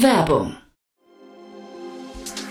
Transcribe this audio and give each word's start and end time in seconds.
Werbung 0.00 0.56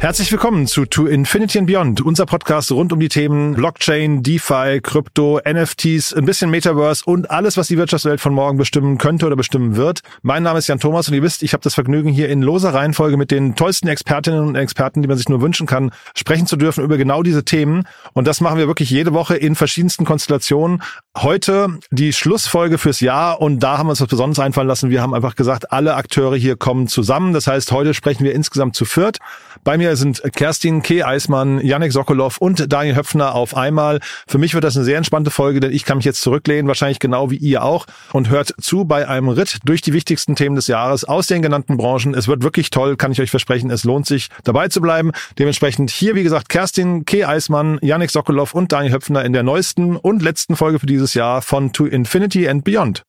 Herzlich 0.00 0.30
willkommen 0.30 0.68
zu 0.68 0.84
To 0.84 1.06
Infinity 1.06 1.58
and 1.58 1.66
Beyond, 1.66 2.00
unser 2.02 2.24
Podcast 2.24 2.70
rund 2.70 2.92
um 2.92 3.00
die 3.00 3.08
Themen 3.08 3.54
Blockchain, 3.54 4.22
DeFi, 4.22 4.80
Krypto, 4.80 5.40
NFTs, 5.44 6.14
ein 6.14 6.24
bisschen 6.24 6.50
Metaverse 6.50 7.02
und 7.04 7.32
alles, 7.32 7.56
was 7.56 7.66
die 7.66 7.76
Wirtschaftswelt 7.76 8.20
von 8.20 8.32
morgen 8.32 8.58
bestimmen 8.58 8.98
könnte 8.98 9.26
oder 9.26 9.34
bestimmen 9.34 9.74
wird. 9.74 10.02
Mein 10.22 10.44
Name 10.44 10.60
ist 10.60 10.68
Jan 10.68 10.78
Thomas 10.78 11.08
und 11.08 11.14
ihr 11.14 11.22
wisst, 11.24 11.42
ich 11.42 11.52
habe 11.52 11.64
das 11.64 11.74
Vergnügen, 11.74 12.10
hier 12.10 12.28
in 12.28 12.42
loser 12.42 12.72
Reihenfolge 12.72 13.16
mit 13.16 13.32
den 13.32 13.56
tollsten 13.56 13.88
Expertinnen 13.88 14.46
und 14.46 14.54
Experten, 14.54 15.02
die 15.02 15.08
man 15.08 15.16
sich 15.16 15.28
nur 15.28 15.40
wünschen 15.40 15.66
kann, 15.66 15.90
sprechen 16.14 16.46
zu 16.46 16.54
dürfen 16.54 16.84
über 16.84 16.96
genau 16.96 17.24
diese 17.24 17.44
Themen. 17.44 17.82
Und 18.12 18.28
das 18.28 18.40
machen 18.40 18.56
wir 18.56 18.68
wirklich 18.68 18.90
jede 18.90 19.14
Woche 19.14 19.36
in 19.36 19.56
verschiedensten 19.56 20.04
Konstellationen. 20.04 20.80
Heute 21.16 21.76
die 21.90 22.12
Schlussfolge 22.12 22.78
fürs 22.78 23.00
Jahr 23.00 23.40
und 23.40 23.58
da 23.64 23.78
haben 23.78 23.88
wir 23.88 23.90
uns 23.90 24.00
was 24.00 24.08
Besonderes 24.08 24.38
einfallen 24.38 24.68
lassen. 24.68 24.90
Wir 24.90 25.02
haben 25.02 25.12
einfach 25.12 25.34
gesagt, 25.34 25.72
alle 25.72 25.96
Akteure 25.96 26.36
hier 26.36 26.54
kommen 26.54 26.86
zusammen. 26.86 27.32
Das 27.32 27.48
heißt, 27.48 27.72
heute 27.72 27.94
sprechen 27.94 28.22
wir 28.22 28.32
insgesamt 28.32 28.76
zu 28.76 28.84
viert. 28.84 29.18
Bei 29.64 29.76
mir 29.76 29.87
sind 29.96 30.22
Kerstin 30.34 30.82
K. 30.82 31.04
Eismann, 31.04 31.60
Yannick 31.60 31.92
Sokolov 31.92 32.38
und 32.38 32.72
Daniel 32.72 32.96
Höpfner 32.96 33.34
auf 33.34 33.56
einmal. 33.56 34.00
Für 34.26 34.38
mich 34.38 34.54
wird 34.54 34.64
das 34.64 34.76
eine 34.76 34.84
sehr 34.84 34.96
entspannte 34.96 35.30
Folge, 35.30 35.60
denn 35.60 35.72
ich 35.72 35.84
kann 35.84 35.98
mich 35.98 36.04
jetzt 36.04 36.20
zurücklehnen, 36.20 36.68
wahrscheinlich 36.68 36.98
genau 36.98 37.30
wie 37.30 37.36
ihr 37.36 37.62
auch, 37.62 37.86
und 38.12 38.28
hört 38.28 38.54
zu 38.60 38.84
bei 38.84 39.08
einem 39.08 39.28
Ritt 39.28 39.58
durch 39.64 39.80
die 39.82 39.92
wichtigsten 39.92 40.36
Themen 40.36 40.56
des 40.56 40.66
Jahres 40.66 41.04
aus 41.04 41.26
den 41.26 41.42
genannten 41.42 41.76
Branchen. 41.76 42.14
Es 42.14 42.28
wird 42.28 42.42
wirklich 42.42 42.70
toll, 42.70 42.96
kann 42.96 43.12
ich 43.12 43.20
euch 43.20 43.30
versprechen. 43.30 43.70
Es 43.70 43.84
lohnt 43.84 44.06
sich, 44.06 44.28
dabei 44.44 44.68
zu 44.68 44.80
bleiben. 44.80 45.12
Dementsprechend 45.38 45.90
hier, 45.90 46.14
wie 46.14 46.22
gesagt, 46.22 46.48
Kerstin 46.48 47.04
K. 47.04 47.24
Eismann, 47.24 47.78
Yannick 47.82 48.10
Sokolov 48.10 48.54
und 48.54 48.72
Daniel 48.72 48.94
Höpfner 48.94 49.24
in 49.24 49.32
der 49.32 49.42
neuesten 49.42 49.96
und 49.96 50.22
letzten 50.22 50.56
Folge 50.56 50.78
für 50.78 50.86
dieses 50.86 51.14
Jahr 51.14 51.42
von 51.42 51.72
To 51.72 51.86
Infinity 51.86 52.48
and 52.48 52.64
Beyond. 52.64 53.02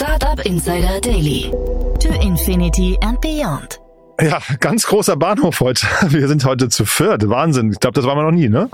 Startup 0.00 0.44
Insider 0.46 1.00
Daily. 1.00 1.50
To 2.00 2.08
Infinity 2.22 2.96
and 3.02 3.20
Beyond. 3.20 3.80
Ja, 4.20 4.40
ganz 4.60 4.86
großer 4.86 5.16
Bahnhof 5.16 5.60
heute. 5.60 5.86
Wir 6.08 6.28
sind 6.28 6.44
heute 6.44 6.68
zu 6.68 6.84
viert. 6.84 7.28
Wahnsinn. 7.28 7.72
Ich 7.72 7.80
glaube, 7.80 7.94
das 7.94 8.04
waren 8.04 8.18
wir 8.18 8.24
noch 8.24 8.32
nie, 8.32 8.48
ne? 8.48 8.68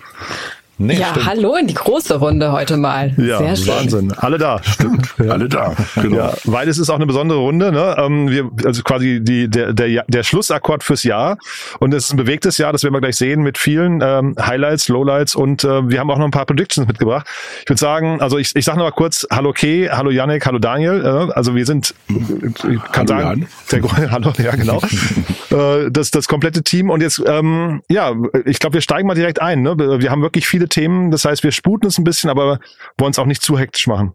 Nee, 0.77 0.99
ja, 0.99 1.11
stimmt. 1.11 1.27
hallo 1.27 1.55
in 1.55 1.69
die 1.69 1.75
große 1.75 2.17
Runde 2.17 2.51
heute 2.51 2.77
mal. 2.77 3.15
Ja, 3.17 3.39
Sehr 3.39 3.57
schön. 3.57 3.75
Wahnsinn. 3.75 4.13
Alle 4.17 4.39
da. 4.39 4.61
Stimmt. 4.63 5.15
Ja. 5.19 5.33
Alle 5.33 5.49
da. 5.49 5.75
Genau. 5.95 6.17
Ja, 6.17 6.35
weil 6.45 6.69
es 6.69 6.79
ist 6.79 6.91
auch 6.91 6.97
eine 6.97 7.07
besondere 7.07 7.39
Runde. 7.39 7.71
Ne? 7.71 7.95
Ähm, 7.97 8.29
wir, 8.29 8.51
also 8.65 8.83
quasi 8.83 9.21
die, 9.23 9.49
der, 9.49 9.73
der, 9.73 10.05
der 10.09 10.23
Schlussakkord 10.25 10.83
fürs 10.83 11.05
Jahr. 11.05 11.39
Und 11.79 11.95
es 11.95 12.07
ist 12.07 12.13
ein 12.13 12.17
bewegtes 12.17 12.59
Jahr, 12.59 12.73
das 12.73 12.83
werden 12.83 12.95
wir 12.95 13.01
gleich 13.01 13.17
sehen 13.17 13.43
mit 13.43 13.57
vielen 13.57 14.01
ähm, 14.03 14.35
Highlights, 14.41 14.89
Lowlights 14.89 15.37
und 15.37 15.63
äh, 15.63 15.89
wir 15.89 16.01
haben 16.01 16.11
auch 16.11 16.19
noch 16.19 16.25
ein 16.25 16.33
paar 16.33 16.47
Predictions 16.47 16.89
mitgebracht. 16.89 17.27
Ich 17.63 17.71
würde 17.71 17.81
sagen, 17.81 18.21
also 18.21 18.39
ich, 18.39 18.55
ich 18.57 18.65
sage 18.65 18.79
noch 18.79 18.85
mal 18.85 18.91
kurz, 18.91 19.27
hallo 19.31 19.53
Kay, 19.53 19.89
hallo 19.93 20.11
Yannick, 20.11 20.45
hallo 20.45 20.59
Daniel. 20.59 21.05
Äh, 21.05 21.33
also 21.35 21.55
wir 21.55 21.67
sind, 21.67 21.95
ich 22.09 22.83
kann 22.93 23.07
hallo 23.09 23.23
sagen, 23.23 23.49
der, 23.71 23.83
hallo, 24.11 24.33
ja 24.39 24.57
genau, 24.57 24.81
äh, 25.51 25.91
das, 25.91 26.11
das 26.11 26.27
komplette 26.27 26.65
Team. 26.65 26.91
Und 26.91 27.01
jetzt, 27.01 27.23
ähm, 27.27 27.83
ja, 27.89 28.13
ich 28.45 28.59
glaube, 28.59 28.75
wir 28.75 28.81
steigen 28.81 29.07
mal 29.07 29.15
direkt 29.15 29.41
ein. 29.41 29.63
Ne? 29.63 29.79
Wir 29.79 30.11
haben 30.11 30.23
wirklich 30.23 30.49
viele 30.49 30.64
viele 30.65 30.69
Themen. 30.69 31.11
Das 31.11 31.25
heißt, 31.25 31.43
wir 31.43 31.53
sputen 31.53 31.89
es 31.89 31.99
ein 31.99 32.05
bisschen, 32.05 32.31
aber 32.31 32.59
wollen 32.99 33.11
es 33.11 33.19
auch 33.19 33.27
nicht 33.27 33.43
zu 33.43 33.59
hektisch 33.59 33.87
machen. 33.87 34.15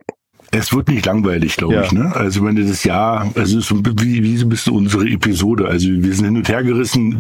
Es 0.52 0.74
wird 0.74 0.88
nicht 0.88 1.06
langweilig, 1.06 1.58
glaube 1.58 1.76
ja. 1.76 1.84
ich. 1.84 1.92
Ne? 1.92 2.16
Also 2.16 2.44
wenn 2.44 2.56
du 2.56 2.66
das 2.66 2.84
Jahr, 2.84 3.32
also 3.36 3.60
so 3.60 3.80
wie, 4.02 4.24
wie 4.24 4.38
so 4.38 4.46
ein 4.46 4.50
bisschen 4.50 4.74
unsere 4.74 5.08
Episode. 5.08 5.68
Also 5.68 5.88
wir 5.90 6.14
sind 6.14 6.26
hin 6.26 6.38
und 6.38 6.50
her 6.50 6.64
gerissen, 6.64 7.20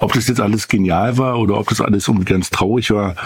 ob 0.00 0.12
das 0.12 0.28
jetzt 0.28 0.40
alles 0.40 0.68
genial 0.68 1.18
war 1.18 1.38
oder 1.38 1.58
ob 1.58 1.68
das 1.68 1.80
alles 1.80 2.06
irgendwie 2.06 2.26
ganz 2.26 2.50
traurig 2.50 2.90
war. 2.90 3.16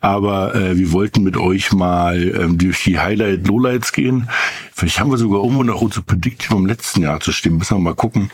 Aber 0.00 0.54
äh, 0.54 0.78
wir 0.78 0.92
wollten 0.92 1.22
mit 1.22 1.36
euch 1.36 1.72
mal 1.72 2.22
ähm, 2.22 2.56
durch 2.56 2.84
die 2.84 2.98
Highlight, 2.98 3.46
Lowlights 3.46 3.92
gehen. 3.92 4.28
Vielleicht 4.74 4.98
haben 4.98 5.10
wir 5.10 5.18
sogar 5.18 5.42
irgendwo 5.42 5.62
noch 5.62 5.82
unsere 5.82 6.02
Prediction 6.02 6.56
vom 6.56 6.66
letzten 6.66 7.02
Jahr 7.02 7.20
zu 7.20 7.32
stimmen. 7.32 7.58
Müssen 7.58 7.76
wir 7.76 7.80
mal 7.80 7.94
gucken. 7.94 8.30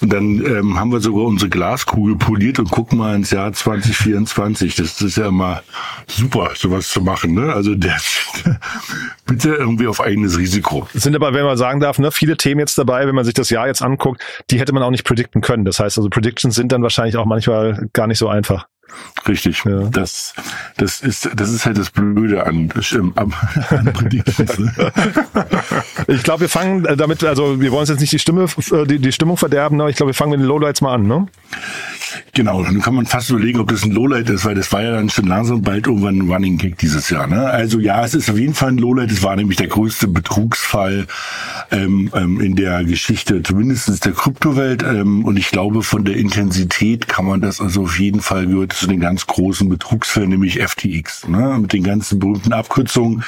Und 0.00 0.12
dann 0.12 0.44
ähm, 0.44 0.78
haben 0.78 0.92
wir 0.92 1.00
sogar 1.00 1.24
unsere 1.24 1.48
Glaskugel 1.48 2.16
poliert 2.16 2.58
und 2.58 2.70
gucken 2.70 2.98
mal 2.98 3.16
ins 3.16 3.30
Jahr 3.30 3.52
2024. 3.52 4.74
Das, 4.76 4.96
das 4.96 5.02
ist 5.02 5.16
ja 5.16 5.28
immer 5.28 5.62
super, 6.06 6.50
sowas 6.54 6.88
zu 6.88 7.00
machen. 7.00 7.32
Ne? 7.32 7.52
Also 7.52 7.74
der, 7.74 7.96
bitte 9.28 9.50
irgendwie 9.50 9.86
auf 9.86 10.00
eigenes 10.00 10.36
Risiko. 10.36 10.88
Es 10.92 11.04
sind 11.04 11.14
aber, 11.14 11.32
wenn 11.34 11.44
man 11.44 11.56
sagen 11.56 11.78
darf, 11.78 12.00
ne, 12.00 12.10
viele 12.10 12.36
Themen 12.36 12.58
jetzt 12.58 12.76
dabei, 12.76 13.06
wenn 13.06 13.14
man 13.14 13.24
sich 13.24 13.34
das 13.34 13.50
Jahr 13.50 13.68
jetzt 13.68 13.82
anguckt, 13.82 14.20
die 14.50 14.58
hätte 14.58 14.72
man 14.72 14.82
auch 14.82 14.90
nicht 14.90 15.04
predikten 15.04 15.40
können. 15.40 15.64
Das 15.64 15.78
heißt 15.78 15.98
also, 15.98 16.08
Predictions 16.10 16.56
sind 16.56 16.72
dann 16.72 16.82
wahrscheinlich 16.82 17.16
auch 17.16 17.26
manchmal 17.26 17.88
gar 17.92 18.08
nicht 18.08 18.18
so 18.18 18.28
einfach. 18.28 18.66
Richtig. 19.26 19.64
Ja. 19.64 19.82
Das, 19.90 20.34
das 20.76 21.00
ist, 21.00 21.30
das 21.34 21.50
ist 21.50 21.66
halt 21.66 21.78
das 21.78 21.90
Blöde 21.90 22.46
an, 22.46 22.70
an, 23.16 23.34
an. 23.70 23.84
Ne? 23.84 24.82
ich 26.08 26.22
glaube, 26.22 26.42
wir 26.42 26.48
fangen 26.48 26.84
damit, 26.96 27.22
also 27.24 27.60
wir 27.60 27.70
wollen 27.70 27.80
uns 27.80 27.90
jetzt 27.90 28.00
nicht 28.00 28.12
die 28.12 28.18
Stimme, 28.18 28.44
äh, 28.44 28.86
die, 28.86 28.98
die 28.98 29.12
Stimmung 29.12 29.36
verderben, 29.36 29.80
aber 29.80 29.90
ich 29.90 29.96
glaube, 29.96 30.10
wir 30.10 30.14
fangen 30.14 30.32
mit 30.32 30.40
den 30.40 30.46
Lowlights 30.46 30.80
mal 30.80 30.94
an, 30.94 31.06
ne? 31.06 31.26
Genau, 32.32 32.62
dann 32.62 32.80
kann 32.80 32.94
man 32.94 33.06
fast 33.06 33.30
überlegen, 33.30 33.60
ob 33.60 33.68
das 33.68 33.84
ein 33.84 33.90
Lowlight 33.90 34.30
ist, 34.30 34.44
weil 34.44 34.54
das 34.54 34.72
war 34.72 34.82
ja 34.82 34.92
dann 34.92 35.10
schon 35.10 35.26
langsam 35.26 35.62
bald 35.62 35.86
irgendwann 35.86 36.18
ein 36.18 36.30
Running 36.30 36.56
Gag 36.56 36.78
dieses 36.78 37.10
Jahr. 37.10 37.26
Ne? 37.26 37.48
Also 37.48 37.78
ja, 37.80 38.04
es 38.04 38.14
ist 38.14 38.30
auf 38.30 38.38
jeden 38.38 38.54
Fall 38.54 38.70
ein 38.70 38.78
Lowlight. 38.78 39.10
Es 39.10 39.22
war 39.22 39.36
nämlich 39.36 39.58
der 39.58 39.66
größte 39.66 40.08
Betrugsfall 40.08 41.06
ähm, 41.70 42.10
ähm, 42.14 42.40
in 42.40 42.56
der 42.56 42.84
Geschichte, 42.84 43.42
zumindest 43.42 44.04
der 44.04 44.12
Kryptowelt. 44.12 44.82
Ähm, 44.82 45.24
und 45.24 45.36
ich 45.36 45.50
glaube, 45.50 45.82
von 45.82 46.04
der 46.04 46.16
Intensität 46.16 47.08
kann 47.08 47.26
man 47.26 47.40
das 47.40 47.60
also 47.60 47.82
auf 47.82 47.98
jeden 47.98 48.20
Fall 48.20 48.46
gehört 48.46 48.72
zu 48.78 48.86
den 48.86 49.00
ganz 49.00 49.26
großen 49.26 49.68
Betrugsfällen, 49.68 50.30
nämlich 50.30 50.60
FTX. 50.60 51.28
Ne? 51.28 51.58
Mit 51.60 51.72
den 51.72 51.82
ganzen 51.82 52.18
berühmten 52.18 52.52
Abkürzungen. 52.52 53.24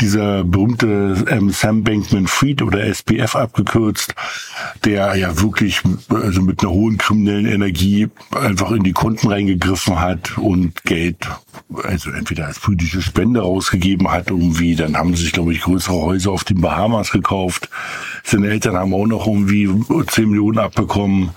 Dieser 0.00 0.44
berühmte 0.44 1.24
ähm, 1.28 1.50
Sam 1.50 1.82
Bankman-Fried 1.82 2.62
oder 2.62 2.84
SPF 2.84 3.36
abgekürzt, 3.36 4.14
der 4.84 5.14
ja 5.16 5.40
wirklich 5.40 5.82
also 6.10 6.42
mit 6.42 6.62
einer 6.62 6.72
hohen 6.72 6.98
kriminellen 6.98 7.46
Energie 7.46 8.08
einfach 8.34 8.70
in 8.70 8.82
die 8.82 8.92
Konten 8.92 9.28
reingegriffen 9.28 10.00
hat 10.00 10.38
und 10.38 10.82
Geld, 10.84 11.28
also 11.82 12.10
entweder 12.10 12.46
als 12.46 12.58
politische 12.58 13.02
Spende 13.02 13.40
rausgegeben 13.40 14.10
hat 14.10 14.30
irgendwie, 14.30 14.74
dann 14.74 14.96
haben 14.96 15.14
sie 15.14 15.24
sich, 15.24 15.32
glaube 15.32 15.52
ich, 15.52 15.62
größere 15.62 15.94
Häuser 15.94 16.30
auf 16.30 16.44
den 16.44 16.60
Bahamas 16.60 17.10
gekauft. 17.10 17.68
Seine 18.22 18.48
Eltern 18.48 18.76
haben 18.76 18.94
auch 18.94 19.06
noch 19.06 19.26
irgendwie 19.26 19.68
10 20.06 20.28
Millionen 20.28 20.58
abbekommen. 20.58 21.30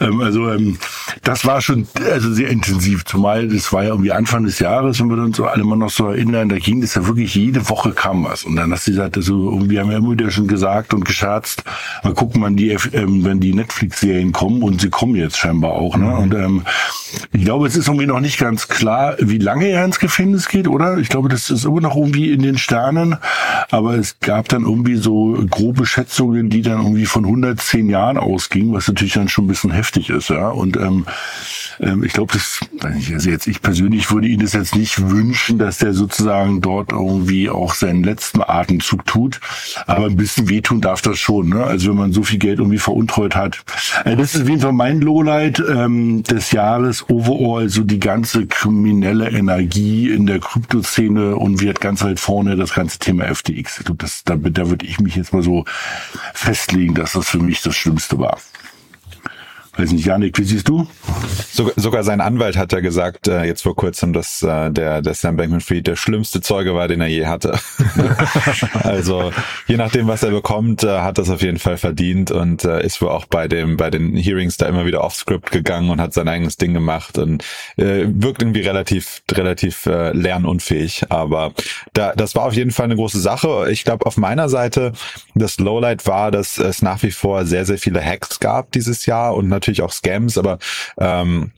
Ähm, 0.00 0.20
also 0.20 0.50
ähm, 0.50 0.78
das 1.22 1.44
war 1.44 1.60
schon 1.60 1.86
also 2.10 2.32
sehr 2.32 2.48
intensiv, 2.48 3.04
zumal 3.04 3.48
das 3.48 3.72
war 3.72 3.82
ja 3.82 3.90
irgendwie 3.90 4.12
Anfang 4.12 4.44
des 4.44 4.58
Jahres, 4.58 5.00
wenn 5.00 5.08
wir 5.08 5.22
uns 5.22 5.40
alle 5.40 5.64
mal 5.64 5.76
noch 5.76 5.90
so 5.90 6.08
erinnern, 6.08 6.48
da 6.48 6.58
ging 6.58 6.80
das 6.80 6.94
ja 6.94 7.06
wirklich 7.06 7.34
jede 7.34 7.68
Woche 7.68 7.92
kam 7.92 8.24
was. 8.24 8.44
Und 8.44 8.56
dann 8.56 8.72
hast 8.72 8.86
du 8.86 8.92
gesagt, 8.92 9.16
also 9.16 9.50
irgendwie 9.50 9.78
haben 9.78 9.90
wir 9.90 9.96
immer 9.96 10.12
wieder 10.12 10.30
schon 10.30 10.48
gesagt 10.48 10.94
und 10.94 11.04
gescherzt, 11.04 11.64
mal 12.02 12.14
gucken, 12.14 12.42
wann 12.42 12.56
die, 12.56 12.70
ähm, 12.70 13.24
wenn 13.24 13.40
die 13.40 13.54
Netflix-Serien 13.54 14.32
kommen 14.32 14.62
und 14.62 14.80
sie 14.80 14.90
kommen 14.90 15.16
jetzt 15.16 15.38
scheinbar 15.38 15.72
auch. 15.72 15.96
Ne? 15.96 16.14
Und 16.16 16.34
ähm, 16.34 16.62
ich 17.32 17.44
glaube, 17.44 17.66
es 17.66 17.76
ist 17.76 17.88
irgendwie 17.88 18.06
noch 18.06 18.20
nicht 18.20 18.38
ganz 18.38 18.68
klar, 18.68 19.16
wie 19.18 19.38
lange 19.38 19.61
er 19.70 19.84
ins 19.84 19.98
Gefängnis 19.98 20.48
geht, 20.48 20.68
oder? 20.68 20.98
Ich 20.98 21.08
glaube, 21.08 21.28
das 21.28 21.50
ist 21.50 21.64
immer 21.64 21.80
noch 21.80 21.96
irgendwie 21.96 22.32
in 22.32 22.42
den 22.42 22.58
Sternen. 22.58 23.16
Aber 23.70 23.94
es 23.94 24.18
gab 24.20 24.48
dann 24.48 24.62
irgendwie 24.62 24.96
so 24.96 25.38
grobe 25.50 25.86
Schätzungen, 25.86 26.50
die 26.50 26.62
dann 26.62 26.78
irgendwie 26.78 27.06
von 27.06 27.24
110 27.24 27.88
Jahren 27.88 28.18
ausgingen, 28.18 28.72
was 28.72 28.88
natürlich 28.88 29.14
dann 29.14 29.28
schon 29.28 29.44
ein 29.44 29.48
bisschen 29.48 29.70
heftig 29.70 30.10
ist, 30.10 30.28
ja. 30.28 30.48
Und 30.48 30.76
ähm, 30.76 31.06
Ähm, 31.80 32.04
ich 32.04 32.12
glaube, 32.12 32.32
das, 32.32 32.60
also 32.82 33.30
jetzt 33.30 33.46
ich 33.46 33.62
persönlich 33.62 34.10
würde 34.10 34.28
Ihnen 34.28 34.42
das 34.42 34.52
jetzt 34.52 34.76
nicht 34.76 35.10
wünschen, 35.10 35.58
dass 35.58 35.78
der 35.78 35.92
sozusagen 35.94 36.60
dort 36.60 36.92
irgendwie 36.92 37.50
auch 37.50 37.74
seinen 37.74 38.04
letzten 38.04 38.42
Atemzug 38.42 39.04
tut. 39.06 39.40
Aber 39.86 40.06
ein 40.06 40.16
bisschen 40.16 40.48
wehtun 40.48 40.80
darf 40.80 41.02
das 41.02 41.18
schon. 41.18 41.48
Ne? 41.48 41.64
Also 41.64 41.90
wenn 41.90 41.96
man 41.96 42.12
so 42.12 42.22
viel 42.22 42.38
Geld 42.38 42.58
irgendwie 42.58 42.78
veruntreut 42.78 43.36
hat. 43.36 43.64
Äh, 44.04 44.16
das 44.16 44.34
ist 44.34 44.42
auf 44.42 44.48
jeden 44.48 44.60
Fall 44.60 44.72
mein 44.72 45.00
Lowlight 45.00 45.62
ähm, 45.68 46.22
des 46.22 46.52
Jahres 46.52 47.08
overall, 47.08 47.68
so 47.68 47.82
die 47.82 48.00
ganze 48.00 48.46
kriminelle 48.46 49.30
Energie 49.30 49.51
in 49.58 50.26
der 50.26 50.40
Kryptoszene 50.40 51.36
und 51.36 51.60
wird 51.60 51.80
ganz 51.80 52.02
weit 52.02 52.20
vorne 52.20 52.56
das 52.56 52.74
ganze 52.74 52.98
Thema 52.98 53.32
FTX. 53.34 53.84
Das, 53.96 54.24
da, 54.24 54.36
da 54.36 54.70
würde 54.70 54.86
ich 54.86 55.00
mich 55.00 55.16
jetzt 55.16 55.32
mal 55.32 55.42
so 55.42 55.64
festlegen, 56.34 56.94
dass 56.94 57.12
das 57.12 57.28
für 57.28 57.38
mich 57.38 57.62
das 57.62 57.76
Schlimmste 57.76 58.18
war. 58.18 58.38
Weiß 59.82 59.90
nicht, 59.90 60.06
Janik, 60.06 60.38
wie 60.38 60.44
siehst 60.44 60.68
du? 60.68 60.86
Sogar, 61.50 61.74
sogar 61.76 62.04
sein 62.04 62.20
Anwalt 62.20 62.56
hat 62.56 62.72
ja 62.72 62.78
gesagt, 62.78 63.26
äh, 63.26 63.42
jetzt 63.42 63.62
vor 63.62 63.74
kurzem, 63.74 64.12
dass 64.12 64.40
äh, 64.40 64.70
der, 64.70 65.02
der 65.02 65.14
Sam 65.14 65.36
Bankman-Fried 65.36 65.88
der 65.88 65.96
schlimmste 65.96 66.40
Zeuge 66.40 66.76
war, 66.76 66.86
den 66.86 67.00
er 67.00 67.08
je 67.08 67.26
hatte. 67.26 67.58
also 68.84 69.32
je 69.66 69.76
nachdem, 69.76 70.06
was 70.06 70.22
er 70.22 70.30
bekommt, 70.30 70.84
äh, 70.84 71.00
hat 71.00 71.18
das 71.18 71.30
auf 71.30 71.42
jeden 71.42 71.58
Fall 71.58 71.78
verdient 71.78 72.30
und 72.30 72.64
äh, 72.64 72.86
ist 72.86 73.02
wohl 73.02 73.08
auch 73.08 73.26
bei 73.26 73.48
dem 73.48 73.76
bei 73.76 73.90
den 73.90 74.14
Hearings 74.14 74.56
da 74.56 74.66
immer 74.66 74.86
wieder 74.86 75.02
off-script 75.02 75.50
gegangen 75.50 75.90
und 75.90 76.00
hat 76.00 76.14
sein 76.14 76.28
eigenes 76.28 76.58
Ding 76.58 76.74
gemacht 76.74 77.18
und 77.18 77.42
äh, 77.76 78.04
wirkt 78.06 78.40
irgendwie 78.40 78.60
relativ 78.60 79.22
relativ 79.32 79.86
äh, 79.86 80.12
lernunfähig. 80.12 81.06
Aber 81.08 81.54
da, 81.92 82.12
das 82.14 82.36
war 82.36 82.46
auf 82.46 82.54
jeden 82.54 82.70
Fall 82.70 82.84
eine 82.84 82.94
große 82.94 83.20
Sache. 83.20 83.66
Ich 83.70 83.82
glaube, 83.82 84.06
auf 84.06 84.16
meiner 84.16 84.48
Seite 84.48 84.92
das 85.34 85.58
Lowlight 85.58 86.06
war, 86.06 86.30
dass 86.30 86.58
es 86.58 86.82
nach 86.82 87.02
wie 87.02 87.10
vor 87.10 87.46
sehr 87.46 87.64
sehr 87.64 87.78
viele 87.78 88.00
Hacks 88.00 88.38
gab 88.38 88.70
dieses 88.70 89.06
Jahr 89.06 89.34
und 89.34 89.48
natürlich 89.48 89.71
auch 89.80 89.92
Scams, 89.92 90.36
aber 90.36 90.58
ähm, 90.98 91.52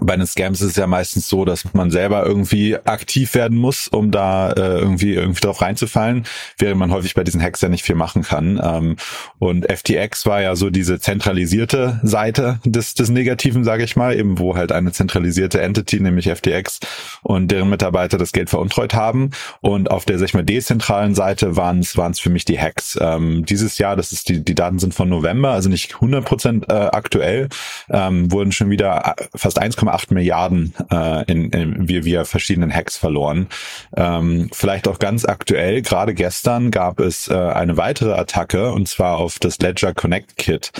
bei 0.00 0.16
den 0.16 0.26
Scams 0.26 0.60
ist 0.60 0.70
es 0.70 0.76
ja 0.76 0.86
meistens 0.86 1.28
so, 1.28 1.44
dass 1.44 1.72
man 1.74 1.90
selber 1.90 2.24
irgendwie 2.24 2.76
aktiv 2.76 3.34
werden 3.34 3.58
muss, 3.58 3.88
um 3.88 4.10
da 4.10 4.52
äh, 4.52 4.78
irgendwie 4.78 5.14
irgendwie 5.14 5.40
drauf 5.40 5.60
reinzufallen, 5.60 6.24
während 6.58 6.78
man 6.78 6.90
häufig 6.92 7.14
bei 7.14 7.24
diesen 7.24 7.42
Hacks 7.42 7.60
ja 7.60 7.68
nicht 7.68 7.84
viel 7.84 7.94
machen 7.94 8.22
kann. 8.22 8.60
Ähm, 8.62 8.96
und 9.38 9.70
FTX 9.70 10.26
war 10.26 10.42
ja 10.42 10.56
so 10.56 10.70
diese 10.70 10.98
zentralisierte 10.98 12.00
Seite 12.02 12.60
des 12.64 12.94
des 12.94 13.10
Negativen, 13.10 13.64
sage 13.64 13.84
ich 13.84 13.96
mal, 13.96 14.16
eben 14.16 14.38
wo 14.38 14.56
halt 14.56 14.72
eine 14.72 14.92
zentralisierte 14.92 15.60
Entity, 15.60 16.00
nämlich 16.00 16.28
FTX 16.28 16.80
und 17.22 17.50
deren 17.50 17.70
Mitarbeiter 17.70 18.18
das 18.18 18.32
Geld 18.32 18.50
veruntreut 18.50 18.94
haben. 18.94 19.30
Und 19.60 19.90
auf 19.90 20.04
der 20.04 20.18
sag 20.18 20.26
ich 20.26 20.34
mal 20.34 20.44
dezentralen 20.44 21.14
Seite 21.14 21.56
waren 21.56 21.80
es 21.80 22.20
für 22.20 22.30
mich 22.30 22.44
die 22.44 22.58
Hacks. 22.58 22.98
Ähm, 23.00 23.44
dieses 23.44 23.78
Jahr, 23.78 23.96
das 23.96 24.12
ist 24.12 24.28
die 24.28 24.44
die 24.44 24.54
Daten 24.54 24.78
sind 24.78 24.94
von 24.94 25.08
November, 25.08 25.50
also 25.50 25.68
nicht 25.68 25.94
100 25.94 26.24
Prozent 26.24 26.66
äh, 26.68 26.72
aktuell, 26.72 27.48
ähm, 27.90 28.30
wurden 28.30 28.52
schon 28.52 28.70
wieder 28.70 29.14
äh, 29.16 29.24
fast 29.34 29.58
1, 29.58 29.76
1,8 29.88 30.14
Milliarden 30.14 30.74
äh, 30.90 31.24
in, 31.30 31.50
in 31.50 31.88
via, 31.88 32.04
via 32.04 32.24
verschiedenen 32.24 32.74
Hacks 32.74 32.96
verloren. 32.96 33.48
Ähm, 33.96 34.48
vielleicht 34.52 34.88
auch 34.88 34.98
ganz 34.98 35.24
aktuell, 35.24 35.82
gerade 35.82 36.14
gestern 36.14 36.70
gab 36.70 37.00
es 37.00 37.28
äh, 37.28 37.34
eine 37.34 37.76
weitere 37.76 38.12
Attacke 38.12 38.72
und 38.72 38.88
zwar 38.88 39.18
auf 39.18 39.38
das 39.38 39.58
Ledger 39.58 39.94
Connect 39.94 40.36
Kit. 40.36 40.72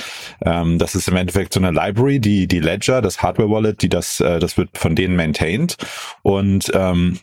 Ähm, 0.45 0.79
das 0.79 0.95
ist 0.95 1.09
im 1.09 1.17
Endeffekt 1.17 1.53
so 1.53 1.61
eine 1.61 1.71
Library, 1.71 2.21
die 2.21 2.47
die 2.47 2.61
Ledger, 2.61 3.03
das 3.03 3.23
Hardware 3.23 3.51
Wallet, 3.51 3.83
die 3.83 3.89
das 3.89 4.21
äh, 4.21 4.39
das 4.39 4.57
wird 4.57 4.71
von 4.77 4.95
denen 4.95 5.17
maintained 5.17 5.77
und 6.23 6.71
ähm, 6.75 7.19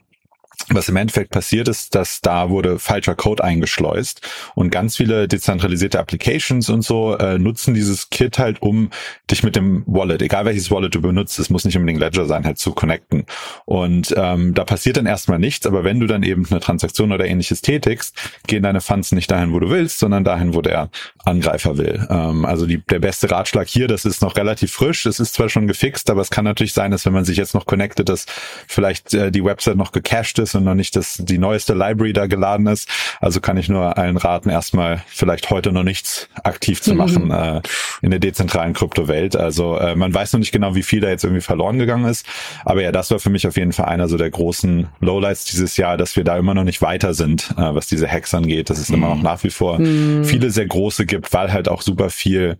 was 0.69 0.89
im 0.89 0.95
Endeffekt 0.95 1.31
passiert 1.31 1.67
ist, 1.67 1.95
dass 1.95 2.21
da 2.21 2.49
wurde 2.49 2.79
falscher 2.79 3.15
Code 3.15 3.43
eingeschleust 3.43 4.21
und 4.55 4.69
ganz 4.69 4.97
viele 4.97 5.27
dezentralisierte 5.27 5.99
Applications 5.99 6.69
und 6.69 6.83
so 6.83 7.17
äh, 7.17 7.37
nutzen 7.37 7.73
dieses 7.73 8.09
Kit 8.09 8.39
halt, 8.39 8.61
um 8.61 8.89
dich 9.29 9.43
mit 9.43 9.55
dem 9.55 9.83
Wallet, 9.85 10.21
egal 10.21 10.45
welches 10.45 10.71
Wallet 10.71 10.93
du 10.95 11.01
benutzt, 11.01 11.39
es 11.39 11.49
muss 11.49 11.65
nicht 11.65 11.77
unbedingt 11.77 11.99
Ledger 11.99 12.25
sein, 12.25 12.45
halt 12.45 12.57
zu 12.57 12.73
connecten. 12.73 13.25
Und 13.65 14.13
ähm, 14.17 14.53
da 14.53 14.63
passiert 14.63 14.97
dann 14.97 15.05
erstmal 15.05 15.39
nichts, 15.39 15.65
aber 15.65 15.83
wenn 15.83 15.99
du 15.99 16.07
dann 16.07 16.23
eben 16.23 16.45
eine 16.49 16.59
Transaktion 16.59 17.11
oder 17.11 17.25
ähnliches 17.25 17.61
tätigst, 17.61 18.15
gehen 18.47 18.63
deine 18.63 18.81
Funds 18.81 19.11
nicht 19.11 19.29
dahin, 19.31 19.53
wo 19.53 19.59
du 19.59 19.69
willst, 19.69 19.99
sondern 19.99 20.23
dahin, 20.23 20.53
wo 20.53 20.61
der 20.61 20.89
Angreifer 21.23 21.77
will. 21.77 22.07
Ähm, 22.09 22.45
also 22.45 22.65
die, 22.65 22.77
der 22.77 22.99
beste 22.99 23.29
Ratschlag 23.29 23.67
hier, 23.67 23.87
das 23.87 24.05
ist 24.05 24.21
noch 24.21 24.35
relativ 24.35 24.71
frisch, 24.71 25.05
es 25.05 25.19
ist 25.19 25.33
zwar 25.33 25.49
schon 25.49 25.67
gefixt, 25.67 26.09
aber 26.09 26.21
es 26.21 26.29
kann 26.29 26.45
natürlich 26.45 26.73
sein, 26.73 26.91
dass 26.91 27.05
wenn 27.05 27.13
man 27.13 27.25
sich 27.25 27.37
jetzt 27.37 27.53
noch 27.53 27.65
connectet, 27.65 28.09
dass 28.09 28.25
vielleicht 28.67 29.13
äh, 29.13 29.31
die 29.31 29.43
Website 29.43 29.77
noch 29.77 29.91
gecached 29.91 30.39
ist 30.39 30.50
und 30.55 30.63
noch 30.63 30.75
nicht 30.75 30.95
das, 30.95 31.17
die 31.19 31.37
neueste 31.37 31.73
Library 31.73 32.13
da 32.13 32.27
geladen 32.27 32.67
ist. 32.67 32.89
Also 33.19 33.39
kann 33.39 33.57
ich 33.57 33.69
nur 33.69 33.97
allen 33.97 34.17
raten, 34.17 34.49
erstmal 34.49 35.03
vielleicht 35.07 35.49
heute 35.49 35.71
noch 35.71 35.83
nichts 35.83 36.29
aktiv 36.43 36.81
zu 36.81 36.93
machen 36.93 37.25
mhm. 37.25 37.31
äh, 37.31 37.61
in 38.01 38.11
der 38.11 38.19
dezentralen 38.19 38.73
Kryptowelt. 38.73 39.35
Also 39.35 39.77
äh, 39.77 39.95
man 39.95 40.13
weiß 40.13 40.33
noch 40.33 40.39
nicht 40.39 40.51
genau, 40.51 40.75
wie 40.75 40.83
viel 40.83 41.01
da 41.01 41.09
jetzt 41.09 41.23
irgendwie 41.23 41.41
verloren 41.41 41.77
gegangen 41.79 42.05
ist. 42.05 42.25
Aber 42.65 42.81
ja, 42.81 42.91
das 42.91 43.11
war 43.11 43.19
für 43.19 43.29
mich 43.29 43.47
auf 43.47 43.57
jeden 43.57 43.73
Fall 43.73 43.85
einer 43.85 44.07
so 44.07 44.17
der 44.17 44.29
großen 44.29 44.87
Lowlights 44.99 45.45
dieses 45.45 45.77
Jahr, 45.77 45.97
dass 45.97 46.15
wir 46.15 46.23
da 46.23 46.37
immer 46.37 46.53
noch 46.53 46.63
nicht 46.63 46.81
weiter 46.81 47.13
sind, 47.13 47.51
äh, 47.57 47.75
was 47.75 47.87
diese 47.87 48.07
Hacks 48.07 48.33
angeht. 48.33 48.69
Dass 48.69 48.79
es 48.79 48.89
mhm. 48.89 48.95
immer 48.95 49.09
noch 49.09 49.21
nach 49.21 49.43
wie 49.43 49.49
vor 49.49 49.79
mhm. 49.79 50.25
viele 50.25 50.51
sehr 50.51 50.65
große 50.65 51.05
gibt, 51.05 51.33
weil 51.33 51.51
halt 51.51 51.69
auch 51.69 51.81
super 51.81 52.09
viel 52.09 52.57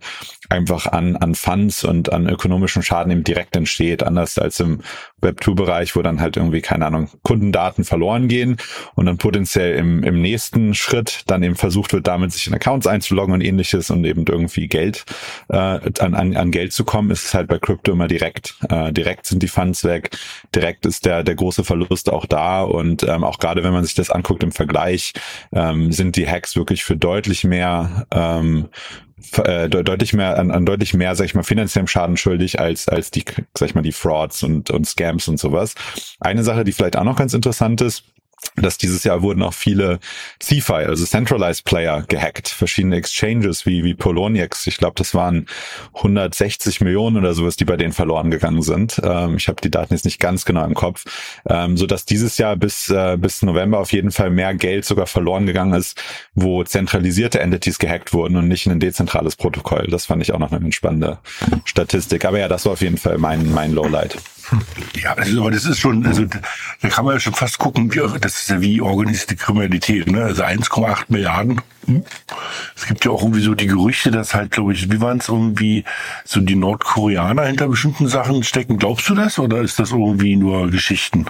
einfach 0.48 0.86
an, 0.86 1.16
an 1.16 1.34
Funds 1.34 1.84
und 1.84 2.12
an 2.12 2.28
ökonomischen 2.28 2.82
Schaden 2.82 3.10
eben 3.10 3.24
direkt 3.24 3.56
entsteht, 3.56 4.02
anders 4.02 4.38
als 4.38 4.60
im 4.60 4.80
Web2-Bereich, 5.22 5.96
wo 5.96 6.02
dann 6.02 6.20
halt 6.20 6.36
irgendwie, 6.36 6.60
keine 6.60 6.86
Ahnung, 6.86 7.08
Kundendaten 7.22 7.84
verloren 7.84 8.28
gehen 8.28 8.56
und 8.94 9.06
dann 9.06 9.18
potenziell 9.18 9.76
im, 9.76 10.02
im 10.02 10.20
nächsten 10.20 10.74
Schritt 10.74 11.22
dann 11.26 11.42
eben 11.42 11.56
versucht 11.56 11.92
wird, 11.92 12.06
damit 12.06 12.32
sich 12.32 12.46
in 12.46 12.54
Accounts 12.54 12.86
einzuloggen 12.86 13.34
und 13.34 13.40
ähnliches 13.40 13.90
und 13.90 14.04
eben 14.04 14.24
irgendwie 14.26 14.68
Geld 14.68 15.04
äh, 15.48 15.56
an, 15.56 16.14
an, 16.14 16.36
an 16.36 16.50
Geld 16.50 16.72
zu 16.72 16.84
kommen, 16.84 17.10
ist 17.10 17.26
es 17.26 17.34
halt 17.34 17.48
bei 17.48 17.58
Crypto 17.58 17.92
immer 17.92 18.08
direkt. 18.08 18.56
Äh, 18.68 18.92
direkt 18.92 19.26
sind 19.26 19.42
die 19.42 19.48
Funds 19.48 19.84
weg, 19.84 20.16
direkt 20.54 20.86
ist 20.86 21.04
der, 21.04 21.22
der 21.22 21.34
große 21.34 21.64
Verlust 21.64 22.10
auch 22.10 22.26
da 22.26 22.62
und 22.62 23.02
ähm, 23.02 23.24
auch 23.24 23.38
gerade 23.38 23.64
wenn 23.64 23.72
man 23.72 23.84
sich 23.84 23.94
das 23.94 24.10
anguckt 24.10 24.42
im 24.42 24.52
Vergleich, 24.52 25.12
ähm, 25.52 25.92
sind 25.92 26.16
die 26.16 26.28
Hacks 26.28 26.56
wirklich 26.56 26.84
für 26.84 26.96
deutlich 26.96 27.44
mehr 27.44 28.06
ähm, 28.10 28.68
äh, 29.44 29.68
deutlich 29.68 30.12
mehr 30.12 30.38
an, 30.38 30.50
an 30.50 30.66
deutlich 30.66 30.94
mehr, 30.94 31.14
sag 31.14 31.24
ich 31.24 31.34
mal, 31.34 31.42
finanziellem 31.42 31.86
Schaden 31.86 32.16
schuldig 32.16 32.60
als 32.60 32.88
als 32.88 33.10
die, 33.10 33.24
sag 33.56 33.68
ich 33.68 33.74
mal, 33.74 33.82
die 33.82 33.92
Frauds 33.92 34.42
und 34.42 34.70
und 34.70 34.86
Scams 34.86 35.28
und 35.28 35.38
sowas. 35.38 35.74
Eine 36.20 36.42
Sache, 36.42 36.64
die 36.64 36.72
vielleicht 36.72 36.96
auch 36.96 37.04
noch 37.04 37.16
ganz 37.16 37.34
interessant 37.34 37.80
ist, 37.80 38.04
dass 38.56 38.76
dieses 38.76 39.04
Jahr 39.04 39.22
wurden 39.22 39.42
auch 39.42 39.54
viele 39.54 39.98
CFI, 40.38 40.84
also 40.86 41.04
Centralized 41.04 41.64
Player, 41.64 42.02
gehackt. 42.08 42.48
Verschiedene 42.48 42.96
Exchanges 42.96 43.66
wie, 43.66 43.82
wie 43.82 43.94
Poloniex. 43.94 44.66
Ich 44.66 44.76
glaube, 44.76 44.94
das 44.96 45.14
waren 45.14 45.46
160 45.94 46.80
Millionen 46.80 47.16
oder 47.16 47.34
sowas, 47.34 47.56
die 47.56 47.64
bei 47.64 47.76
denen 47.76 47.92
verloren 47.92 48.30
gegangen 48.30 48.62
sind. 48.62 49.00
Ähm, 49.02 49.36
ich 49.36 49.48
habe 49.48 49.60
die 49.62 49.70
Daten 49.70 49.94
jetzt 49.94 50.04
nicht 50.04 50.20
ganz 50.20 50.44
genau 50.44 50.64
im 50.64 50.74
Kopf. 50.74 51.04
Ähm, 51.48 51.76
so 51.76 51.86
dass 51.86 52.04
dieses 52.04 52.38
Jahr 52.38 52.56
bis, 52.56 52.90
äh, 52.90 53.16
bis 53.18 53.42
November 53.42 53.78
auf 53.78 53.92
jeden 53.92 54.10
Fall 54.10 54.30
mehr 54.30 54.54
Geld 54.54 54.84
sogar 54.84 55.06
verloren 55.06 55.46
gegangen 55.46 55.74
ist, 55.74 56.00
wo 56.34 56.62
zentralisierte 56.62 57.40
Entities 57.40 57.78
gehackt 57.78 58.12
wurden 58.12 58.36
und 58.36 58.48
nicht 58.48 58.66
ein 58.66 58.80
dezentrales 58.80 59.36
Protokoll. 59.36 59.86
Das 59.90 60.06
fand 60.06 60.22
ich 60.22 60.32
auch 60.32 60.38
noch 60.38 60.52
eine 60.52 60.72
spannende 60.72 61.18
Statistik. 61.64 62.24
Aber 62.24 62.38
ja, 62.38 62.48
das 62.48 62.66
war 62.66 62.72
auf 62.72 62.82
jeden 62.82 62.98
Fall 62.98 63.18
mein, 63.18 63.50
mein 63.52 63.72
Lowlight. 63.72 64.18
Ja, 64.94 65.14
also, 65.14 65.40
aber 65.40 65.50
das 65.50 65.64
ist 65.64 65.78
schon, 65.78 66.06
also 66.06 66.24
da 66.24 66.88
kann 66.88 67.04
man 67.04 67.14
ja 67.14 67.20
schon 67.20 67.34
fast 67.34 67.58
gucken, 67.58 67.92
wie, 67.92 68.00
das 68.20 68.40
ist 68.40 68.50
ja 68.50 68.60
wie 68.60 68.80
organisierte 68.80 69.36
Kriminalität, 69.36 70.10
ne? 70.10 70.24
Also 70.24 70.42
1,8 70.42 71.04
Milliarden. 71.08 71.60
Es 72.76 72.86
gibt 72.86 73.04
ja 73.04 73.10
auch 73.10 73.22
irgendwie 73.22 73.42
so 73.42 73.54
die 73.54 73.66
Gerüchte, 73.66 74.10
dass 74.10 74.34
halt, 74.34 74.52
glaube 74.52 74.72
ich, 74.72 74.90
wie 74.90 75.00
waren 75.00 75.18
es 75.18 75.28
irgendwie 75.28 75.84
so 76.24 76.40
die 76.40 76.54
Nordkoreaner 76.54 77.46
hinter 77.46 77.68
bestimmten 77.68 78.06
Sachen 78.08 78.44
stecken. 78.44 78.78
Glaubst 78.78 79.08
du 79.08 79.14
das 79.14 79.38
oder 79.38 79.60
ist 79.60 79.78
das 79.78 79.90
irgendwie 79.90 80.36
nur 80.36 80.70
Geschichten? 80.70 81.26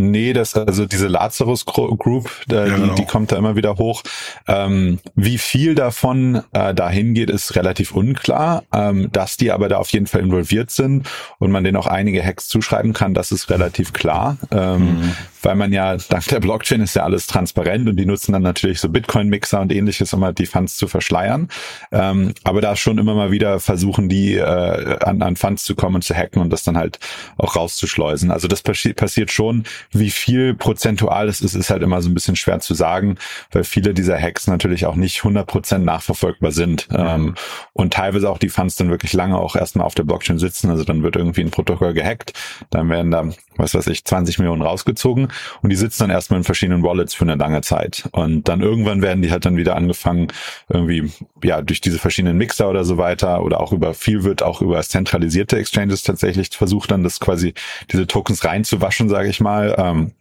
Nee, 0.00 0.32
das 0.32 0.54
also 0.54 0.86
diese 0.86 1.08
Lazarus 1.08 1.66
Group, 1.66 2.30
äh, 2.48 2.54
ja, 2.54 2.64
die, 2.66 2.70
genau. 2.70 2.94
die 2.94 3.04
kommt 3.04 3.32
da 3.32 3.36
immer 3.36 3.56
wieder 3.56 3.78
hoch. 3.78 4.04
Ähm, 4.46 5.00
wie 5.16 5.38
viel 5.38 5.74
davon 5.74 6.44
äh, 6.52 6.72
dahin 6.72 7.14
geht, 7.14 7.30
ist 7.30 7.56
relativ 7.56 7.90
unklar. 7.90 8.62
Ähm, 8.72 9.10
dass 9.10 9.36
die 9.36 9.50
aber 9.50 9.68
da 9.68 9.78
auf 9.78 9.90
jeden 9.90 10.06
Fall 10.06 10.20
involviert 10.20 10.70
sind 10.70 11.08
und 11.40 11.50
man 11.50 11.64
denen 11.64 11.76
auch 11.76 11.88
einige 11.88 12.24
Hacks 12.24 12.46
zuschreiben 12.46 12.92
kann, 12.92 13.12
das 13.12 13.32
ist 13.32 13.50
relativ 13.50 13.92
klar. 13.92 14.36
Ähm, 14.52 15.00
mhm 15.00 15.14
weil 15.42 15.54
man 15.54 15.72
ja, 15.72 15.96
dank 15.96 16.26
der 16.26 16.40
Blockchain 16.40 16.80
ist 16.80 16.94
ja 16.94 17.04
alles 17.04 17.26
transparent 17.26 17.88
und 17.88 17.96
die 17.96 18.06
nutzen 18.06 18.32
dann 18.32 18.42
natürlich 18.42 18.80
so 18.80 18.88
Bitcoin-Mixer 18.88 19.60
und 19.60 19.72
ähnliches, 19.72 20.12
um 20.12 20.24
halt 20.24 20.38
die 20.38 20.46
Funds 20.46 20.76
zu 20.76 20.88
verschleiern. 20.88 21.48
Ähm, 21.92 22.34
aber 22.44 22.60
da 22.60 22.76
schon 22.76 22.98
immer 22.98 23.14
mal 23.14 23.30
wieder 23.30 23.60
versuchen, 23.60 24.08
die 24.08 24.34
äh, 24.34 24.98
an, 25.04 25.22
an 25.22 25.36
Funds 25.36 25.64
zu 25.64 25.74
kommen 25.74 25.96
und 25.96 26.02
zu 26.02 26.14
hacken 26.14 26.42
und 26.42 26.50
das 26.50 26.64
dann 26.64 26.76
halt 26.76 26.98
auch 27.36 27.56
rauszuschleusen. 27.56 28.30
Also 28.30 28.48
das 28.48 28.62
passi 28.62 28.92
passiert 28.94 29.30
schon. 29.30 29.64
Wie 29.92 30.10
viel 30.10 30.54
prozentual 30.54 31.28
es 31.28 31.40
ist, 31.40 31.54
ist 31.54 31.70
halt 31.70 31.82
immer 31.82 32.02
so 32.02 32.08
ein 32.08 32.14
bisschen 32.14 32.36
schwer 32.36 32.60
zu 32.60 32.74
sagen, 32.74 33.16
weil 33.52 33.64
viele 33.64 33.94
dieser 33.94 34.20
Hacks 34.20 34.46
natürlich 34.46 34.86
auch 34.86 34.96
nicht 34.96 35.20
100% 35.20 35.78
nachverfolgbar 35.78 36.52
sind. 36.52 36.88
Ähm, 36.92 37.34
und 37.72 37.92
teilweise 37.94 38.30
auch 38.30 38.38
die 38.38 38.48
Funds 38.48 38.76
dann 38.76 38.90
wirklich 38.90 39.12
lange 39.12 39.38
auch 39.38 39.56
erstmal 39.56 39.86
auf 39.86 39.94
der 39.94 40.04
Blockchain 40.04 40.38
sitzen. 40.38 40.70
Also 40.70 40.84
dann 40.84 41.02
wird 41.02 41.16
irgendwie 41.16 41.42
ein 41.42 41.50
Protokoll 41.50 41.94
gehackt, 41.94 42.32
dann 42.70 42.88
werden 42.90 43.10
da, 43.10 43.28
was 43.58 43.74
weiß 43.74 43.86
ich, 43.88 44.04
20 44.04 44.38
Millionen 44.38 44.62
rausgezogen 44.62 45.28
und 45.62 45.70
die 45.70 45.76
sitzen 45.76 46.04
dann 46.04 46.10
erstmal 46.10 46.38
in 46.38 46.44
verschiedenen 46.44 46.82
Wallets 46.82 47.14
für 47.14 47.24
eine 47.24 47.34
lange 47.34 47.60
Zeit. 47.60 48.08
Und 48.12 48.48
dann 48.48 48.60
irgendwann 48.60 49.02
werden 49.02 49.22
die 49.22 49.30
halt 49.30 49.44
dann 49.44 49.56
wieder 49.56 49.76
angefangen, 49.76 50.28
irgendwie, 50.68 51.10
ja, 51.42 51.60
durch 51.62 51.80
diese 51.80 51.98
verschiedenen 51.98 52.38
Mixer 52.38 52.68
oder 52.68 52.84
so 52.84 52.98
weiter 52.98 53.42
oder 53.42 53.60
auch 53.60 53.72
über 53.72 53.94
viel 53.94 54.24
wird 54.24 54.42
auch 54.42 54.62
über 54.62 54.80
zentralisierte 54.80 55.58
Exchanges 55.58 56.02
tatsächlich 56.02 56.50
versucht 56.50 56.90
dann 56.90 57.02
das 57.02 57.20
quasi 57.20 57.54
diese 57.90 58.06
Tokens 58.06 58.44
reinzuwaschen, 58.44 59.08
sage 59.08 59.28
ich 59.28 59.40
mal. 59.40 59.74
Ähm, 59.78 60.12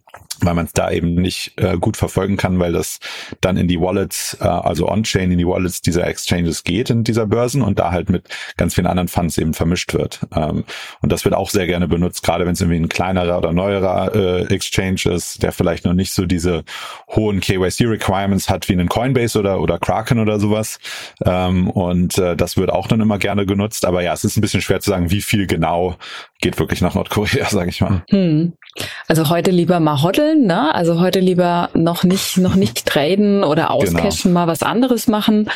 weil 0.42 0.54
man 0.54 0.66
es 0.66 0.74
da 0.74 0.92
eben 0.92 1.16
nicht 1.16 1.54
äh, 1.58 1.78
gut 1.78 1.98
verfolgen 1.98 2.38
kann, 2.38 2.60
weil 2.60 2.74
das 2.74 3.00
dann 3.42 3.58
in 3.58 3.68
die 3.68 3.80
Wallets, 3.80 4.38
äh, 4.40 4.46
also 4.46 4.90
on-chain 4.90 5.32
in 5.32 5.38
die 5.38 5.48
Wallets 5.48 5.82
dieser 5.82 6.08
Exchanges 6.08 6.64
geht, 6.64 6.90
in 6.90 7.04
dieser 7.04 7.26
Börsen 7.26 7.62
und 7.62 7.80
da 7.80 7.92
halt 7.92 8.10
mit 8.10 8.28
ganz 8.58 8.76
vielen 8.76 8.88
anderen 8.88 9.08
Funds 9.08 9.38
eben 9.38 9.54
vermischt 9.54 9.94
wird. 9.94 10.20
Ähm, 10.36 10.64
und 11.02 11.12
das 11.12 11.26
wird 11.26 11.36
auch 11.36 11.50
sehr 11.50 11.68
gerne 11.68 11.88
benutzt, 11.88 12.24
gerade 12.24 12.46
wenn 12.46 12.54
es 12.54 12.62
irgendwie 12.62 12.80
ein 12.80 12.90
kleinerer 12.90 13.38
oder 13.38 13.54
neuerer 13.54 14.16
äh, 14.16 14.54
Exchange 14.54 15.02
ist, 15.06 15.44
der 15.44 15.52
vielleicht 15.52 15.86
noch 15.86 15.94
nicht 15.94 16.12
so 16.12 16.26
diese 16.26 16.64
hohen 17.10 17.40
KYC-Requirements 17.40 18.50
hat 18.50 18.70
wie 18.70 18.74
einen 18.74 18.90
Coinbase 18.90 19.40
oder, 19.40 19.62
oder 19.62 19.80
Kraken 19.80 20.20
oder 20.20 20.40
sowas. 20.40 20.80
Ähm, 21.26 21.70
und 21.70 22.18
äh, 22.18 22.36
das 22.36 22.58
wird 22.58 22.72
auch 22.72 22.88
dann 22.88 23.02
immer 23.02 23.18
gerne 23.18 23.46
genutzt. 23.46 23.86
Aber 23.86 24.02
ja, 24.02 24.14
es 24.14 24.24
ist 24.24 24.38
ein 24.38 24.42
bisschen 24.42 24.62
schwer 24.62 24.80
zu 24.80 24.90
sagen, 24.90 25.12
wie 25.12 25.22
viel 25.22 25.48
genau 25.48 25.96
geht 26.42 26.60
wirklich 26.60 26.82
nach 26.82 26.96
Nordkorea, 26.96 27.46
sage 27.50 27.70
ich 27.70 27.82
mal. 27.82 28.04
Hm. 28.10 28.54
Also 29.08 29.30
heute 29.30 29.52
lieber 29.52 29.80
mal 29.80 30.02
hoddeln, 30.02 30.46
ne? 30.46 30.74
Also 30.76 31.00
heute 31.00 31.20
lieber 31.20 31.70
noch 31.74 32.04
nicht 32.04 32.38
noch 32.38 32.56
nicht 32.56 32.86
traden 32.86 33.44
oder 33.44 33.72
auscashen, 33.72 34.32
genau. 34.32 34.42
mal 34.42 34.48
was 34.48 34.64
anderes 34.64 35.08
machen. 35.08 35.50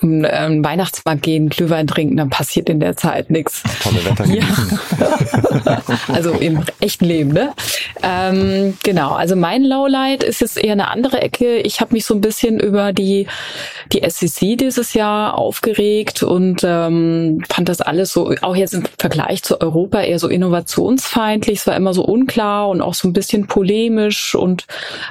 Ähm, 0.00 0.64
Weihnachtsmarkt 0.64 1.22
gehen, 1.22 1.48
Glühwein 1.48 1.86
trinken, 1.86 2.16
dann 2.16 2.30
passiert 2.30 2.68
in 2.68 2.78
der 2.78 2.96
Zeit 2.96 3.30
nichts. 3.30 3.62
Tolle 3.82 4.04
Wetter 4.04 4.26
ja. 4.26 4.44
Also 6.12 6.30
im 6.32 6.62
echten 6.80 7.04
Leben, 7.04 7.32
ne? 7.32 7.52
Ähm, 8.02 8.76
genau. 8.82 9.12
Also 9.12 9.34
mein 9.34 9.64
Lowlight 9.64 10.22
ist 10.22 10.40
jetzt 10.40 10.62
eher 10.62 10.72
eine 10.72 10.88
andere 10.88 11.20
Ecke. 11.20 11.58
Ich 11.58 11.80
habe 11.80 11.94
mich 11.94 12.04
so 12.04 12.14
ein 12.14 12.20
bisschen 12.20 12.60
über 12.60 12.92
die 12.92 13.26
die 13.92 14.08
SEC 14.08 14.56
dieses 14.58 14.94
Jahr 14.94 15.36
aufgeregt 15.36 16.22
und 16.22 16.62
ähm, 16.64 17.42
fand 17.48 17.68
das 17.68 17.80
alles 17.80 18.12
so 18.12 18.34
auch 18.42 18.56
jetzt 18.56 18.74
im 18.74 18.84
Vergleich 18.98 19.42
zu 19.42 19.60
Europa 19.60 20.00
eher 20.00 20.18
so 20.18 20.28
innovationsfeindlich. 20.28 21.58
Es 21.58 21.66
war 21.66 21.76
immer 21.76 21.92
so 21.92 22.04
unklar 22.04 22.53
und 22.62 22.80
auch 22.80 22.94
so 22.94 23.08
ein 23.08 23.12
bisschen 23.12 23.46
polemisch 23.46 24.34
und 24.34 24.66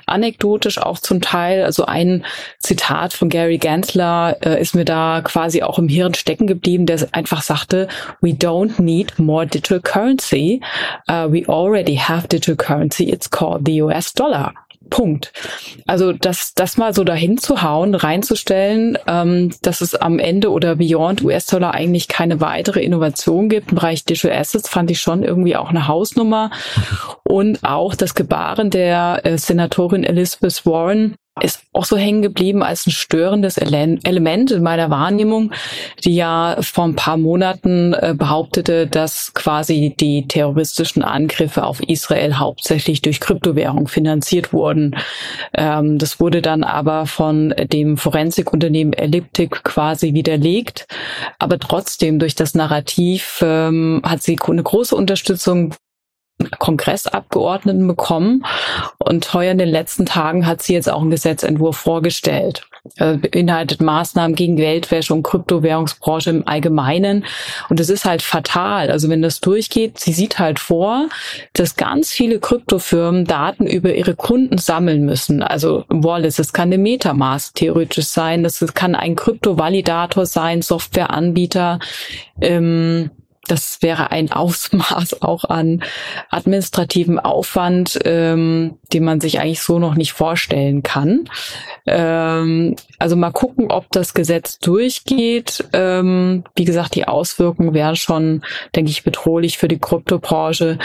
anekdotisch 0.05 0.77
auch 0.77 0.99
zum 0.99 1.21
Teil. 1.21 1.63
Also 1.63 1.85
ein 1.85 2.25
Zitat 2.59 3.13
von 3.13 3.29
Gary 3.29 3.57
Gensler 3.57 4.37
äh, 4.41 4.61
ist 4.61 4.75
mir 4.75 4.85
da 4.85 5.21
quasi 5.23 5.63
auch 5.63 5.79
im 5.79 5.87
Hirn 5.87 6.13
stecken 6.13 6.47
geblieben, 6.47 6.85
der 6.85 7.07
einfach 7.11 7.41
sagte, 7.41 7.87
we 8.21 8.31
don't 8.31 8.81
need 8.81 9.17
more 9.19 9.45
digital 9.45 9.79
currency. 9.79 10.61
Uh, 11.09 11.27
we 11.29 11.47
already 11.47 11.95
have 11.95 12.27
digital 12.27 12.55
currency. 12.55 13.09
It's 13.09 13.29
called 13.29 13.65
the 13.65 13.81
US 13.81 14.13
dollar. 14.13 14.53
Punkt. 14.89 15.33
Also 15.87 16.13
das, 16.13 16.53
das 16.53 16.77
mal 16.77 16.93
so 16.93 17.03
dahin 17.03 17.37
zu 17.37 17.61
hauen, 17.61 17.95
reinzustellen, 17.95 18.97
ähm, 19.07 19.53
dass 19.61 19.81
es 19.81 19.95
am 19.95 20.19
Ende 20.19 20.51
oder 20.51 20.75
beyond 20.75 21.23
US-Dollar 21.23 21.73
eigentlich 21.73 22.07
keine 22.07 22.41
weitere 22.41 22.81
Innovation 22.81 23.49
gibt 23.49 23.71
im 23.71 23.75
Bereich 23.75 24.05
Digital 24.05 24.37
Assets, 24.37 24.69
fand 24.69 24.91
ich 24.91 25.01
schon 25.01 25.23
irgendwie 25.23 25.55
auch 25.55 25.69
eine 25.69 25.87
Hausnummer. 25.87 26.51
Und 27.23 27.63
auch 27.63 27.95
das 27.95 28.15
Gebaren 28.15 28.69
der 28.69 29.21
äh, 29.23 29.37
Senatorin 29.37 30.03
Elizabeth 30.03 30.65
Warren, 30.65 31.15
ist 31.41 31.63
auch 31.73 31.85
so 31.85 31.97
hängen 31.97 32.21
geblieben 32.21 32.61
als 32.61 32.85
ein 32.85 32.91
störendes 32.91 33.57
Element 33.57 34.51
in 34.51 34.61
meiner 34.61 34.91
Wahrnehmung, 34.91 35.51
die 36.03 36.15
ja 36.15 36.57
vor 36.61 36.83
ein 36.83 36.95
paar 36.95 37.17
Monaten 37.17 37.93
äh, 37.93 38.13
behauptete, 38.15 38.85
dass 38.85 39.33
quasi 39.33 39.95
die 39.99 40.27
terroristischen 40.27 41.01
Angriffe 41.01 41.65
auf 41.65 41.81
Israel 41.81 42.37
hauptsächlich 42.37 43.01
durch 43.01 43.19
Kryptowährung 43.19 43.87
finanziert 43.87 44.53
wurden. 44.53 44.95
Ähm, 45.55 45.97
das 45.97 46.19
wurde 46.19 46.43
dann 46.43 46.63
aber 46.63 47.07
von 47.07 47.53
dem 47.71 47.97
Forensikunternehmen 47.97 48.93
Elliptic 48.93 49.63
quasi 49.63 50.13
widerlegt. 50.13 50.85
Aber 51.39 51.57
trotzdem 51.57 52.19
durch 52.19 52.35
das 52.35 52.53
Narrativ 52.53 53.39
ähm, 53.41 54.01
hat 54.05 54.21
sie 54.21 54.37
eine 54.47 54.63
große 54.63 54.95
Unterstützung 54.95 55.73
Kongressabgeordneten 56.51 57.87
bekommen. 57.87 58.45
Und 58.99 59.33
heuer 59.33 59.51
in 59.51 59.57
den 59.57 59.69
letzten 59.69 60.05
Tagen 60.05 60.45
hat 60.45 60.61
sie 60.61 60.73
jetzt 60.73 60.89
auch 60.89 61.01
einen 61.01 61.11
Gesetzentwurf 61.11 61.77
vorgestellt. 61.77 62.65
Er 62.97 63.15
beinhaltet 63.15 63.81
Maßnahmen 63.81 64.35
gegen 64.35 64.57
Geldwäsche 64.57 65.13
und 65.13 65.23
Kryptowährungsbranche 65.23 66.31
im 66.31 66.47
Allgemeinen. 66.47 67.23
Und 67.69 67.79
es 67.79 67.89
ist 67.89 68.03
halt 68.03 68.21
fatal. 68.21 68.91
Also 68.91 69.07
wenn 69.07 69.21
das 69.21 69.39
durchgeht, 69.39 69.99
sie 69.99 70.11
sieht 70.11 70.37
halt 70.37 70.59
vor, 70.59 71.07
dass 71.53 71.77
ganz 71.77 72.11
viele 72.11 72.39
Kryptofirmen 72.39 73.23
Daten 73.23 73.67
über 73.67 73.93
ihre 73.93 74.15
Kunden 74.15 74.57
sammeln 74.57 75.05
müssen. 75.05 75.41
Also 75.41 75.85
Wallets, 75.87 76.39
es 76.39 76.51
kann 76.51 76.69
eine 76.69 76.77
Metamask 76.77 77.55
theoretisch 77.55 78.07
sein, 78.07 78.43
das 78.43 78.59
kann 78.73 78.95
ein 78.95 79.15
Kryptovalidator 79.15 80.25
sein, 80.25 80.61
Softwareanbieter. 80.61 81.79
Ähm, 82.41 83.11
das 83.47 83.81
wäre 83.81 84.11
ein 84.11 84.31
Ausmaß 84.31 85.21
auch 85.21 85.43
an 85.45 85.83
administrativen 86.29 87.19
Aufwand, 87.19 87.99
ähm, 88.05 88.77
den 88.93 89.03
man 89.03 89.19
sich 89.19 89.39
eigentlich 89.39 89.61
so 89.61 89.79
noch 89.79 89.95
nicht 89.95 90.13
vorstellen 90.13 90.81
kann. 90.81 91.29
Ähm, 91.85 92.75
also 92.99 93.15
mal 93.15 93.31
gucken, 93.31 93.69
ob 93.69 93.91
das 93.91 94.13
Gesetz 94.13 94.59
durchgeht. 94.59 95.65
Ähm, 95.73 96.45
wie 96.55 96.65
gesagt, 96.65 96.95
die 96.95 97.07
Auswirkungen 97.07 97.73
wären 97.73 97.97
schon, 97.97 98.43
denke 98.75 98.91
ich, 98.91 99.03
bedrohlich 99.03 99.57
für 99.57 99.67
die 99.67 99.79
Kryptobranche. 99.79 100.79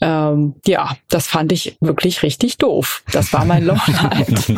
Ähm, 0.00 0.54
ja, 0.66 0.96
das 1.08 1.26
fand 1.26 1.52
ich 1.52 1.76
wirklich 1.80 2.22
richtig 2.22 2.58
doof. 2.58 3.04
Das 3.12 3.32
war 3.32 3.44
mein 3.44 3.64
Lowlight. 3.66 4.56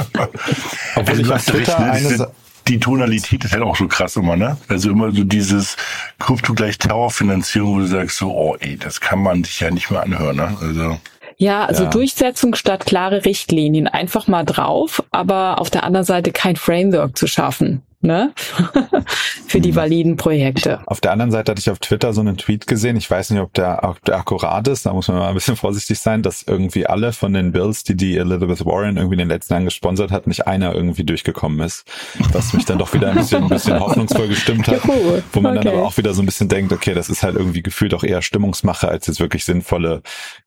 Obwohl 0.97 1.09
also 1.09 1.23
ich 1.23 1.33
auf 1.33 1.45
Twitter 1.45 1.79
eine, 1.79 2.33
die 2.69 2.79
Tonalität 2.79 3.45
ist 3.45 3.53
halt 3.53 3.63
auch 3.63 3.77
so 3.77 3.89
krass 3.89 4.17
immer, 4.17 4.37
ne? 4.37 4.57
Also 4.69 4.91
immer 4.91 5.13
so 5.13 5.25
dieses 5.25 5.77
Krypto 6.19 6.55
gleich 6.55 6.79
Terrorfinanzierung, 6.79 7.75
wo 7.75 7.79
du 7.81 7.87
sagst 7.87 8.19
so, 8.19 8.31
oh 8.31 8.57
ey, 8.61 8.77
das 8.77 9.01
kann 9.01 9.23
man 9.23 9.45
sich 9.45 9.61
ja 9.61 9.71
nicht 9.71 9.91
mehr 9.91 10.03
anhören, 10.03 10.37
ne? 10.37 10.57
Also. 10.61 10.99
Ja, 11.39 11.65
also 11.65 11.85
ja. 11.85 11.91
Durchsetzung 11.91 12.55
statt 12.55 12.87
klare 12.87 13.25
Richtlinien. 13.25 13.89
Einfach 13.89 14.29
mal 14.29 14.45
drauf, 14.45 15.03
aber 15.11 15.61
auf 15.61 15.71
der 15.71 15.83
anderen 15.83 16.05
Seite 16.07 16.31
kein 16.31 16.57
Framework 16.57 17.17
zu 17.17 17.27
schaffen 17.27 17.83
ne? 18.03 18.33
für 19.47 19.61
die 19.61 19.73
mhm. 19.73 19.77
validen 19.77 20.17
Projekte. 20.17 20.81
Auf 20.87 21.01
der 21.01 21.13
anderen 21.13 21.31
Seite 21.31 21.53
hatte 21.53 21.61
ich 21.61 21.71
auf 21.71 21.79
Twitter 21.79 22.13
so 22.13 22.21
einen 22.21 22.37
Tweet 22.37 22.67
gesehen. 22.67 22.97
Ich 22.97 23.11
weiß 23.11 23.31
nicht, 23.31 23.41
ob 23.41 23.53
der, 23.55 23.85
ob 23.85 24.03
der 24.05 24.17
akkurat 24.17 24.67
ist. 24.69 24.87
Da 24.87 24.93
muss 24.93 25.09
man 25.09 25.19
mal 25.19 25.29
ein 25.29 25.35
bisschen 25.35 25.57
vorsichtig 25.57 25.99
sein, 25.99 26.23
dass 26.23 26.43
irgendwie 26.43 26.87
alle 26.87 27.13
von 27.13 27.33
den 27.33 27.53
Bills, 27.53 27.85
die 27.85 27.97
die 27.97 28.17
Elizabeth 28.17 28.65
Warren 28.65 28.97
irgendwie 28.97 29.15
in 29.15 29.21
den 29.21 29.29
letzten 29.29 29.55
Jahren 29.55 29.65
gesponsert 29.65 30.11
hat, 30.11 30.27
nicht 30.27 30.47
einer 30.47 30.75
irgendwie 30.75 31.05
durchgekommen 31.05 31.61
ist. 31.61 31.85
Was 32.33 32.53
mich 32.53 32.65
dann 32.65 32.79
doch 32.79 32.93
wieder 32.95 33.11
ein 33.11 33.17
bisschen, 33.17 33.43
ein 33.43 33.49
bisschen 33.49 33.79
hoffnungsvoll 33.79 34.29
gestimmt 34.29 34.69
hat. 34.69 34.85
Juhu. 34.85 35.23
Wo 35.33 35.41
man 35.41 35.57
okay. 35.57 35.65
dann 35.65 35.75
aber 35.75 35.87
auch 35.87 35.97
wieder 35.97 36.15
so 36.15 36.23
ein 36.23 36.27
bisschen 36.27 36.49
denkt, 36.49 36.73
okay, 36.73 36.95
das 36.95 37.09
ist 37.09 37.23
halt 37.23 37.37
irgendwie 37.37 37.63
gefühlt 37.63 37.95
auch 37.95 38.05
eher 38.05 38.23
Stimmungsmache 38.23 38.89
als 38.89 39.07
jetzt 39.07 39.21
wirklich 39.21 39.45
sinnvolle 39.45 40.03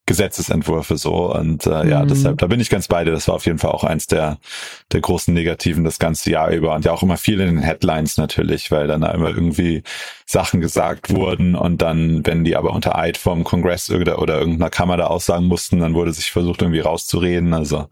Gesetzesentwürfe 0.05 0.97
so. 0.97 1.33
Und 1.33 1.65
äh, 1.65 1.87
ja, 1.87 2.03
mhm. 2.03 2.07
deshalb, 2.07 2.37
da 2.37 2.47
bin 2.47 2.59
ich 2.59 2.69
ganz 2.69 2.87
bei 2.87 3.03
dir. 3.03 3.11
Das 3.11 3.27
war 3.27 3.35
auf 3.35 3.45
jeden 3.45 3.57
Fall 3.57 3.71
auch 3.71 3.83
eins 3.83 4.07
der, 4.07 4.37
der 4.91 5.01
großen 5.01 5.33
Negativen 5.33 5.83
das 5.83 5.99
ganze 5.99 6.29
Jahr 6.29 6.51
über. 6.51 6.75
Und 6.75 6.85
ja 6.85 6.91
auch 6.91 7.03
immer 7.03 7.17
viel 7.17 7.39
in 7.39 7.47
den 7.47 7.63
Headlines 7.63 8.17
natürlich, 8.17 8.71
weil 8.71 8.87
dann 8.87 9.01
da 9.01 9.11
immer 9.11 9.29
irgendwie 9.29 9.83
Sachen 10.25 10.61
gesagt 10.61 11.13
wurden 11.13 11.55
und 11.55 11.81
dann, 11.81 12.25
wenn 12.25 12.43
die 12.43 12.55
aber 12.55 12.71
unter 12.73 12.97
Eid 12.97 13.17
vom 13.17 13.43
Kongress 13.43 13.89
oder, 13.89 14.19
oder 14.19 14.39
irgendeiner 14.39 14.69
Kammer 14.69 14.97
da 14.97 15.07
aussagen 15.07 15.45
mussten, 15.45 15.79
dann 15.79 15.93
wurde 15.93 16.13
sich 16.13 16.31
versucht 16.31 16.61
irgendwie 16.61 16.79
rauszureden. 16.79 17.53
Also 17.53 17.87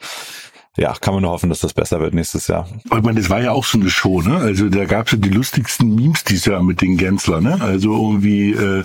ja, 0.75 0.92
kann 1.00 1.13
man 1.13 1.22
nur 1.22 1.32
hoffen, 1.32 1.50
dass 1.50 1.60
das 1.60 1.72
besser 1.72 2.00
wird 2.00 2.15
nächstes 2.15 2.48
Jahr. 2.48 2.68
Ich 2.86 3.03
meine, 3.03 3.20
das 3.20 3.30
war 3.30 3.39
ja 3.39 3.51
auch 3.51 3.63
so 3.63 3.80
eine 3.80 3.92
Show, 3.92 4.24
ne? 4.24 4.38
Also 4.38 4.70
da 4.70 4.86
gab's 4.86 5.12
ja 5.12 5.20
die 5.20 5.30
lustigsten 5.30 5.94
Memes 5.94 6.24
dieses 6.24 6.46
Jahr 6.46 6.63
mit 6.63 6.82
den 6.82 6.98
Gensler, 6.98 7.42
ne? 7.42 7.60
Also 7.62 7.94
irgendwie, 7.94 8.53
äh, 8.53 8.84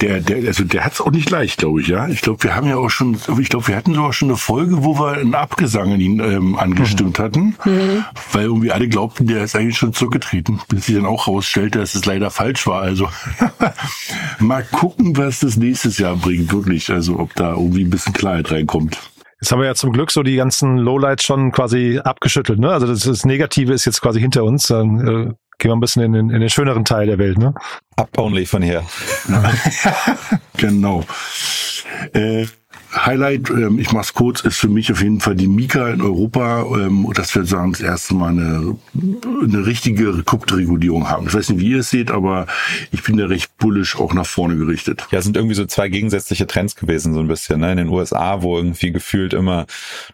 der, 0.00 0.20
der, 0.20 0.48
also 0.48 0.64
der 0.64 0.84
hat's 0.84 1.00
auch 1.00 1.12
nicht 1.12 1.30
leicht, 1.30 1.58
glaube 1.58 1.80
ich, 1.80 1.86
ja. 1.86 2.08
Ich 2.08 2.22
glaube, 2.22 2.42
wir 2.42 2.56
haben 2.56 2.66
ja 2.66 2.76
auch 2.76 2.90
schon, 2.90 3.16
ich 3.40 3.48
glaube, 3.48 3.68
wir 3.68 3.76
hatten 3.76 3.94
sogar 3.94 4.12
schon 4.12 4.30
eine 4.30 4.36
Folge, 4.36 4.82
wo 4.82 4.98
wir 4.98 5.12
einen 5.12 5.36
Abgesang 5.36 5.92
in 5.92 6.00
ihn 6.00 6.18
ähm, 6.18 6.58
angestimmt 6.58 7.20
mhm. 7.20 7.22
hatten, 7.22 7.56
mhm. 7.64 8.04
weil 8.32 8.46
irgendwie 8.46 8.72
alle 8.72 8.88
glaubten, 8.88 9.28
der 9.28 9.44
ist 9.44 9.54
eigentlich 9.54 9.78
schon 9.78 9.92
zurückgetreten, 9.92 10.60
bis 10.66 10.86
sich 10.86 10.96
dann 10.96 11.06
auch 11.06 11.28
rausstellte, 11.28 11.78
dass 11.78 11.94
es 11.94 12.04
leider 12.04 12.32
falsch 12.32 12.66
war. 12.66 12.82
Also 12.82 13.08
mal 14.40 14.64
gucken, 14.64 15.16
was 15.16 15.38
das 15.38 15.56
nächstes 15.56 15.98
Jahr 15.98 16.16
bringt, 16.16 16.52
wirklich. 16.52 16.90
Also 16.90 17.20
ob 17.20 17.32
da 17.36 17.52
irgendwie 17.52 17.84
ein 17.84 17.90
bisschen 17.90 18.12
Klarheit 18.12 18.50
reinkommt. 18.50 18.98
Jetzt 19.42 19.50
haben 19.50 19.58
wir 19.58 19.66
ja 19.66 19.74
zum 19.74 19.92
Glück 19.92 20.12
so 20.12 20.22
die 20.22 20.36
ganzen 20.36 20.78
Lowlights 20.78 21.24
schon 21.24 21.50
quasi 21.50 21.98
abgeschüttelt. 21.98 22.60
Ne? 22.60 22.70
Also 22.70 22.86
das, 22.86 23.00
das 23.00 23.24
Negative 23.24 23.72
ist 23.72 23.84
jetzt 23.86 24.00
quasi 24.00 24.20
hinter 24.20 24.44
uns. 24.44 24.68
Dann 24.68 25.00
äh, 25.00 25.34
gehen 25.58 25.70
wir 25.70 25.72
ein 25.72 25.80
bisschen 25.80 26.04
in 26.04 26.12
den, 26.12 26.30
in 26.30 26.38
den 26.38 26.48
schöneren 26.48 26.84
Teil 26.84 27.08
der 27.08 27.18
Welt. 27.18 27.38
Ne? 27.38 27.52
Up 27.96 28.16
only 28.16 28.46
von 28.46 28.62
hier. 28.62 28.84
genau. 30.58 31.02
Äh, 32.12 32.46
Highlight, 32.94 33.50
ähm, 33.50 33.78
ich 33.78 33.92
mach's 33.92 34.12
kurz, 34.12 34.40
ist 34.40 34.58
für 34.58 34.68
mich 34.68 34.92
auf 34.92 35.02
jeden 35.02 35.20
Fall 35.20 35.34
die 35.34 35.48
Mika 35.48 35.88
in 35.90 36.02
Europa. 36.02 36.62
Ähm, 36.62 37.10
dass 37.14 37.34
wir 37.34 37.44
sagen, 37.44 37.72
das 37.72 37.80
erste 37.80 38.14
Mal 38.14 38.30
eine, 38.30 38.76
eine 38.94 39.66
richtige 39.66 40.22
Kryptoregulierung 40.22 41.08
haben. 41.08 41.26
Ich 41.26 41.34
weiß 41.34 41.50
nicht, 41.50 41.60
wie 41.60 41.70
ihr 41.70 41.78
es 41.78 41.90
seht, 41.90 42.10
aber 42.10 42.46
ich 42.90 43.02
bin 43.02 43.16
da 43.16 43.26
recht 43.26 43.56
bullisch 43.58 43.96
auch 43.96 44.12
nach 44.14 44.26
vorne 44.26 44.56
gerichtet. 44.56 45.06
Ja, 45.10 45.22
sind 45.22 45.36
irgendwie 45.36 45.54
so 45.54 45.64
zwei 45.66 45.88
gegensätzliche 45.88 46.46
Trends 46.46 46.76
gewesen, 46.76 47.14
so 47.14 47.20
ein 47.20 47.28
bisschen. 47.28 47.60
Ne? 47.60 47.72
In 47.72 47.78
den 47.78 47.88
USA, 47.88 48.42
wo 48.42 48.56
irgendwie 48.56 48.92
gefühlt 48.92 49.32
immer 49.32 49.66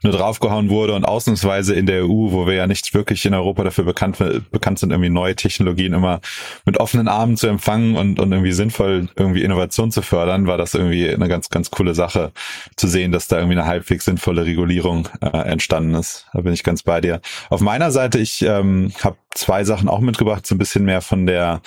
nur 0.03 0.13
draufgehauen 0.13 0.71
wurde 0.71 0.95
und 0.95 1.05
ausnahmsweise 1.05 1.75
in 1.75 1.87
der 1.87 2.05
EU, 2.05 2.31
wo 2.31 2.47
wir 2.47 2.55
ja 2.55 2.67
nicht 2.67 2.95
wirklich 2.95 3.25
in 3.27 3.35
Europa 3.35 3.65
dafür 3.65 3.85
bekannt, 3.85 4.19
bekannt 4.51 4.79
sind, 4.79 4.91
irgendwie 4.91 5.11
neue 5.11 5.35
Technologien 5.35 5.93
immer 5.93 6.21
mit 6.65 6.79
offenen 6.79 7.09
Armen 7.09 7.37
zu 7.37 7.49
empfangen 7.49 7.97
und, 7.97 8.21
und 8.21 8.33
irgendwie 8.33 8.53
sinnvoll 8.53 9.09
irgendwie 9.17 9.43
Innovation 9.43 9.91
zu 9.91 10.03
fördern, 10.03 10.47
war 10.47 10.59
das 10.59 10.75
irgendwie 10.75 11.09
eine 11.09 11.29
ganz, 11.29 11.49
ganz 11.49 11.71
coole 11.71 11.95
Sache 11.95 12.33
zu 12.77 12.89
sehen, 12.89 13.13
dass 13.13 13.29
da 13.29 13.37
irgendwie 13.37 13.59
eine 13.59 13.67
halbwegs 13.67 14.05
sinnvolle 14.05 14.45
Regulierung 14.45 15.09
äh, 15.21 15.27
entstanden 15.27 15.95
ist. 15.95 16.27
Da 16.33 16.41
bin 16.41 16.53
ich 16.53 16.65
ganz 16.65 16.83
bei 16.83 17.01
dir. 17.01 17.21
Auf 17.51 17.61
meiner 17.61 17.91
Seite, 17.91 18.19
ich 18.19 18.43
ähm, 18.43 18.93
habe 19.03 19.17
zwei 19.35 19.65
Sachen 19.65 19.89
auch 19.89 20.01
mitgebracht, 20.01 20.47
so 20.47 20.55
ein 20.55 20.59
bisschen 20.59 20.85
mehr 20.85 21.01
von 21.01 21.27
der 21.27 21.61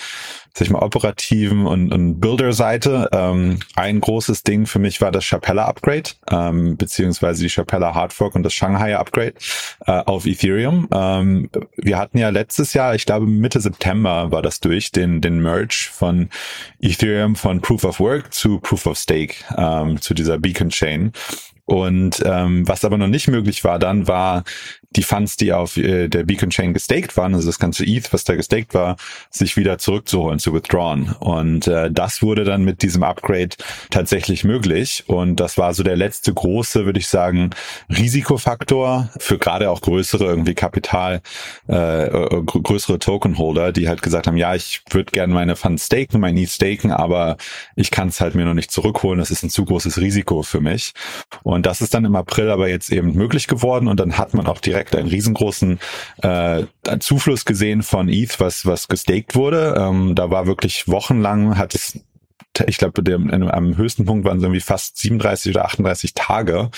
sag 0.53 0.65
ich 0.65 0.69
mal, 0.69 0.81
operativen 0.81 1.65
und, 1.65 1.91
und 1.93 2.19
Builder-Seite. 2.19 3.09
Ähm, 3.13 3.59
ein 3.75 4.01
großes 4.01 4.43
Ding 4.43 4.65
für 4.65 4.79
mich 4.79 5.01
war 5.01 5.11
das 5.11 5.25
Chapella 5.25 5.65
Upgrade, 5.65 6.11
ähm, 6.29 6.77
beziehungsweise 6.77 7.43
die 7.43 7.49
Chapella 7.49 7.93
Hardfork 7.93 8.35
und 8.35 8.43
das 8.43 8.53
Shanghai 8.53 8.97
Upgrade 8.97 9.33
äh, 9.85 9.91
auf 9.91 10.25
Ethereum. 10.25 10.87
Ähm, 10.93 11.49
wir 11.77 11.97
hatten 11.97 12.17
ja 12.17 12.29
letztes 12.29 12.73
Jahr, 12.73 12.95
ich 12.95 13.05
glaube 13.05 13.27
Mitte 13.27 13.61
September 13.61 14.31
war 14.31 14.41
das 14.41 14.59
durch, 14.59 14.91
den, 14.91 15.21
den 15.21 15.41
Merge 15.41 15.89
von 15.91 16.29
Ethereum 16.79 17.35
von 17.35 17.61
Proof 17.61 17.83
of 17.85 17.99
Work 17.99 18.33
zu 18.33 18.59
Proof 18.59 18.85
of 18.87 18.97
Stake, 18.97 19.35
ähm, 19.57 20.01
zu 20.01 20.13
dieser 20.13 20.37
Beacon 20.37 20.69
Chain. 20.69 21.11
Und 21.65 22.21
ähm, 22.25 22.67
was 22.67 22.83
aber 22.83 22.97
noch 22.97 23.07
nicht 23.07 23.29
möglich 23.29 23.63
war 23.63 23.79
dann, 23.79 24.07
war 24.07 24.43
die 24.95 25.03
Funds, 25.03 25.37
die 25.37 25.53
auf 25.53 25.77
äh, 25.77 26.07
der 26.09 26.23
Beacon 26.23 26.49
Chain 26.49 26.73
gestaked 26.73 27.15
waren, 27.15 27.33
also 27.33 27.47
das 27.47 27.59
ganze 27.59 27.85
ETH, 27.85 28.11
was 28.11 28.23
da 28.25 28.35
gestaked 28.35 28.73
war, 28.73 28.97
sich 29.29 29.55
wieder 29.55 29.77
zurückzuholen, 29.77 30.39
zu 30.39 30.53
withdrawn. 30.53 31.15
Und 31.19 31.67
äh, 31.67 31.89
das 31.89 32.21
wurde 32.21 32.43
dann 32.43 32.63
mit 32.63 32.81
diesem 32.81 33.03
Upgrade 33.03 33.55
tatsächlich 33.89 34.43
möglich. 34.43 35.05
Und 35.07 35.39
das 35.39 35.57
war 35.57 35.73
so 35.73 35.83
der 35.83 35.95
letzte 35.95 36.33
große, 36.33 36.85
würde 36.85 36.99
ich 36.99 37.07
sagen, 37.07 37.51
Risikofaktor 37.89 39.09
für 39.17 39.37
gerade 39.37 39.69
auch 39.69 39.81
größere 39.81 40.25
irgendwie 40.25 40.55
Kapital, 40.55 41.21
äh, 41.69 42.07
äh 42.07 42.43
größere 42.43 42.99
Tokenholder, 42.99 43.71
die 43.71 43.87
halt 43.87 44.01
gesagt 44.01 44.27
haben, 44.27 44.37
ja, 44.37 44.55
ich 44.55 44.83
würde 44.89 45.11
gerne 45.11 45.33
meine 45.33 45.55
Funds 45.55 45.85
staken, 45.85 46.19
mein 46.19 46.37
ETH 46.37 46.49
staken, 46.49 46.91
aber 46.91 47.37
ich 47.75 47.91
kann 47.91 48.09
es 48.09 48.19
halt 48.19 48.35
mir 48.35 48.45
noch 48.45 48.53
nicht 48.53 48.71
zurückholen. 48.71 49.19
Das 49.19 49.31
ist 49.31 49.43
ein 49.43 49.49
zu 49.49 49.63
großes 49.63 49.99
Risiko 49.99 50.43
für 50.43 50.59
mich. 50.59 50.93
Und 51.43 51.65
das 51.65 51.79
ist 51.79 51.93
dann 51.93 52.03
im 52.03 52.15
April 52.15 52.49
aber 52.49 52.67
jetzt 52.67 52.91
eben 52.91 53.13
möglich 53.13 53.47
geworden 53.47 53.87
und 53.87 53.99
dann 53.99 54.17
hat 54.17 54.33
man 54.33 54.47
auch 54.47 54.59
direkt 54.59 54.80
einen 54.95 55.07
riesengroßen 55.07 55.79
äh, 56.21 56.63
Zufluss 56.99 57.45
gesehen 57.45 57.83
von 57.83 58.09
ETH, 58.09 58.39
was, 58.39 58.65
was 58.65 58.87
gestaked 58.87 59.35
wurde. 59.35 59.75
Ähm, 59.77 60.15
da 60.15 60.29
war 60.29 60.47
wirklich 60.47 60.87
wochenlang, 60.87 61.57
hat 61.57 61.75
es 61.75 61.99
ich 62.67 62.77
glaube, 62.77 63.01
am 63.51 63.77
höchsten 63.77 64.05
Punkt 64.05 64.25
waren 64.25 64.37
es 64.37 64.43
irgendwie 64.43 64.61
fast 64.61 64.97
37 64.97 65.55
oder 65.55 65.65
38 65.65 66.13
Tage, 66.13 66.69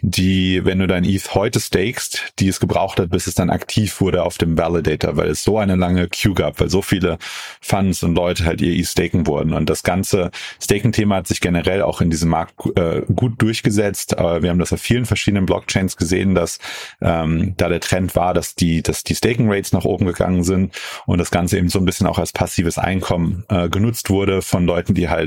die, 0.00 0.64
wenn 0.64 0.78
du 0.78 0.86
dein 0.86 1.04
ETH 1.04 1.34
heute 1.34 1.60
stakest, 1.60 2.32
die 2.38 2.48
es 2.48 2.60
gebraucht 2.60 3.00
hat, 3.00 3.10
bis 3.10 3.26
es 3.26 3.34
dann 3.34 3.50
aktiv 3.50 4.00
wurde 4.00 4.22
auf 4.22 4.38
dem 4.38 4.58
Validator, 4.58 5.16
weil 5.16 5.28
es 5.28 5.42
so 5.42 5.58
eine 5.58 5.76
lange 5.76 6.08
Queue 6.08 6.34
gab, 6.34 6.60
weil 6.60 6.70
so 6.70 6.82
viele 6.82 7.18
Funds 7.60 8.02
und 8.02 8.14
Leute 8.14 8.44
halt 8.44 8.60
ihr 8.60 8.72
ETH 8.72 8.88
staken 8.88 9.26
wurden. 9.26 9.52
Und 9.52 9.70
das 9.70 9.82
ganze 9.82 10.30
Staking-Thema 10.60 11.16
hat 11.16 11.26
sich 11.26 11.40
generell 11.40 11.82
auch 11.82 12.00
in 12.00 12.10
diesem 12.10 12.30
Markt 12.30 12.54
äh, 12.76 13.02
gut 13.14 13.40
durchgesetzt. 13.40 14.18
Aber 14.18 14.42
wir 14.42 14.50
haben 14.50 14.58
das 14.58 14.72
auf 14.72 14.80
vielen 14.80 15.06
verschiedenen 15.06 15.46
Blockchains 15.46 15.96
gesehen, 15.96 16.34
dass 16.34 16.58
ähm, 17.00 17.54
da 17.56 17.68
der 17.68 17.80
Trend 17.80 18.14
war, 18.16 18.34
dass 18.34 18.54
die, 18.54 18.82
dass 18.82 19.04
die 19.04 19.14
Staking-Rates 19.14 19.72
nach 19.72 19.84
oben 19.84 20.06
gegangen 20.06 20.44
sind 20.44 20.74
und 21.06 21.18
das 21.18 21.30
Ganze 21.30 21.58
eben 21.58 21.68
so 21.68 21.78
ein 21.78 21.84
bisschen 21.84 22.06
auch 22.06 22.18
als 22.18 22.32
passives 22.32 22.78
Einkommen 22.78 23.44
äh, 23.48 23.68
genutzt 23.68 24.10
wurde 24.10 24.42
von 24.42 24.66
Leuten, 24.66 24.94
die 24.94 25.08
halt 25.08 25.25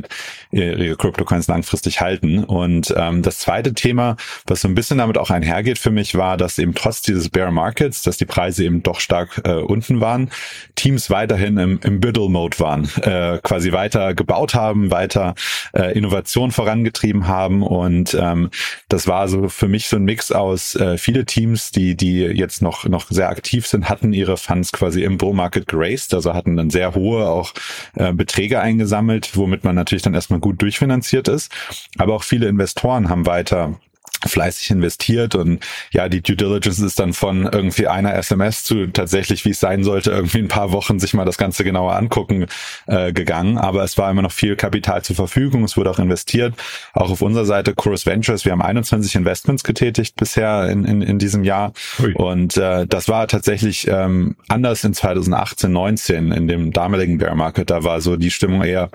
ihre 0.51 0.95
Crypto-Coins 0.95 1.47
langfristig 1.47 2.01
halten. 2.01 2.43
Und 2.43 2.93
ähm, 2.97 3.21
das 3.21 3.39
zweite 3.39 3.73
Thema, 3.73 4.17
was 4.45 4.61
so 4.61 4.67
ein 4.67 4.75
bisschen 4.75 4.97
damit 4.97 5.17
auch 5.17 5.29
einhergeht 5.29 5.77
für 5.77 5.91
mich, 5.91 6.15
war, 6.15 6.37
dass 6.37 6.57
eben 6.57 6.73
trotz 6.73 7.01
dieses 7.01 7.29
Bear 7.29 7.51
Markets, 7.51 8.03
dass 8.03 8.17
die 8.17 8.25
Preise 8.25 8.63
eben 8.63 8.83
doch 8.83 8.99
stark 8.99 9.41
äh, 9.45 9.53
unten 9.53 10.01
waren, 10.01 10.29
Teams 10.75 11.09
weiterhin 11.09 11.57
im, 11.57 11.79
im 11.83 11.99
Biddle-Mode 11.99 12.59
waren, 12.59 12.89
äh, 13.01 13.39
quasi 13.43 13.71
weiter 13.71 14.13
gebaut 14.13 14.53
haben, 14.53 14.91
weiter 14.91 15.35
äh, 15.73 15.97
Innovation 15.97 16.51
vorangetrieben 16.51 17.27
haben. 17.27 17.63
Und 17.63 18.15
ähm, 18.19 18.49
das 18.87 19.07
war 19.07 19.27
so 19.27 19.49
für 19.49 19.67
mich 19.67 19.87
so 19.87 19.97
ein 19.97 20.03
Mix 20.03 20.31
aus 20.31 20.75
äh, 20.75 20.97
viele 20.97 21.25
Teams, 21.25 21.71
die, 21.71 21.95
die 21.95 22.19
jetzt 22.21 22.61
noch, 22.61 22.85
noch 22.85 23.09
sehr 23.09 23.29
aktiv 23.29 23.67
sind, 23.67 23.89
hatten 23.89 24.13
ihre 24.13 24.38
Funds 24.38 24.71
quasi 24.71 25.03
im 25.03 25.17
Bull 25.17 25.33
Market 25.33 25.67
geraced, 25.67 26.13
also 26.13 26.33
hatten 26.33 26.55
dann 26.55 26.69
sehr 26.69 26.95
hohe 26.95 27.27
auch 27.27 27.53
äh, 27.95 28.13
Beträge 28.13 28.62
eingesammelt, 28.62 29.35
womit 29.35 29.63
man 29.63 29.75
natürlich 29.75 29.88
dann 30.02 30.13
erstmal 30.13 30.39
gut 30.39 30.62
durchfinanziert 30.62 31.28
ist. 31.28 31.52
Aber 31.97 32.13
auch 32.15 32.23
viele 32.23 32.47
Investoren 32.47 33.10
haben 33.10 33.25
weiter 33.25 33.80
fleißig 34.25 34.71
investiert 34.71 35.36
und 35.36 35.63
ja, 35.91 36.10
die 36.10 36.21
Due 36.21 36.36
Diligence 36.36 36.79
ist 36.79 36.99
dann 36.99 37.13
von 37.13 37.45
irgendwie 37.45 37.88
einer 37.88 38.15
SMS 38.15 38.63
zu 38.63 38.88
tatsächlich, 38.88 39.45
wie 39.45 39.51
es 39.51 39.60
sein 39.60 39.84
sollte, 39.84 40.12
irgendwie 40.12 40.39
ein 40.39 40.47
paar 40.47 40.71
Wochen 40.71 40.99
sich 40.99 41.13
mal 41.13 41.25
das 41.25 41.38
Ganze 41.38 41.63
genauer 41.63 41.95
angucken 41.95 42.45
äh, 42.88 43.13
gegangen. 43.13 43.58
Aber 43.58 43.84
es 43.84 43.97
war 43.97 44.12
immer 44.12 44.21
noch 44.21 44.32
viel 44.32 44.55
Kapital 44.55 45.03
zur 45.03 45.15
Verfügung, 45.15 45.63
es 45.63 45.77
wurde 45.77 45.89
auch 45.89 45.99
investiert. 45.99 46.55
Auch 46.93 47.10
auf 47.12 47.21
unserer 47.21 47.45
Seite 47.45 47.73
Chorus 47.73 48.05
Ventures, 48.05 48.45
wir 48.45 48.51
haben 48.51 48.62
21 48.62 49.15
Investments 49.15 49.63
getätigt 49.63 50.15
bisher 50.15 50.69
in, 50.69 50.86
in, 50.86 51.01
in 51.01 51.19
diesem 51.19 51.43
Jahr. 51.43 51.73
Ui. 51.99 52.13
Und 52.13 52.58
äh, 52.58 52.86
das 52.88 53.08
war 53.08 53.27
tatsächlich 53.27 53.88
ähm, 53.88 54.36
anders 54.47 54.84
in 54.84 54.93
2018, 54.93 55.71
19, 55.71 56.32
in 56.32 56.47
dem 56.47 56.73
damaligen 56.73 57.17
Bear 57.17 57.36
Market. 57.36 57.69
Da 57.69 57.84
war 57.84 58.01
so 58.01 58.17
die 58.17 58.32
Stimmung 58.32 58.63
eher, 58.63 58.89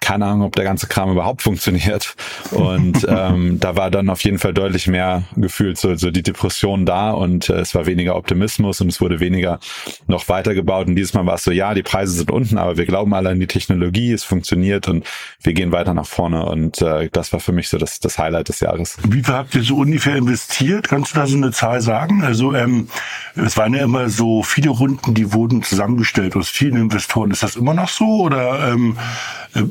keine 0.00 0.26
Ahnung, 0.26 0.42
ob 0.42 0.56
der 0.56 0.64
ganze 0.64 0.86
Kram 0.86 1.10
überhaupt 1.10 1.42
funktioniert. 1.42 2.14
Und 2.50 3.06
ähm, 3.08 3.58
da 3.60 3.76
war 3.76 3.90
dann 3.90 4.10
auf 4.10 4.22
jeden 4.24 4.38
Fall 4.38 4.52
deutlich 4.58 4.88
mehr 4.88 5.22
gefühlt 5.36 5.78
so, 5.78 5.94
so 5.94 6.10
die 6.10 6.22
Depression 6.22 6.84
da 6.84 7.12
und 7.12 7.48
äh, 7.48 7.60
es 7.60 7.74
war 7.74 7.86
weniger 7.86 8.16
Optimismus 8.16 8.80
und 8.80 8.88
es 8.88 9.00
wurde 9.00 9.20
weniger 9.20 9.60
noch 10.06 10.28
weitergebaut. 10.28 10.88
Und 10.88 10.96
dieses 10.96 11.14
Mal 11.14 11.26
war 11.26 11.34
es 11.34 11.44
so, 11.44 11.52
ja, 11.52 11.74
die 11.74 11.82
Preise 11.82 12.12
sind 12.12 12.30
unten, 12.30 12.58
aber 12.58 12.76
wir 12.76 12.86
glauben 12.86 13.14
alle 13.14 13.30
an 13.30 13.40
die 13.40 13.46
Technologie, 13.46 14.12
es 14.12 14.24
funktioniert 14.24 14.88
und 14.88 15.04
wir 15.42 15.52
gehen 15.52 15.70
weiter 15.70 15.94
nach 15.94 16.06
vorne. 16.06 16.44
Und 16.44 16.82
äh, 16.82 17.08
das 17.12 17.32
war 17.32 17.40
für 17.40 17.52
mich 17.52 17.68
so 17.68 17.78
das, 17.78 18.00
das 18.00 18.18
Highlight 18.18 18.48
des 18.48 18.60
Jahres. 18.60 18.96
Wie 19.08 19.22
viel 19.22 19.34
habt 19.34 19.54
ihr 19.54 19.62
so 19.62 19.76
ungefähr 19.76 20.16
investiert? 20.16 20.88
Kannst 20.88 21.14
du 21.14 21.20
da 21.20 21.26
so 21.26 21.36
eine 21.36 21.52
Zahl 21.52 21.80
sagen? 21.80 22.24
Also 22.24 22.54
ähm, 22.54 22.88
es 23.36 23.56
waren 23.56 23.74
ja 23.74 23.84
immer 23.84 24.08
so 24.08 24.42
viele 24.42 24.70
Runden, 24.70 25.14
die 25.14 25.32
wurden 25.32 25.62
zusammengestellt 25.62 26.34
aus 26.34 26.48
vielen 26.48 26.76
Investoren. 26.76 27.30
Ist 27.30 27.42
das 27.42 27.56
immer 27.56 27.74
noch 27.74 27.88
so 27.88 28.22
oder 28.22 28.72
ähm, 28.72 28.96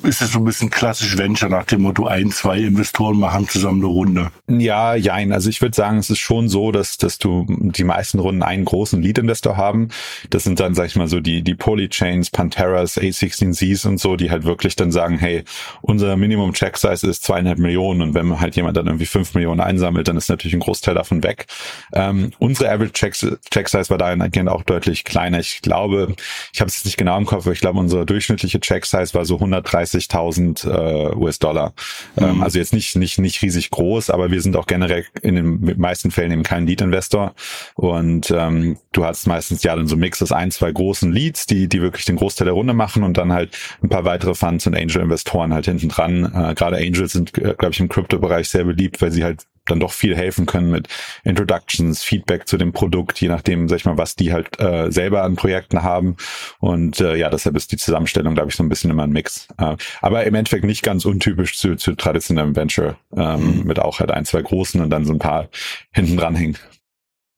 ist 0.04 0.22
das 0.22 0.32
so 0.32 0.40
ein 0.40 0.46
bisschen 0.46 0.70
klassisch 0.70 1.18
Venture 1.18 1.50
nach 1.50 1.66
dem 1.66 1.82
Motto, 1.82 2.08
ein, 2.08 2.32
zwei 2.32 2.60
Investoren 2.60 3.20
machen 3.20 3.48
zusammen 3.48 3.80
eine 3.80 3.88
Runde? 3.88 4.32
Ja, 4.48 4.77
jein. 4.96 5.32
Also 5.32 5.50
ich 5.50 5.62
würde 5.62 5.76
sagen, 5.76 5.98
es 5.98 6.10
ist 6.10 6.20
schon 6.20 6.50
so, 6.50 6.72
dass, 6.72 6.98
dass 6.98 7.18
du 7.18 7.46
die 7.48 7.84
meisten 7.84 8.20
Runden 8.20 8.44
einen 8.44 8.66
großen 8.66 9.02
Lead-Investor 9.02 9.58
haben. 9.58 9.90
Das 10.30 10.44
sind 10.44 10.60
dann, 10.60 10.76
sag 10.76 10.88
ich 10.88 10.96
mal, 10.96 11.08
so 11.08 11.20
die, 11.20 11.42
die 11.42 11.56
Polychains, 11.56 12.30
Panteras, 12.30 12.98
A16Zs 12.98 13.88
und 13.88 14.00
so, 14.00 14.16
die 14.16 14.32
halt 14.32 14.44
wirklich 14.44 14.76
dann 14.76 14.92
sagen, 14.92 15.18
hey, 15.18 15.44
unser 15.82 16.16
Minimum 16.18 16.54
Check 16.54 16.78
Size 16.78 17.08
ist 17.08 17.24
zweieinhalb 17.24 17.60
Millionen 17.60 18.02
und 18.02 18.14
wenn 18.14 18.40
halt 18.40 18.56
jemand 18.56 18.78
dann 18.78 18.88
irgendwie 18.88 19.06
fünf 19.06 19.34
Millionen 19.34 19.60
einsammelt, 19.60 20.08
dann 20.08 20.18
ist 20.18 20.30
natürlich 20.30 20.54
ein 20.54 20.60
Großteil 20.60 20.96
davon 20.96 21.24
weg. 21.24 21.48
Ähm, 21.94 22.32
unsere 22.40 22.72
Average 22.72 22.94
Check, 22.94 23.16
Check 23.52 23.70
Size 23.70 23.90
war 23.90 23.98
dahingehend 23.98 24.50
auch 24.50 24.64
deutlich 24.64 25.04
kleiner. 25.04 25.40
Ich 25.40 25.62
glaube, 25.62 26.16
ich 26.54 26.62
habe 26.62 26.70
es 26.70 26.86
nicht 26.86 26.98
genau 26.98 27.18
im 27.18 27.26
Kopf, 27.26 27.46
aber 27.46 27.54
ich 27.54 27.62
glaube, 27.62 27.80
unsere 27.80 28.06
durchschnittliche 28.06 28.60
Check 28.60 28.86
Size 28.86 29.14
war 29.14 29.26
so 29.26 29.38
130.000 29.38 30.70
äh, 30.70 31.16
US-Dollar. 31.16 31.74
Ähm, 32.18 32.36
mhm. 32.36 32.44
also 32.44 32.60
jetzt 32.60 32.74
nicht, 32.74 32.96
nicht, 32.96 33.18
nicht 33.20 33.42
riesig 33.42 33.70
groß, 33.72 34.10
aber 34.10 34.32
wir 34.32 34.42
sind 34.42 34.56
auch 34.56 34.67
generell 34.68 35.06
in 35.22 35.36
den 35.36 35.80
meisten 35.80 36.12
Fällen 36.12 36.32
eben 36.32 36.44
kein 36.44 36.68
Lead-Investor. 36.68 37.34
Und 37.76 38.32
ähm, 38.32 38.78
du 38.92 39.06
hast 39.06 39.28
meistens 39.28 39.64
ja 39.64 39.76
dann 39.76 39.88
so 39.88 39.96
ein 39.96 40.00
Mix 40.00 40.22
aus 40.22 40.32
ein, 40.32 40.52
zwei 40.52 40.72
großen 40.72 41.12
Leads, 41.12 41.46
die, 41.46 41.68
die 41.68 41.82
wirklich 41.82 42.06
den 42.06 42.18
Großteil 42.18 42.46
der 42.46 42.54
Runde 42.54 42.74
machen 42.74 43.04
und 43.04 43.18
dann 43.18 43.34
halt 43.34 43.58
ein 43.82 43.90
paar 43.90 44.06
weitere 44.06 44.36
Funds 44.36 44.68
und 44.68 44.76
Angel-Investoren 44.76 45.54
halt 45.54 45.66
hinten 45.66 45.90
dran. 45.90 46.26
Äh, 46.26 46.54
Gerade 46.56 46.78
Angels 46.78 47.14
sind, 47.14 47.38
äh, 47.38 47.56
glaube 47.58 47.72
ich, 47.72 47.80
im 47.80 47.90
Crypto-Bereich 47.90 48.50
sehr 48.50 48.64
beliebt, 48.64 49.02
weil 49.02 49.12
sie 49.12 49.24
halt 49.24 49.46
dann 49.70 49.80
doch 49.80 49.92
viel 49.92 50.16
helfen 50.16 50.46
können 50.46 50.72
mit 50.72 50.88
Introductions, 51.24 52.04
Feedback 52.04 52.48
zu 52.48 52.58
dem 52.58 52.74
Produkt, 52.74 53.20
je 53.22 53.28
nachdem, 53.28 53.68
sag 53.68 53.78
ich 53.78 53.86
mal, 53.86 53.98
was 53.98 54.16
die 54.16 54.34
halt 54.34 54.60
äh, 54.60 54.92
selber 54.92 55.24
an 55.24 55.36
Projekten 55.36 55.84
haben. 55.84 56.16
Und 56.60 57.00
äh, 57.00 57.16
ja, 57.16 57.30
deshalb 57.30 57.56
ist 57.56 57.72
die 57.72 57.78
Zusammenstellung, 57.78 58.34
glaube 58.36 58.50
ich, 58.50 58.56
so 58.56 58.64
ein 58.64 58.70
bisschen 58.70 58.92
immer 58.92 59.04
ein 59.04 59.12
Mix. 59.12 59.48
Äh, 59.58 59.76
aber 60.02 60.26
im 60.26 60.36
Endeffekt 60.36 60.66
nicht 60.66 60.84
ganz 60.84 61.06
untypisch 61.06 61.58
zu, 61.58 61.76
zu 61.76 61.96
traditionellem 61.96 62.56
Venture, 62.56 62.98
ähm, 63.16 63.60
mhm. 63.60 63.64
mit 63.66 63.80
auch 63.80 64.00
halt 64.00 64.12
ein, 64.12 64.26
zwei 64.26 64.42
großen 64.42 64.82
und 64.82 64.90
dann 64.90 65.06
so 65.06 65.14
ein 65.14 65.20
paar 65.20 65.50
hinten 65.92 66.18
dran 66.18 66.36
hängen. 66.36 66.58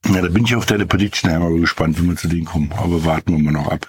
Ja, 0.06 0.22
da 0.22 0.28
bin 0.28 0.44
ich 0.44 0.54
auf 0.56 0.64
deine 0.64 0.86
Prediction 0.86 1.30
einmal 1.30 1.52
gespannt, 1.58 1.98
wenn 1.98 2.08
wir 2.08 2.16
zu 2.16 2.28
denen 2.28 2.46
kommen. 2.46 2.72
Aber 2.76 3.04
warten 3.04 3.36
wir 3.36 3.38
mal 3.38 3.52
noch 3.52 3.70
ab. 3.70 3.86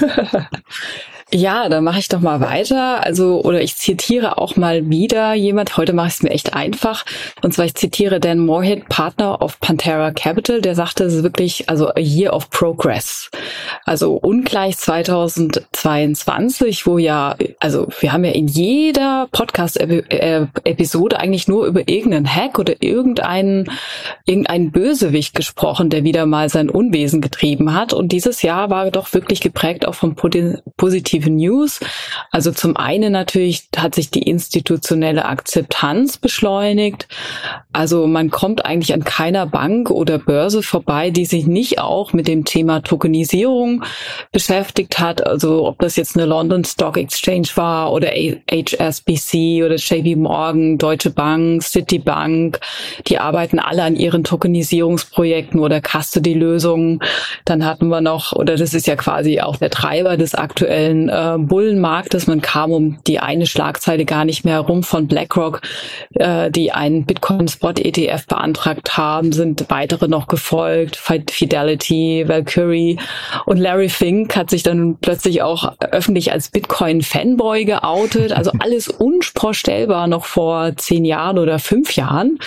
Ja, 1.30 1.68
dann 1.68 1.84
mache 1.84 1.98
ich 1.98 2.08
doch 2.08 2.20
mal 2.20 2.40
weiter. 2.40 3.04
Also, 3.04 3.42
oder 3.42 3.60
ich 3.60 3.76
zitiere 3.76 4.38
auch 4.38 4.56
mal 4.56 4.88
wieder 4.88 5.34
jemand. 5.34 5.76
Heute 5.76 5.92
mache 5.92 6.08
ich 6.08 6.14
es 6.14 6.22
mir 6.22 6.30
echt 6.30 6.54
einfach. 6.54 7.04
Und 7.42 7.52
zwar, 7.52 7.66
ich 7.66 7.74
zitiere 7.74 8.18
Dan 8.18 8.38
Moorhead, 8.38 8.88
Partner 8.88 9.42
of 9.42 9.60
Pantera 9.60 10.10
Capital, 10.10 10.62
der 10.62 10.74
sagte, 10.74 11.04
es 11.04 11.12
ist 11.12 11.22
wirklich, 11.22 11.68
also 11.68 11.88
a 11.88 12.00
year 12.00 12.32
of 12.32 12.48
progress. 12.48 13.30
Also 13.84 14.14
ungleich 14.14 14.78
2022, 14.78 16.86
wo 16.86 16.96
ja, 16.96 17.36
also 17.60 17.88
wir 18.00 18.14
haben 18.14 18.24
ja 18.24 18.32
in 18.32 18.48
jeder 18.48 19.28
Podcast-Episode 19.30 21.20
eigentlich 21.20 21.46
nur 21.46 21.66
über 21.66 21.86
irgendeinen 21.86 22.34
Hack 22.34 22.58
oder 22.58 22.72
irgendeinen, 22.80 23.70
irgendeinen 24.24 24.70
Bösewicht 24.70 25.34
gesprochen, 25.34 25.90
der 25.90 26.04
wieder 26.04 26.24
mal 26.24 26.48
sein 26.48 26.70
Unwesen 26.70 27.20
getrieben 27.20 27.74
hat. 27.74 27.92
Und 27.92 28.12
dieses 28.12 28.40
Jahr 28.40 28.70
war 28.70 28.90
doch 28.90 29.12
wirklich 29.12 29.42
geprägt 29.42 29.86
auch 29.86 29.94
vom 29.94 30.14
positiven 30.14 31.17
positive 31.18 31.30
News. 31.30 31.80
Also 32.30 32.52
zum 32.52 32.76
einen 32.76 33.12
natürlich 33.12 33.68
hat 33.76 33.94
sich 33.94 34.10
die 34.10 34.22
institutionelle 34.22 35.24
Akzeptanz 35.24 36.18
beschleunigt. 36.18 37.08
Also 37.72 38.06
man 38.06 38.30
kommt 38.30 38.64
eigentlich 38.64 38.94
an 38.94 39.04
keiner 39.04 39.46
Bank 39.46 39.90
oder 39.90 40.18
Börse 40.18 40.62
vorbei, 40.62 41.10
die 41.10 41.26
sich 41.26 41.46
nicht 41.46 41.78
auch 41.78 42.12
mit 42.12 42.28
dem 42.28 42.44
Thema 42.44 42.80
Tokenisierung 42.80 43.84
beschäftigt 44.32 44.98
hat. 44.98 45.26
Also 45.26 45.66
ob 45.66 45.78
das 45.80 45.96
jetzt 45.96 46.16
eine 46.16 46.26
London 46.26 46.64
Stock 46.64 46.96
Exchange 46.96 47.48
war 47.54 47.92
oder 47.92 48.08
HSBC 48.08 49.62
oder 49.64 49.76
JP 49.76 50.16
Morgan, 50.16 50.78
Deutsche 50.78 51.10
Bank, 51.10 51.62
Citibank, 51.62 52.60
die 53.06 53.18
arbeiten 53.18 53.58
alle 53.58 53.82
an 53.82 53.96
ihren 53.96 54.24
Tokenisierungsprojekten 54.24 55.60
oder 55.60 55.80
Custody-Lösungen. 55.80 57.00
Dann 57.44 57.64
hatten 57.64 57.88
wir 57.88 58.00
noch, 58.00 58.32
oder 58.32 58.56
das 58.56 58.74
ist 58.74 58.86
ja 58.86 58.96
quasi 58.96 59.40
auch 59.40 59.56
der 59.56 59.70
Treiber 59.70 60.16
des 60.16 60.34
aktuellen 60.34 61.07
äh, 61.08 61.36
Bullenmarktes. 61.38 62.26
Man 62.26 62.40
kam 62.40 62.72
um 62.72 62.98
die 63.06 63.18
eine 63.20 63.46
Schlagzeile 63.46 64.04
gar 64.04 64.24
nicht 64.24 64.44
mehr 64.44 64.54
herum 64.54 64.82
von 64.82 65.08
BlackRock, 65.08 65.62
äh, 66.14 66.50
die 66.50 66.72
einen 66.72 67.04
Bitcoin-Spot-ETF 67.06 68.26
beantragt 68.26 68.96
haben, 68.96 69.32
sind 69.32 69.66
weitere 69.68 70.08
noch 70.08 70.26
gefolgt, 70.26 70.96
Fidelity, 71.30 72.24
Valkyrie 72.26 72.98
und 73.46 73.58
Larry 73.58 73.88
Fink 73.88 74.36
hat 74.36 74.50
sich 74.50 74.62
dann 74.62 74.98
plötzlich 75.00 75.42
auch 75.42 75.72
öffentlich 75.90 76.32
als 76.32 76.50
Bitcoin-Fanboy 76.50 77.64
geoutet. 77.64 78.32
Also 78.32 78.52
alles 78.58 78.88
unvorstellbar 78.88 80.06
noch 80.06 80.24
vor 80.24 80.76
zehn 80.76 81.04
Jahren 81.04 81.38
oder 81.38 81.58
fünf 81.58 81.96
Jahren. 81.96 82.38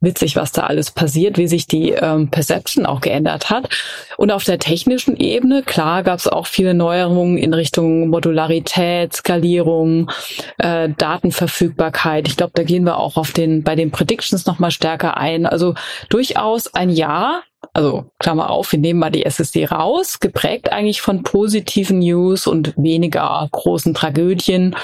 Witzig, 0.00 0.36
was 0.36 0.52
da 0.52 0.64
alles 0.64 0.90
passiert, 0.90 1.38
wie 1.38 1.46
sich 1.46 1.66
die 1.66 1.90
ähm, 1.90 2.28
Perception 2.30 2.86
auch 2.86 3.00
geändert 3.00 3.50
hat. 3.50 3.68
Und 4.16 4.30
auf 4.30 4.44
der 4.44 4.58
technischen 4.58 5.16
Ebene, 5.16 5.62
klar, 5.62 6.02
gab 6.02 6.18
es 6.18 6.28
auch 6.28 6.46
viele 6.46 6.74
Neuerungen 6.74 7.38
in 7.38 7.54
Richtung 7.54 8.03
Modularität, 8.10 9.12
Skalierung, 9.14 10.10
äh, 10.58 10.88
Datenverfügbarkeit. 10.88 12.28
Ich 12.28 12.36
glaube, 12.36 12.52
da 12.54 12.62
gehen 12.62 12.84
wir 12.84 12.98
auch 12.98 13.16
auf 13.16 13.32
den 13.32 13.62
bei 13.62 13.74
den 13.74 13.90
Predictions 13.90 14.46
noch 14.46 14.58
mal 14.58 14.70
stärker 14.70 15.16
ein. 15.16 15.46
Also 15.46 15.74
durchaus 16.08 16.74
ein 16.74 16.90
Jahr, 16.90 17.42
also 17.74 18.06
Klammer 18.20 18.50
auf, 18.50 18.70
wir 18.70 18.78
nehmen 18.78 19.00
mal 19.00 19.10
die 19.10 19.26
SSD 19.26 19.66
raus, 19.66 20.20
geprägt 20.20 20.70
eigentlich 20.70 21.02
von 21.02 21.24
positiven 21.24 21.98
News 21.98 22.46
und 22.46 22.72
weniger 22.76 23.46
großen 23.50 23.94
Tragödien. 23.94 24.76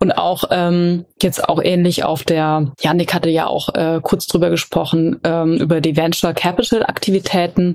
Und 0.00 0.12
auch 0.12 0.44
ähm, 0.50 1.04
jetzt 1.22 1.48
auch 1.48 1.62
ähnlich 1.62 2.04
auf 2.04 2.24
der, 2.24 2.72
Janik 2.80 3.14
hatte 3.14 3.30
ja 3.30 3.46
auch 3.46 3.74
äh, 3.74 4.00
kurz 4.02 4.26
drüber 4.26 4.50
gesprochen, 4.50 5.20
ähm, 5.22 5.56
über 5.58 5.80
die 5.80 5.96
Venture 5.96 6.34
Capital 6.34 6.82
Aktivitäten, 6.84 7.74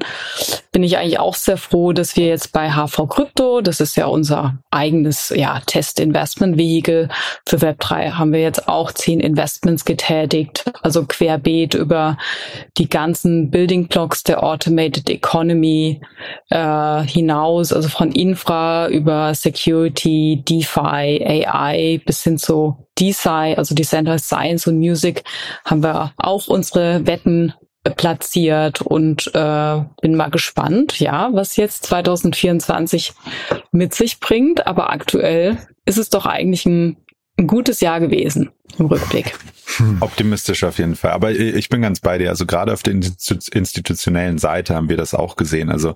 bin 0.73 0.83
ich 0.83 0.97
eigentlich 0.97 1.19
auch 1.19 1.35
sehr 1.35 1.57
froh, 1.57 1.93
dass 1.93 2.17
wir 2.17 2.27
jetzt 2.27 2.51
bei 2.51 2.69
HV 2.71 3.07
Crypto, 3.07 3.61
das 3.61 3.79
ist 3.79 3.95
ja 3.95 4.05
unser 4.07 4.57
eigenes 4.69 5.33
ja, 5.35 5.61
Test-Investment-Vehikel 5.65 7.09
für 7.47 7.57
Web3, 7.57 8.11
haben 8.11 8.33
wir 8.33 8.41
jetzt 8.41 8.67
auch 8.67 8.91
zehn 8.91 9.21
Investments 9.21 9.85
getätigt, 9.85 10.65
also 10.81 11.05
querbeet 11.05 11.73
über 11.73 12.17
die 12.77 12.89
ganzen 12.89 13.49
Building 13.49 13.87
Blocks 13.87 14.23
der 14.23 14.43
Automated 14.57 15.07
Economy 15.09 16.01
äh, 16.49 17.01
hinaus, 17.03 17.71
also 17.71 17.89
von 17.89 18.11
Infra 18.11 18.87
über 18.89 19.35
Security, 19.35 20.43
DeFi, 20.47 21.45
AI 21.45 22.01
bis 22.03 22.23
hin 22.23 22.39
zu 22.39 22.87
DeSci, 22.99 23.53
also 23.55 23.75
Decentralized 23.75 24.25
Science 24.25 24.65
und 24.65 24.79
Music, 24.79 25.23
haben 25.63 25.83
wir 25.83 26.11
auch 26.17 26.47
unsere 26.47 27.05
Wetten 27.05 27.53
platziert 27.95 28.81
und 28.81 29.27
äh, 29.35 29.81
bin 30.01 30.15
mal 30.15 30.31
gespannt, 30.31 30.99
ja, 30.99 31.29
was 31.31 31.55
jetzt 31.55 31.85
2024 31.85 33.13
mit 33.71 33.93
sich 33.93 34.19
bringt. 34.19 34.65
Aber 34.65 34.89
aktuell 34.89 35.57
ist 35.85 35.99
es 35.99 36.09
doch 36.09 36.25
eigentlich 36.25 36.65
ein, 36.65 36.97
ein 37.37 37.45
gutes 37.45 37.79
Jahr 37.79 37.99
gewesen 37.99 38.49
im 38.77 38.85
Rückblick. 38.85 39.33
Optimistisch 39.99 40.63
auf 40.63 40.77
jeden 40.77 40.95
Fall. 40.95 41.11
Aber 41.11 41.31
ich 41.31 41.69
bin 41.69 41.81
ganz 41.81 41.99
bei 41.99 42.17
dir. 42.17 42.29
Also 42.29 42.45
gerade 42.45 42.73
auf 42.73 42.83
der 42.83 42.93
institutionellen 42.93 44.37
Seite 44.37 44.75
haben 44.75 44.89
wir 44.89 44.97
das 44.97 45.13
auch 45.13 45.35
gesehen. 45.35 45.69
Also 45.69 45.95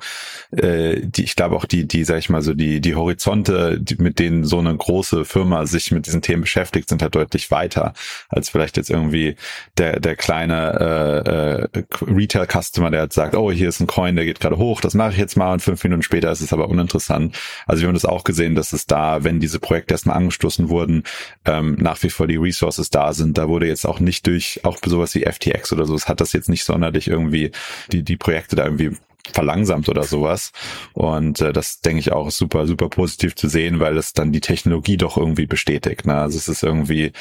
äh, 0.51 0.99
die, 1.01 1.23
ich 1.23 1.36
glaube 1.36 1.55
auch 1.55 1.65
die, 1.65 1.88
die, 1.88 2.03
sag 2.03 2.17
ich 2.19 2.29
mal 2.29 2.41
so, 2.41 2.53
die, 2.53 2.81
die 2.81 2.95
Horizonte, 2.95 3.79
die, 3.79 3.95
mit 3.95 4.19
denen 4.19 4.43
so 4.43 4.60
eine 4.60 4.75
große 4.75 5.25
Firma 5.25 5.65
sich 5.65 5.91
mit 5.91 6.05
diesen 6.05 6.21
Themen 6.21 6.41
beschäftigt, 6.41 6.89
sind 6.89 7.01
halt 7.01 7.15
deutlich 7.15 7.49
weiter 7.51 7.93
als 8.29 8.49
vielleicht 8.49 8.77
jetzt 8.77 8.89
irgendwie 8.89 9.36
der, 9.77 9.99
der 9.99 10.15
kleine 10.15 11.67
äh, 11.73 11.79
äh, 11.79 11.84
Retail-Customer, 12.01 12.91
der 12.91 13.01
halt 13.01 13.13
sagt, 13.13 13.36
oh, 13.36 13.51
hier 13.51 13.69
ist 13.69 13.79
ein 13.79 13.88
Coin, 13.88 14.15
der 14.15 14.25
geht 14.25 14.39
gerade 14.39 14.57
hoch, 14.57 14.81
das 14.81 14.93
mache 14.93 15.12
ich 15.12 15.17
jetzt 15.17 15.38
mal 15.38 15.53
und 15.53 15.62
fünf 15.62 15.84
Minuten 15.84 16.03
später 16.03 16.31
ist 16.31 16.41
es 16.41 16.53
aber 16.53 16.69
uninteressant. 16.69 17.38
Also 17.65 17.81
wir 17.81 17.88
haben 17.88 17.93
das 17.93 18.05
auch 18.05 18.23
gesehen, 18.23 18.55
dass 18.55 18.73
es 18.73 18.86
da, 18.86 19.23
wenn 19.23 19.39
diese 19.39 19.60
Projekte 19.60 19.93
erstmal 19.93 20.17
angestoßen 20.17 20.69
wurden, 20.69 21.03
ähm, 21.45 21.77
nach 21.79 22.01
wie 22.03 22.10
vor 22.10 22.27
die 22.27 22.39
Resources 22.62 22.89
da 22.89 23.13
sind. 23.13 23.38
Da 23.38 23.47
wurde 23.47 23.67
jetzt 23.67 23.86
auch 23.86 24.00
nicht 24.00 24.28
durch, 24.28 24.62
auch 24.63 24.78
sowas 24.86 25.15
wie 25.15 25.26
FTX 25.26 25.74
oder 25.74 25.86
so, 25.86 25.95
es 25.95 26.08
hat 26.08 26.21
das 26.21 26.34
jetzt 26.34 26.50
nicht 26.50 26.63
sonderlich 26.63 27.08
irgendwie 27.08 27.52
die, 27.91 28.04
die 28.04 28.17
Projekte 28.17 28.56
da 28.56 28.65
irgendwie 28.65 28.97
verlangsamt 29.34 29.89
oder 29.89 30.04
sowas. 30.04 30.52
Und 30.93 31.41
äh, 31.41 31.54
das 31.54 31.82
denke 31.82 32.00
ich 32.00 32.12
auch 32.12 32.32
super, 32.32 32.67
super 32.67 32.89
positiv 32.89 33.36
zu 33.36 33.47
sehen, 33.47 33.80
weil 33.80 33.97
es 33.97 34.13
dann 34.13 34.32
die 34.32 34.41
Technologie 34.41 34.97
doch 34.97 35.17
irgendwie 35.17 35.45
bestätigt. 35.45 36.06
Ne? 36.06 36.15
Also 36.15 36.38
es 36.38 36.47
ist 36.47 36.63
irgendwie, 36.63 37.12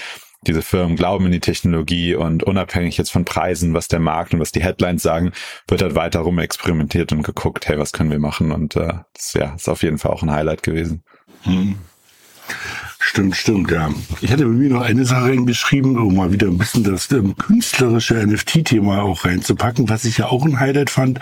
diese 0.47 0.63
Firmen 0.63 0.97
glauben 0.97 1.27
in 1.27 1.33
die 1.33 1.41
Technologie 1.41 2.15
und 2.15 2.43
unabhängig 2.43 2.97
jetzt 2.97 3.13
von 3.13 3.27
Preisen, 3.27 3.75
was 3.75 3.89
der 3.89 4.01
Markt 4.01 4.33
und 4.33 4.41
was 4.41 4.53
die 4.53 4.63
Headlines 4.63 5.03
sagen, 5.03 5.33
wird 5.69 5.83
halt 5.83 5.95
weiter 5.95 6.21
rum 6.21 6.39
experimentiert 6.39 7.13
und 7.13 7.23
geguckt, 7.23 7.69
hey, 7.69 7.79
was 7.79 7.93
können 7.93 8.11
wir 8.11 8.19
machen? 8.19 8.51
Und 8.51 8.77
äh, 8.77 8.95
das 9.13 9.35
ja, 9.35 9.55
ist 9.55 9.69
auf 9.69 9.83
jeden 9.83 9.99
Fall 9.99 10.13
auch 10.13 10.23
ein 10.23 10.33
Highlight 10.33 10.63
gewesen. 10.63 11.05
Hm. 11.43 11.77
Stimmt, 13.11 13.35
stimmt, 13.35 13.73
ja. 13.73 13.91
Ich 14.21 14.31
hatte 14.31 14.47
mir 14.47 14.71
noch 14.71 14.83
eine 14.83 15.05
Sache 15.05 15.25
reingeschrieben, 15.25 15.99
um 15.99 16.15
mal 16.15 16.31
wieder 16.31 16.47
ein 16.47 16.59
bisschen 16.59 16.85
das 16.85 17.11
ähm, 17.11 17.37
künstlerische 17.37 18.15
NFT-Thema 18.15 19.03
auch 19.03 19.25
reinzupacken, 19.25 19.89
was 19.89 20.05
ich 20.05 20.19
ja 20.19 20.27
auch 20.27 20.47
ein 20.47 20.61
Highlight 20.61 20.91
fand, 20.91 21.19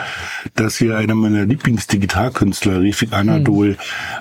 dass 0.55 0.77
hier 0.77 0.99
einer 0.99 1.15
meiner 1.15 1.47
Lieblingsdigitalkünstler, 1.47 2.83
Refik 2.83 3.15
Anadol, 3.15 3.71
mhm. 3.71 3.77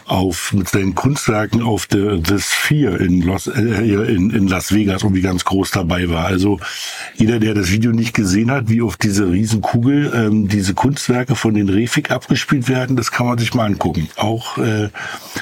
auf, 0.06 0.54
mit 0.54 0.70
seinen 0.70 0.96
Kunstwerken 0.96 1.62
auf 1.62 1.90
The, 1.92 2.22
The 2.26 2.40
Sphere 2.40 3.04
in, 3.04 3.22
Los, 3.22 3.48
äh, 3.48 3.60
in, 3.60 4.30
in 4.30 4.48
Las 4.48 4.74
Vegas 4.74 5.04
irgendwie 5.04 5.22
ganz 5.22 5.44
groß 5.44 5.72
dabei 5.72 6.10
war. 6.10 6.26
Also 6.26 6.62
jeder, 7.18 7.38
der 7.40 7.54
das 7.54 7.70
Video 7.70 7.92
nicht 7.92 8.14
gesehen 8.14 8.50
hat, 8.50 8.70
wie 8.70 8.82
auf 8.82 8.96
diese 8.96 9.30
Riesenkugel 9.30 10.14
ähm, 10.16 10.48
diese 10.48 10.74
Kunstwerke 10.74 11.36
von 11.36 11.54
den 11.54 11.68
Refik 11.68 12.12
abgespielt 12.12 12.70
werden, 12.70 12.96
das 12.96 13.12
kann 13.12 13.28
man 13.28 13.38
sich 13.38 13.54
mal 13.54 13.66
angucken. 13.66 14.08
Auch 14.16 14.58
äh, 14.58 14.88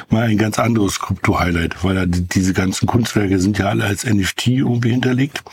mal 0.09 0.23
ein 0.23 0.39
ganz 0.39 0.57
anderes 0.57 0.99
Krypto-Highlight, 0.99 1.83
weil 1.83 1.97
er 1.97 2.14
diese 2.21 2.53
ganzen 2.53 2.87
Kunstwerke 2.87 3.39
sind 3.39 3.57
ja 3.57 3.67
alle 3.67 3.85
als 3.85 4.05
NFT 4.05 4.47
irgendwie 4.47 4.91
hinterlegt. 4.91 5.43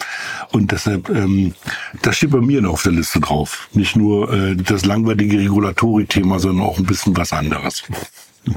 Und 0.51 0.73
deshalb, 0.73 1.09
ähm, 1.09 1.55
das 2.03 2.17
steht 2.17 2.31
bei 2.31 2.41
mir 2.41 2.63
noch 2.63 2.75
auf 2.75 2.83
der 2.83 2.93
Liste 2.93 3.21
drauf. 3.21 3.69
Nicht 3.73 3.97
nur 3.97 4.33
äh, 4.33 4.57
das 4.57 4.85
langweilige 4.85 5.39
Regulatorik-Thema, 5.39 6.39
sondern 6.39 6.67
auch 6.67 6.79
ein 6.79 6.87
bisschen 6.87 7.17
was 7.17 7.33
anderes. 7.33 7.85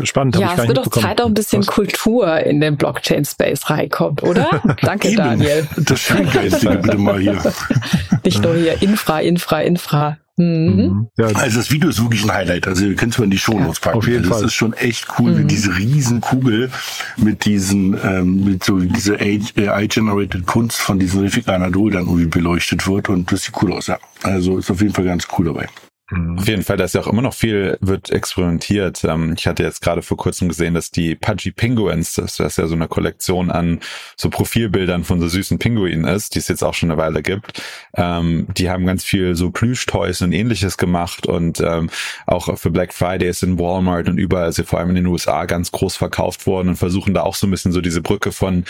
Spannend. 0.04 0.36
Ja, 0.38 0.56
es 0.58 0.68
wird 0.68 0.78
doch 0.78 0.88
Zeit, 0.88 1.22
auch 1.22 1.28
ein 1.28 1.36
bisschen 1.36 1.60
was? 1.60 1.68
Kultur 1.68 2.40
in 2.40 2.60
den 2.60 2.76
Blockchain-Space 2.76 3.70
reinkommt, 3.70 4.24
oder? 4.24 4.62
Danke, 4.82 5.10
Eben. 5.10 5.18
Daniel. 5.18 5.68
Das 5.78 6.00
Schöngeistige 6.00 6.78
bitte 6.78 6.98
mal 6.98 7.20
hier. 7.20 7.40
Nicht 8.24 8.42
nur 8.42 8.56
hier 8.56 8.82
Infra, 8.82 9.20
Infra, 9.20 9.62
Infra. 9.62 10.18
Mhm. 10.38 10.46
mhm. 10.46 11.08
Ja. 11.18 11.28
Also 11.28 11.60
das 11.60 11.72
Video 11.72 11.90
ist 11.90 12.02
wirklich 12.02 12.24
ein 12.24 12.34
Highlight. 12.34 12.68
Also 12.68 12.86
ihr 12.86 12.96
könnt 12.96 13.14
es 13.14 13.20
mal 13.20 13.26
in 13.26 13.32
die 13.32 13.38
Show 13.38 13.58
Notes 13.58 13.80
packen. 13.80 13.98
Auf 13.98 14.08
jeden 14.08 14.20
also 14.20 14.30
Fall. 14.32 14.42
Das 14.42 14.52
ist 14.52 14.56
schon 14.56 14.74
echt 14.74 15.08
cool, 15.18 15.32
mhm. 15.32 15.38
wie 15.40 15.44
diese 15.46 15.78
Riesenkugel 15.78 16.70
mit 17.18 17.46
diesen, 17.46 17.98
ähm, 18.04 18.44
mit 18.44 18.64
so 18.64 18.80
dieser 18.80 19.16
AI-generated 19.16 20.46
Kunst 20.46 20.82
von 20.82 21.00
diesem 21.00 21.22
Refik 21.22 21.48
Anadol 21.48 21.92
dann 21.92 22.06
irgendwie 22.06 22.28
beleuchtet 22.28 22.88
wird 22.88 23.10
und 23.10 23.32
das 23.32 23.44
sieht 23.44 23.56
cool 23.62 23.74
aus, 23.74 23.88
ja. 23.88 23.98
Also 24.24 24.58
ist 24.58 24.70
auf 24.70 24.82
jeden 24.82 24.94
Fall 24.94 25.06
ganz 25.06 25.28
cool 25.38 25.46
dabei. 25.46 25.68
Mhm. 26.12 26.38
Auf 26.38 26.48
jeden 26.48 26.64
Fall, 26.64 26.78
da 26.78 26.84
ist 26.84 26.94
ja 26.94 27.02
auch 27.02 27.08
immer 27.08 27.24
noch 27.24 27.34
viel, 27.34 27.78
wird 27.82 28.12
experimentiert. 28.12 29.04
Ähm, 29.04 29.34
ich 29.38 29.48
hatte 29.48 29.64
jetzt 29.64 29.82
gerade 29.82 30.04
vor 30.04 30.18
kurzem 30.18 30.48
gesehen, 30.50 30.76
dass 30.76 30.92
die 30.92 31.16
Pudgy 31.16 31.52
Penguins, 31.52 32.14
das, 32.14 32.38
das 32.38 32.58
ja 32.58 32.68
so 32.68 32.76
eine 32.76 32.88
Kollektion 32.88 33.50
an 33.50 33.80
so 34.16 34.30
Profilbildern 34.30 35.04
von 35.04 35.20
so 35.20 35.28
süßen 35.28 35.58
Pinguinen 35.58 36.06
ist, 36.06 36.36
die 36.36 36.40
es 36.40 36.48
jetzt 36.48 36.64
auch 36.64 36.76
schon 36.76 36.92
eine 36.92 37.02
Weile 37.02 37.24
gibt. 37.24 37.62
Ähm, 37.96 38.48
die 38.56 38.70
haben 38.70 38.86
ganz 38.86 39.04
viel 39.04 39.36
so 39.36 39.50
Plüschtoys 39.50 40.22
und 40.22 40.32
ähnliches 40.32 40.78
gemacht 40.78 41.26
und 41.26 41.60
ähm, 41.62 41.90
auch 42.28 42.56
für 42.58 42.70
Black 42.70 42.94
Friday 42.94 43.28
ist 43.28 43.42
in 43.42 43.58
Walmart 43.58 44.08
und 44.08 44.20
überall, 44.20 44.46
also 44.46 44.64
vor 44.64 44.80
allem 44.80 44.90
in 44.90 44.96
den 44.96 45.08
USA, 45.08 45.46
ganz 45.46 45.72
groß 45.72 45.98
verkauft 45.98 46.46
worden 46.46 46.70
und 46.70 46.76
versuchen 46.76 47.16
da 47.16 47.24
auch 47.24 47.36
so 47.36 47.48
ein 47.48 47.52
bisschen 47.52 47.72
so 47.72 47.82
diese 47.82 48.02
Brücke 48.02 48.32
von 48.32 48.66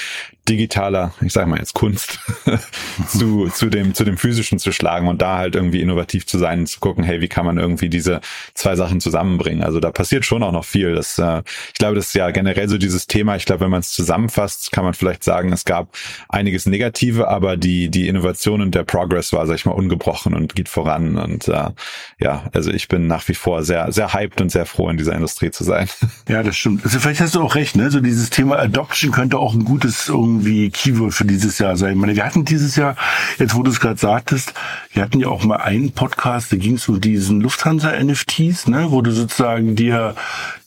digitaler, 0.47 1.13
ich 1.21 1.33
sage 1.33 1.49
mal 1.49 1.59
jetzt 1.59 1.73
Kunst, 1.73 2.19
zu, 3.07 3.49
zu 3.49 3.69
dem, 3.69 3.93
zu 3.93 4.05
dem 4.05 4.17
physischen 4.17 4.59
zu 4.59 4.71
schlagen 4.71 5.07
und 5.07 5.21
da 5.21 5.37
halt 5.37 5.55
irgendwie 5.55 5.81
innovativ 5.81 6.27
zu 6.27 6.37
sein 6.37 6.59
und 6.59 6.67
zu 6.67 6.79
gucken, 6.79 7.03
hey, 7.03 7.24
wie 7.25 7.29
kann 7.29 7.45
man 7.45 7.57
irgendwie 7.57 7.89
diese 7.89 8.21
zwei 8.53 8.75
Sachen 8.75 9.01
zusammenbringen? 9.01 9.63
Also 9.63 9.79
da 9.79 9.89
passiert 9.89 10.25
schon 10.25 10.43
auch 10.43 10.51
noch 10.51 10.63
viel. 10.63 10.93
Das, 10.93 11.17
äh, 11.17 11.41
ich 11.73 11.79
glaube, 11.79 11.95
das 11.95 12.07
ist 12.07 12.13
ja 12.13 12.29
generell 12.29 12.69
so 12.69 12.77
dieses 12.77 13.07
Thema. 13.07 13.35
Ich 13.35 13.45
glaube, 13.45 13.61
wenn 13.61 13.71
man 13.71 13.79
es 13.79 13.89
zusammenfasst, 13.89 14.71
kann 14.71 14.83
man 14.83 14.93
vielleicht 14.93 15.23
sagen, 15.23 15.51
es 15.51 15.65
gab 15.65 15.89
einiges 16.29 16.67
Negative, 16.67 17.27
aber 17.27 17.57
die, 17.57 17.89
die 17.89 18.07
Innovation 18.07 18.61
und 18.61 18.75
der 18.75 18.83
Progress 18.83 19.33
war, 19.33 19.47
sag 19.47 19.55
ich 19.55 19.65
mal, 19.65 19.71
ungebrochen 19.71 20.35
und 20.35 20.53
geht 20.53 20.69
voran. 20.69 21.17
Und 21.17 21.47
äh, 21.47 21.71
ja, 22.19 22.43
also 22.53 22.69
ich 22.69 22.87
bin 22.89 23.07
nach 23.07 23.27
wie 23.27 23.33
vor 23.33 23.63
sehr, 23.63 23.91
sehr 23.91 24.13
hyped 24.13 24.39
und 24.39 24.51
sehr 24.51 24.67
froh, 24.67 24.87
in 24.89 24.97
dieser 24.97 25.13
Industrie 25.13 25.49
zu 25.49 25.63
sein. 25.63 25.89
Ja, 26.27 26.41
das 26.41 26.57
stimmt. 26.57 26.83
Also 26.83 26.99
vielleicht 26.99 27.21
hast 27.21 27.35
du 27.35 27.41
auch 27.41 27.53
recht, 27.53 27.75
ne? 27.75 27.91
So 27.91 27.99
dieses 27.99 28.31
Thema 28.31 28.57
Adoption 28.57 29.11
könnte 29.11 29.37
auch 29.37 29.53
ein 29.53 29.63
gutes 29.63 30.09
irgendwie 30.09 30.71
Keyword 30.71 31.13
für 31.13 31.25
dieses 31.25 31.59
Jahr 31.59 31.77
sein. 31.77 31.93
Ich 31.93 31.99
meine, 31.99 32.15
wir 32.15 32.25
hatten 32.25 32.45
dieses 32.45 32.75
Jahr, 32.75 32.95
jetzt 33.37 33.53
wo 33.53 33.61
du 33.61 33.69
es 33.69 33.79
gerade 33.79 33.99
sagtest, 33.99 34.53
wir 34.95 35.03
hatten 35.03 35.19
ja 35.19 35.27
auch 35.27 35.43
mal 35.43 35.57
einen 35.57 35.91
Podcast, 35.91 36.53
da 36.53 36.55
ging 36.55 36.75
es 36.75 36.87
um 36.87 37.01
diesen 37.01 37.41
Lufthansa-NFTs, 37.41 38.67
ne, 38.67 38.87
wo 38.91 39.01
du 39.01 39.11
sozusagen 39.11 39.75
dir 39.75 40.15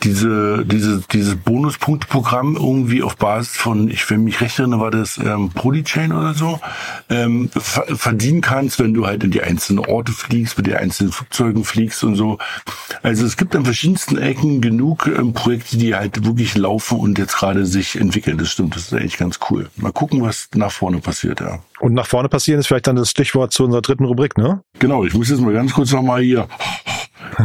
diese, 0.02 0.66
diese, 0.66 1.02
dieses 1.10 1.36
Bonuspunktprogramm 1.36 2.56
irgendwie 2.56 3.02
auf 3.02 3.16
Basis 3.16 3.56
von, 3.56 3.88
ich 3.88 4.08
wenn 4.10 4.24
mich 4.24 4.42
recht 4.42 4.58
erinnere, 4.58 4.80
war 4.80 4.90
das 4.90 5.16
ähm, 5.16 5.48
Polychain 5.50 6.12
oder 6.12 6.34
so, 6.34 6.60
ähm, 7.08 7.48
verdienen 7.54 8.42
kannst, 8.42 8.78
wenn 8.78 8.92
du 8.92 9.06
halt 9.06 9.24
in 9.24 9.30
die 9.30 9.42
einzelnen 9.42 9.84
Orte 9.84 10.12
fliegst, 10.12 10.58
mit 10.58 10.66
den 10.66 10.76
einzelnen 10.76 11.12
Flugzeugen 11.12 11.64
fliegst 11.64 12.04
und 12.04 12.14
so. 12.14 12.38
Also 13.02 13.24
es 13.24 13.38
gibt 13.38 13.56
an 13.56 13.64
verschiedensten 13.64 14.18
Ecken 14.18 14.60
genug 14.60 15.06
ähm, 15.06 15.32
Projekte, 15.32 15.78
die 15.78 15.94
halt 15.94 16.26
wirklich 16.26 16.54
laufen 16.54 17.00
und 17.00 17.18
jetzt 17.18 17.36
gerade 17.36 17.64
sich 17.64 17.98
entwickeln. 17.98 18.36
Das 18.36 18.50
stimmt, 18.50 18.76
das 18.76 18.92
ist 18.92 18.92
echt 18.92 19.16
ganz 19.16 19.38
cool. 19.48 19.70
Mal 19.76 19.92
gucken, 19.92 20.20
was 20.20 20.50
nach 20.54 20.70
vorne 20.70 20.98
passiert, 20.98 21.40
ja. 21.40 21.60
Und 21.80 21.94
nach 21.94 22.06
vorne 22.06 22.28
passieren 22.28 22.60
ist 22.60 22.66
vielleicht 22.66 22.86
dann 22.86 22.96
das 22.96 23.10
Stichwort 23.10 23.52
zu 23.52 23.64
unserer 23.64 23.82
dritten 23.82 24.04
Rubrik, 24.04 24.36
ne? 24.36 24.62
Genau, 24.78 25.04
ich 25.04 25.14
muss 25.14 25.30
jetzt 25.30 25.40
mal 25.40 25.52
ganz 25.52 25.72
kurz 25.72 25.92
nochmal 25.92 26.22
hier 26.22 26.48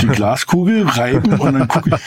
die 0.01 0.07
Glaskugel 0.07 0.87
reiben 0.87 1.33
und 1.39 1.53
dann 1.53 1.67
gucke 1.67 1.89
ich. 1.89 2.01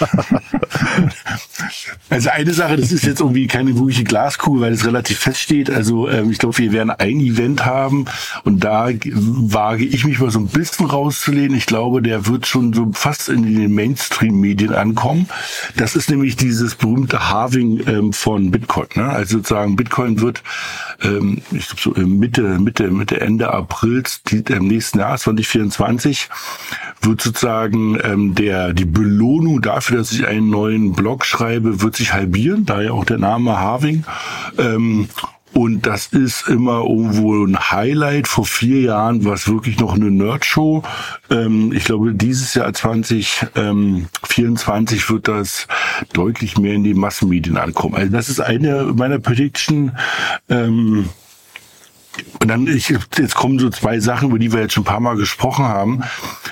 Also 2.09 2.31
eine 2.31 2.53
Sache, 2.53 2.77
das 2.77 2.93
ist 2.93 3.05
jetzt 3.05 3.21
irgendwie 3.21 3.47
keine 3.47 3.75
wirkliche 3.77 4.05
Glaskugel, 4.05 4.61
weil 4.61 4.73
es 4.73 4.87
relativ 4.87 5.19
fest 5.19 5.41
steht. 5.41 5.71
Also 5.71 6.09
ähm, 6.09 6.31
ich 6.31 6.39
glaube, 6.39 6.57
wir 6.59 6.73
werden 6.73 6.91
ein 6.91 7.21
Event 7.21 7.65
haben 7.65 8.05
und 8.45 8.63
da 8.63 8.89
wage 8.89 9.85
ich 9.85 10.05
mich 10.05 10.21
mal 10.21 10.31
so 10.31 10.39
ein 10.39 10.47
bisschen 10.47 10.87
rauszulehnen. 10.87 11.57
Ich 11.57 11.67
glaube, 11.67 12.03
der 12.03 12.27
wird 12.27 12.47
schon 12.47 12.73
so 12.73 12.91
fast 12.93 13.29
in 13.29 13.43
den 13.43 13.75
Mainstream-Medien 13.75 14.73
ankommen. 14.73 15.29
Das 15.77 15.97
ist 15.97 16.11
nämlich 16.11 16.37
dieses 16.37 16.75
berühmte 16.77 17.31
Halving 17.31 17.83
ähm, 17.87 18.13
von 18.13 18.51
Bitcoin. 18.51 18.89
Ne? 18.95 19.09
Also 19.09 19.39
sozusagen 19.39 19.77
Bitcoin 19.77 20.21
wird, 20.21 20.43
ähm, 21.03 21.43
ich 21.51 21.69
glaube 21.69 22.01
so 22.01 22.07
Mitte, 22.07 22.43
Mitte, 22.61 22.91
Mitte, 22.91 23.21
Ende 23.21 23.53
April 23.53 24.05
im 24.31 24.69
nächsten 24.69 24.99
Jahr 24.99 25.19
2024 25.19 26.29
wird 27.03 27.21
sozusagen 27.21 27.56
ähm, 27.65 28.35
der 28.35 28.73
die 28.73 28.85
Belohnung 28.85 29.63
dafür, 29.63 29.99
dass 29.99 30.13
ich 30.13 30.27
einen 30.27 30.51
neuen 30.51 30.93
Blog 30.93 31.25
schreibe, 31.25 31.83
wird 31.83 31.97
sich 31.97 32.13
halbieren, 32.13 32.67
daher 32.67 32.95
auch 32.95 33.05
der 33.05 33.19
Name 33.19 33.59
Harving. 33.59 34.05
Ähm, 34.59 35.09
und 35.57 35.87
das 35.87 36.09
ist 36.09 36.49
immer 36.49 36.83
irgendwo 36.83 37.43
ein 37.47 37.59
Highlight. 37.59 38.29
Vor 38.29 38.45
vier 38.45 38.83
Jahren 38.83 39.25
war 39.25 39.33
es 39.33 39.49
wirklich 39.49 39.81
noch 39.81 39.95
eine 39.95 40.11
Nerdshow. 40.11 40.83
Ähm, 41.31 41.73
ich 41.73 41.85
glaube, 41.85 42.13
dieses 42.13 42.53
Jahr 42.53 42.71
2024 42.75 44.07
ähm, 45.01 45.09
wird 45.09 45.29
das 45.29 45.67
deutlich 46.13 46.59
mehr 46.59 46.75
in 46.75 46.85
die 46.85 46.93
Massenmedien 46.93 47.57
ankommen. 47.57 47.95
Also 47.95 48.13
das 48.13 48.29
ist 48.29 48.41
eine 48.41 48.93
meiner 48.95 49.19
Prediction. 49.19 49.93
Ähm, 50.51 51.09
und 52.41 52.49
dann, 52.49 52.67
ich, 52.67 52.89
jetzt 53.17 53.35
kommen 53.35 53.59
so 53.59 53.71
zwei 53.71 54.01
Sachen, 54.01 54.29
über 54.31 54.39
die 54.39 54.53
wir 54.53 54.61
jetzt 54.61 54.75
schon 54.75 54.83
ein 54.83 54.87
paar 54.87 55.01
Mal 55.01 55.17
gesprochen 55.17 55.65
haben, 55.65 56.03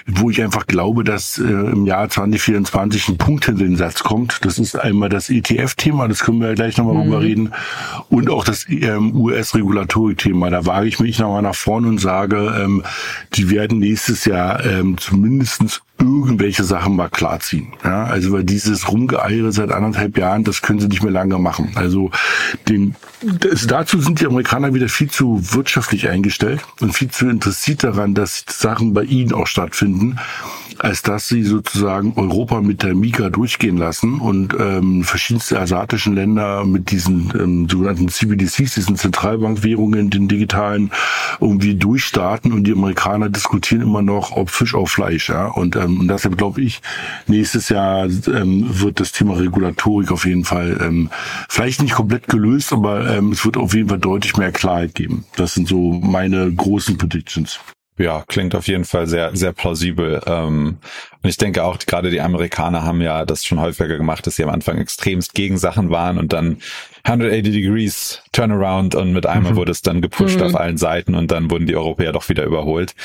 wo 0.06 0.30
ich 0.30 0.42
einfach 0.42 0.66
glaube, 0.66 1.04
dass 1.04 1.38
äh, 1.38 1.42
im 1.42 1.86
Jahr 1.86 2.08
2024 2.08 3.08
ein 3.08 3.18
Punkt 3.18 3.46
hinter 3.46 3.64
den 3.64 3.76
Satz 3.76 4.02
kommt. 4.02 4.44
Das 4.44 4.58
ist 4.58 4.76
einmal 4.76 5.08
das 5.08 5.30
ETF-Thema, 5.30 6.08
das 6.08 6.20
können 6.20 6.40
wir 6.40 6.48
ja 6.48 6.54
gleich 6.54 6.76
nochmal 6.76 6.94
mhm. 6.96 7.02
drüber 7.02 7.20
reden, 7.22 7.52
und 8.08 8.30
auch 8.30 8.44
das 8.44 8.66
ähm, 8.68 9.14
US-Regulatorik-Thema. 9.14 10.50
Da 10.50 10.66
wage 10.66 10.88
ich 10.88 11.00
mich 11.00 11.18
nochmal 11.18 11.42
nach 11.42 11.54
vorne 11.54 11.88
und 11.88 11.98
sage, 11.98 12.60
ähm, 12.62 12.82
die 13.34 13.50
werden 13.50 13.78
nächstes 13.78 14.24
Jahr 14.24 14.64
ähm, 14.64 14.98
zumindestens 14.98 15.82
irgendwelche 15.98 16.64
Sachen 16.64 16.96
mal 16.96 17.08
klarziehen. 17.08 17.72
Ja, 17.84 18.04
also 18.04 18.32
weil 18.32 18.44
dieses 18.44 18.90
Rumgeeiere 18.90 19.52
seit 19.52 19.70
anderthalb 19.70 20.18
Jahren, 20.18 20.44
das 20.44 20.60
können 20.60 20.80
sie 20.80 20.88
nicht 20.88 21.02
mehr 21.02 21.12
lange 21.12 21.38
machen. 21.38 21.72
Also 21.76 22.10
den, 22.68 22.96
das, 23.22 23.66
dazu 23.66 24.00
sind 24.00 24.20
die 24.20 24.26
Amerikaner 24.26 24.74
wieder 24.74 24.88
viel 24.88 25.08
zu 25.08 25.40
wirtschaftlich 25.54 26.08
eingestellt 26.08 26.62
und 26.80 26.94
viel 26.94 27.10
zu 27.10 27.28
interessiert 27.28 27.84
daran, 27.84 28.14
dass 28.14 28.44
Sachen 28.48 28.92
bei 28.92 29.04
ihnen 29.04 29.32
auch 29.32 29.46
stattfinden 29.46 30.18
als 30.78 31.02
dass 31.02 31.28
sie 31.28 31.42
sozusagen 31.42 32.14
Europa 32.16 32.60
mit 32.60 32.82
der 32.82 32.94
Mika 32.94 33.30
durchgehen 33.30 33.76
lassen 33.76 34.20
und 34.20 34.54
ähm, 34.58 35.04
verschiedenste 35.04 35.58
asiatischen 35.58 36.14
Länder 36.14 36.64
mit 36.64 36.90
diesen 36.90 37.32
ähm, 37.38 37.68
sogenannten 37.68 38.08
CBDCs, 38.08 38.74
diesen 38.74 38.96
Zentralbankwährungen, 38.96 40.10
den 40.10 40.28
digitalen, 40.28 40.90
irgendwie 41.40 41.74
durchstarten 41.74 42.52
und 42.52 42.64
die 42.64 42.72
Amerikaner 42.72 43.28
diskutieren 43.28 43.82
immer 43.82 44.02
noch, 44.02 44.32
ob 44.32 44.50
Fisch 44.50 44.74
auf 44.74 44.90
Fleisch. 44.90 45.28
Ja? 45.28 45.46
Und, 45.46 45.76
ähm, 45.76 46.00
und 46.00 46.08
deshalb 46.08 46.36
glaube 46.36 46.60
ich, 46.60 46.80
nächstes 47.26 47.68
Jahr 47.68 48.06
ähm, 48.06 48.66
wird 48.68 49.00
das 49.00 49.12
Thema 49.12 49.36
Regulatorik 49.36 50.10
auf 50.10 50.26
jeden 50.26 50.44
Fall 50.44 50.78
ähm, 50.82 51.10
vielleicht 51.48 51.82
nicht 51.82 51.94
komplett 51.94 52.28
gelöst, 52.28 52.72
aber 52.72 53.08
ähm, 53.08 53.32
es 53.32 53.44
wird 53.44 53.56
auf 53.56 53.74
jeden 53.74 53.88
Fall 53.88 53.98
deutlich 53.98 54.36
mehr 54.36 54.52
Klarheit 54.52 54.94
geben. 54.94 55.24
Das 55.36 55.54
sind 55.54 55.68
so 55.68 55.92
meine 55.92 56.52
großen 56.52 56.98
Predictions. 56.98 57.60
Ja, 57.96 58.24
klingt 58.26 58.56
auf 58.56 58.66
jeden 58.66 58.84
Fall 58.84 59.06
sehr, 59.06 59.36
sehr 59.36 59.52
plausibel. 59.52 60.20
Ähm, 60.26 60.78
und 61.22 61.30
ich 61.30 61.36
denke 61.36 61.62
auch, 61.62 61.78
gerade 61.78 62.10
die 62.10 62.20
Amerikaner 62.20 62.82
haben 62.82 63.00
ja 63.00 63.24
das 63.24 63.44
schon 63.44 63.60
häufiger 63.60 63.96
gemacht, 63.96 64.26
dass 64.26 64.34
sie 64.34 64.42
am 64.42 64.50
Anfang 64.50 64.78
extremst 64.78 65.32
gegen 65.34 65.58
Sachen 65.58 65.90
waren 65.90 66.18
und 66.18 66.32
dann 66.32 66.58
180 67.04 67.52
Degrees 67.52 68.22
Turnaround 68.32 68.96
und 68.96 69.12
mit 69.12 69.26
einmal 69.26 69.52
mhm. 69.52 69.56
wurde 69.56 69.70
es 69.70 69.82
dann 69.82 70.00
gepusht 70.00 70.40
mhm. 70.40 70.46
auf 70.46 70.56
allen 70.56 70.76
Seiten 70.76 71.14
und 71.14 71.30
dann 71.30 71.52
wurden 71.52 71.66
die 71.66 71.76
Europäer 71.76 72.10
doch 72.10 72.28
wieder 72.28 72.44
überholt. 72.44 72.96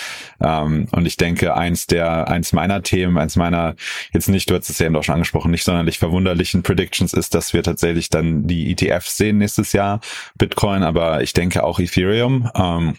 Ähm, 0.42 0.88
und 0.92 1.06
ich 1.06 1.18
denke, 1.18 1.56
eins 1.56 1.86
der, 1.86 2.28
eins 2.28 2.52
meiner 2.52 2.82
Themen, 2.82 3.20
eins 3.20 3.36
meiner, 3.36 3.76
jetzt 4.12 4.28
nicht, 4.28 4.50
du 4.50 4.56
hast 4.56 4.72
es 4.72 4.80
ja 4.80 4.88
eben 4.88 4.96
auch 4.96 5.04
schon 5.04 5.16
angesprochen, 5.16 5.52
nicht 5.52 5.66
sonderlich 5.66 6.00
verwunderlichen 6.00 6.64
Predictions 6.64 7.14
ist, 7.14 7.36
dass 7.36 7.54
wir 7.54 7.62
tatsächlich 7.62 8.10
dann 8.10 8.48
die 8.48 8.72
ETFs 8.72 9.18
sehen 9.18 9.38
nächstes 9.38 9.72
Jahr, 9.72 10.02
Bitcoin, 10.40 10.82
aber 10.82 11.22
ich 11.22 11.34
denke 11.34 11.64
auch 11.64 11.80
Ethereum. 11.80 12.50
Ähm, 12.56 12.96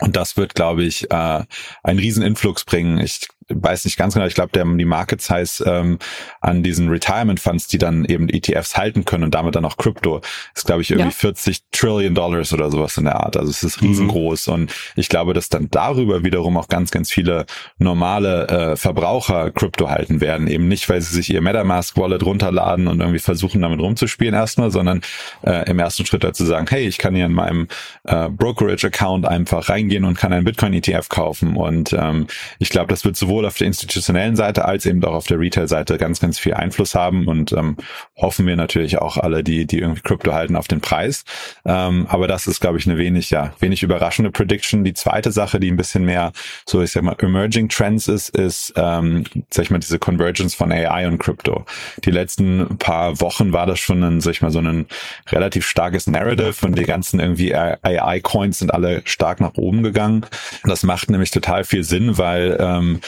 und 0.00 0.16
das 0.16 0.36
wird, 0.36 0.54
glaube 0.54 0.84
ich, 0.84 1.10
äh, 1.10 1.44
einen 1.82 1.98
riesen 1.98 2.22
Influx 2.22 2.64
bringen. 2.64 2.98
Ich 2.98 3.28
weiß 3.48 3.84
nicht 3.84 3.96
ganz 3.96 4.14
genau, 4.14 4.26
ich 4.26 4.34
glaube, 4.34 4.52
die 4.52 4.84
Market 4.84 5.20
Size 5.20 5.64
ähm, 5.64 5.98
an 6.40 6.62
diesen 6.62 6.88
Retirement 6.88 7.40
Funds, 7.40 7.66
die 7.66 7.78
dann 7.78 8.04
eben 8.04 8.28
ETFs 8.28 8.76
halten 8.76 9.04
können 9.04 9.24
und 9.24 9.34
damit 9.34 9.54
dann 9.54 9.64
auch 9.64 9.76
Krypto, 9.76 10.20
ist, 10.54 10.66
glaube 10.66 10.82
ich, 10.82 10.90
irgendwie 10.90 11.08
ja. 11.08 11.14
40 11.14 11.60
Trillion 11.70 12.14
Dollars 12.14 12.52
oder 12.52 12.70
sowas 12.70 12.96
in 12.96 13.04
der 13.04 13.20
Art. 13.20 13.36
Also 13.36 13.50
es 13.50 13.62
ist 13.62 13.82
riesengroß. 13.82 14.48
Mhm. 14.48 14.52
Und 14.54 14.74
ich 14.96 15.08
glaube, 15.08 15.32
dass 15.34 15.48
dann 15.48 15.68
darüber 15.70 16.24
wiederum 16.24 16.56
auch 16.56 16.68
ganz, 16.68 16.90
ganz 16.90 17.10
viele 17.10 17.46
normale 17.78 18.48
äh, 18.48 18.76
Verbraucher 18.76 19.50
Krypto 19.50 19.88
halten 19.88 20.20
werden. 20.20 20.46
Eben 20.46 20.68
nicht, 20.68 20.88
weil 20.88 21.00
sie 21.00 21.14
sich 21.14 21.30
ihr 21.30 21.40
MetaMask 21.40 21.96
Wallet 21.96 22.24
runterladen 22.24 22.86
und 22.88 23.00
irgendwie 23.00 23.18
versuchen, 23.18 23.62
damit 23.62 23.80
rumzuspielen 23.80 24.34
erstmal, 24.34 24.70
sondern 24.70 25.00
äh, 25.42 25.68
im 25.70 25.78
ersten 25.78 26.06
Schritt 26.06 26.24
dazu 26.24 26.44
sagen, 26.44 26.66
hey, 26.68 26.86
ich 26.86 26.98
kann 26.98 27.14
hier 27.14 27.26
in 27.26 27.32
meinem 27.32 27.68
äh, 28.04 28.28
Brokerage-Account 28.28 29.26
einfach 29.26 29.68
reingehen 29.68 30.04
und 30.04 30.16
kann 30.16 30.32
einen 30.32 30.44
Bitcoin-ETF 30.44 31.08
kaufen. 31.08 31.56
Und 31.56 31.92
ähm, 31.92 32.26
ich 32.58 32.70
glaube, 32.70 32.88
das 32.88 33.04
wird 33.04 33.16
sowohl 33.16 33.31
sowohl 33.32 33.46
auf 33.46 33.56
der 33.56 33.66
institutionellen 33.66 34.36
Seite 34.36 34.66
als 34.66 34.84
eben 34.84 35.02
auch 35.04 35.14
auf 35.14 35.26
der 35.26 35.40
Retail-Seite 35.40 35.96
ganz, 35.96 36.20
ganz 36.20 36.38
viel 36.38 36.52
Einfluss 36.52 36.94
haben 36.94 37.28
und 37.28 37.52
ähm, 37.52 37.78
hoffen 38.14 38.46
wir 38.46 38.56
natürlich 38.56 38.98
auch 38.98 39.16
alle, 39.16 39.42
die, 39.42 39.66
die 39.66 39.78
irgendwie 39.78 40.02
Krypto 40.02 40.34
halten, 40.34 40.54
auf 40.54 40.68
den 40.68 40.82
Preis. 40.82 41.24
Ähm, 41.64 42.06
aber 42.10 42.28
das 42.28 42.46
ist, 42.46 42.60
glaube 42.60 42.76
ich, 42.76 42.86
eine 42.86 42.98
wenig, 42.98 43.30
ja, 43.30 43.54
wenig 43.58 43.82
überraschende 43.82 44.30
Prediction. 44.30 44.84
Die 44.84 44.92
zweite 44.92 45.32
Sache, 45.32 45.60
die 45.60 45.70
ein 45.70 45.78
bisschen 45.78 46.04
mehr 46.04 46.32
so, 46.66 46.82
ich 46.82 46.92
sag 46.92 47.04
mal, 47.04 47.16
Emerging 47.18 47.70
Trends 47.70 48.06
ist, 48.06 48.36
ist, 48.36 48.74
ähm, 48.76 49.24
sag 49.48 49.64
ich 49.64 49.70
mal, 49.70 49.78
diese 49.78 49.98
Convergence 49.98 50.54
von 50.54 50.70
AI 50.70 51.08
und 51.08 51.16
Krypto. 51.16 51.64
Die 52.04 52.10
letzten 52.10 52.76
paar 52.76 53.18
Wochen 53.22 53.54
war 53.54 53.64
das 53.64 53.78
schon 53.78 54.02
ein, 54.02 54.20
sag 54.20 54.32
ich 54.32 54.42
mal, 54.42 54.50
so 54.50 54.58
ein 54.58 54.86
relativ 55.30 55.66
starkes 55.66 56.06
Narrative 56.06 56.66
und 56.66 56.76
die 56.76 56.84
ganzen 56.84 57.18
irgendwie 57.18 57.54
AI-Coins 57.54 58.58
sind 58.58 58.74
alle 58.74 59.00
stark 59.06 59.40
nach 59.40 59.54
oben 59.54 59.82
gegangen. 59.82 60.26
Das 60.64 60.82
macht 60.82 61.08
nämlich 61.08 61.30
total 61.30 61.64
viel 61.64 61.82
Sinn, 61.82 62.18
weil 62.18 62.58
ähm, 62.60 63.00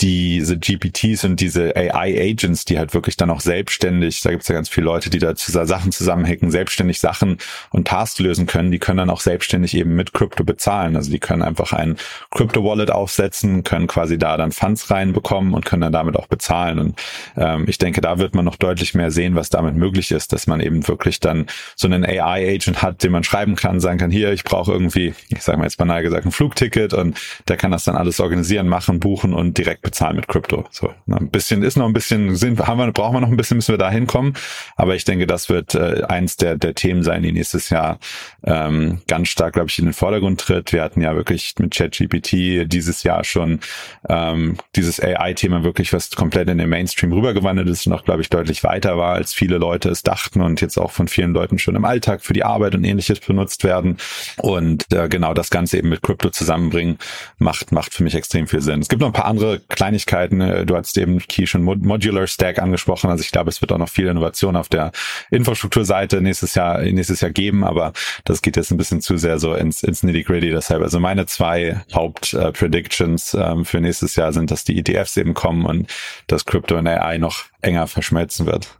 diese 0.00 0.58
GPTs 0.58 1.24
und 1.24 1.40
diese 1.40 1.76
AI-Agents, 1.76 2.64
die 2.64 2.78
halt 2.78 2.94
wirklich 2.94 3.16
dann 3.16 3.30
auch 3.30 3.40
selbstständig, 3.40 4.22
da 4.22 4.30
gibt's 4.30 4.48
ja 4.48 4.54
ganz 4.54 4.68
viele 4.68 4.86
Leute, 4.86 5.10
die 5.10 5.18
da 5.18 5.34
Sachen 5.36 5.92
zusammenhacken, 5.92 6.50
selbstständig 6.50 7.00
Sachen 7.00 7.38
und 7.70 7.86
Tasks 7.86 8.18
lösen 8.18 8.46
können, 8.46 8.70
die 8.70 8.78
können 8.78 8.98
dann 8.98 9.10
auch 9.10 9.20
selbstständig 9.20 9.74
eben 9.74 9.94
mit 9.96 10.14
Krypto 10.14 10.44
bezahlen. 10.44 10.96
Also 10.96 11.10
die 11.10 11.18
können 11.18 11.42
einfach 11.42 11.72
ein 11.72 11.96
Crypto-Wallet 12.30 12.90
aufsetzen, 12.90 13.62
können 13.62 13.86
quasi 13.86 14.16
da 14.16 14.36
dann 14.36 14.52
Funds 14.52 14.90
reinbekommen 14.90 15.52
und 15.52 15.66
können 15.66 15.82
dann 15.82 15.92
damit 15.92 16.16
auch 16.16 16.28
bezahlen. 16.28 16.78
Und 16.78 16.98
ähm, 17.36 17.66
ich 17.68 17.76
denke, 17.76 18.00
da 18.00 18.18
wird 18.18 18.34
man 18.34 18.44
noch 18.44 18.56
deutlich 18.56 18.94
mehr 18.94 19.10
sehen, 19.10 19.34
was 19.34 19.50
damit 19.50 19.74
möglich 19.74 20.12
ist, 20.12 20.32
dass 20.32 20.46
man 20.46 20.60
eben 20.60 20.88
wirklich 20.88 21.20
dann 21.20 21.46
so 21.76 21.86
einen 21.86 22.04
AI-Agent 22.04 22.80
hat, 22.80 23.02
den 23.02 23.12
man 23.12 23.24
schreiben 23.24 23.54
kann, 23.54 23.80
sagen 23.80 23.98
kann, 23.98 24.10
hier, 24.10 24.32
ich 24.32 24.44
brauche 24.44 24.72
irgendwie, 24.72 25.14
ich 25.28 25.42
sage 25.42 25.58
mal 25.58 25.64
jetzt 25.64 25.76
banal 25.76 26.02
gesagt, 26.02 26.24
ein 26.24 26.32
Flugticket 26.32 26.94
und 26.94 27.20
der 27.48 27.58
kann 27.58 27.70
das 27.70 27.84
dann 27.84 27.96
alles 27.96 28.18
organisieren, 28.20 28.66
machen, 28.66 28.98
buchen 28.98 29.34
und 29.34 29.58
direkt 29.58 29.89
bezahlen 29.90 30.16
mit 30.16 30.28
Krypto. 30.28 30.64
So, 30.70 30.92
na, 31.06 31.16
ein 31.16 31.30
bisschen 31.30 31.62
ist 31.62 31.76
noch 31.76 31.86
ein 31.86 31.92
bisschen, 31.92 32.36
sind, 32.36 32.64
haben 32.66 32.78
wir, 32.78 32.92
brauchen 32.92 33.16
wir 33.16 33.20
noch 33.20 33.28
ein 33.28 33.36
bisschen, 33.36 33.56
müssen 33.56 33.72
wir 33.72 33.78
da 33.78 33.90
hinkommen. 33.90 34.34
Aber 34.76 34.94
ich 34.94 35.04
denke, 35.04 35.26
das 35.26 35.48
wird 35.48 35.74
äh, 35.74 36.04
eins 36.08 36.36
der, 36.36 36.56
der 36.56 36.74
Themen 36.74 37.02
sein, 37.02 37.22
die 37.22 37.32
nächstes 37.32 37.70
Jahr 37.70 37.98
ähm, 38.44 39.00
ganz 39.08 39.28
stark, 39.28 39.54
glaube 39.54 39.68
ich, 39.68 39.78
in 39.78 39.86
den 39.86 39.94
Vordergrund 39.94 40.40
tritt. 40.40 40.72
Wir 40.72 40.82
hatten 40.82 41.00
ja 41.00 41.14
wirklich 41.16 41.54
mit 41.58 41.74
ChatGPT 41.74 42.72
dieses 42.72 43.02
Jahr 43.02 43.24
schon 43.24 43.60
ähm, 44.08 44.56
dieses 44.76 45.02
AI-Thema 45.02 45.64
wirklich, 45.64 45.92
was 45.92 46.10
komplett 46.10 46.48
in 46.48 46.58
den 46.58 46.68
Mainstream 46.68 47.12
rübergewandelt 47.12 47.68
ist 47.68 47.86
und 47.86 47.92
auch, 47.92 48.04
glaube 48.04 48.22
ich, 48.22 48.30
deutlich 48.30 48.62
weiter 48.62 48.96
war, 48.96 49.14
als 49.14 49.34
viele 49.34 49.58
Leute 49.58 49.88
es 49.88 50.02
dachten 50.02 50.40
und 50.40 50.60
jetzt 50.60 50.78
auch 50.78 50.92
von 50.92 51.08
vielen 51.08 51.32
Leuten 51.32 51.58
schon 51.58 51.74
im 51.74 51.84
Alltag 51.84 52.22
für 52.22 52.32
die 52.32 52.44
Arbeit 52.44 52.74
und 52.74 52.84
ähnliches 52.84 53.20
benutzt 53.20 53.64
werden. 53.64 53.96
Und 54.36 54.92
äh, 54.92 55.08
genau 55.08 55.34
das 55.34 55.50
Ganze 55.50 55.78
eben 55.78 55.88
mit 55.88 56.02
Krypto 56.02 56.30
zusammenbringen, 56.30 56.98
macht, 57.38 57.72
macht 57.72 57.92
für 57.92 58.04
mich 58.04 58.14
extrem 58.14 58.46
viel 58.46 58.60
Sinn. 58.60 58.80
Es 58.80 58.88
gibt 58.88 59.00
noch 59.00 59.08
ein 59.08 59.12
paar 59.12 59.24
andere 59.24 59.60
Kleinigkeiten. 59.80 60.42
Äh, 60.42 60.66
du 60.66 60.76
hast 60.76 60.98
eben 60.98 61.18
Key 61.20 61.46
schon 61.46 61.62
Modular 61.62 62.26
Stack 62.26 62.58
angesprochen. 62.58 63.08
Also 63.08 63.22
ich 63.22 63.32
glaube, 63.32 63.48
es 63.48 63.62
wird 63.62 63.72
auch 63.72 63.78
noch 63.78 63.88
viel 63.88 64.08
Innovation 64.08 64.54
auf 64.54 64.68
der 64.68 64.92
Infrastrukturseite 65.30 66.20
nächstes 66.20 66.54
Jahr, 66.54 66.82
nächstes 66.82 67.22
Jahr 67.22 67.30
geben, 67.30 67.64
aber 67.64 67.94
das 68.26 68.42
geht 68.42 68.56
jetzt 68.56 68.70
ein 68.70 68.76
bisschen 68.76 69.00
zu 69.00 69.16
sehr 69.16 69.38
so 69.38 69.54
ins, 69.54 69.82
ins 69.82 70.02
Nitty-Gritty. 70.02 70.50
Deshalb, 70.50 70.82
also 70.82 71.00
meine 71.00 71.24
zwei 71.24 71.80
Haupt-Predictions 71.94 73.32
äh, 73.32 73.40
ähm, 73.40 73.64
für 73.64 73.80
nächstes 73.80 74.16
Jahr 74.16 74.34
sind, 74.34 74.50
dass 74.50 74.64
die 74.64 74.78
ETFs 74.78 75.16
eben 75.16 75.32
kommen 75.32 75.64
und 75.64 75.90
dass 76.26 76.44
Crypto 76.44 76.76
und 76.76 76.86
AI 76.86 77.16
noch 77.16 77.44
enger 77.62 77.86
verschmelzen 77.86 78.44
wird. 78.44 78.79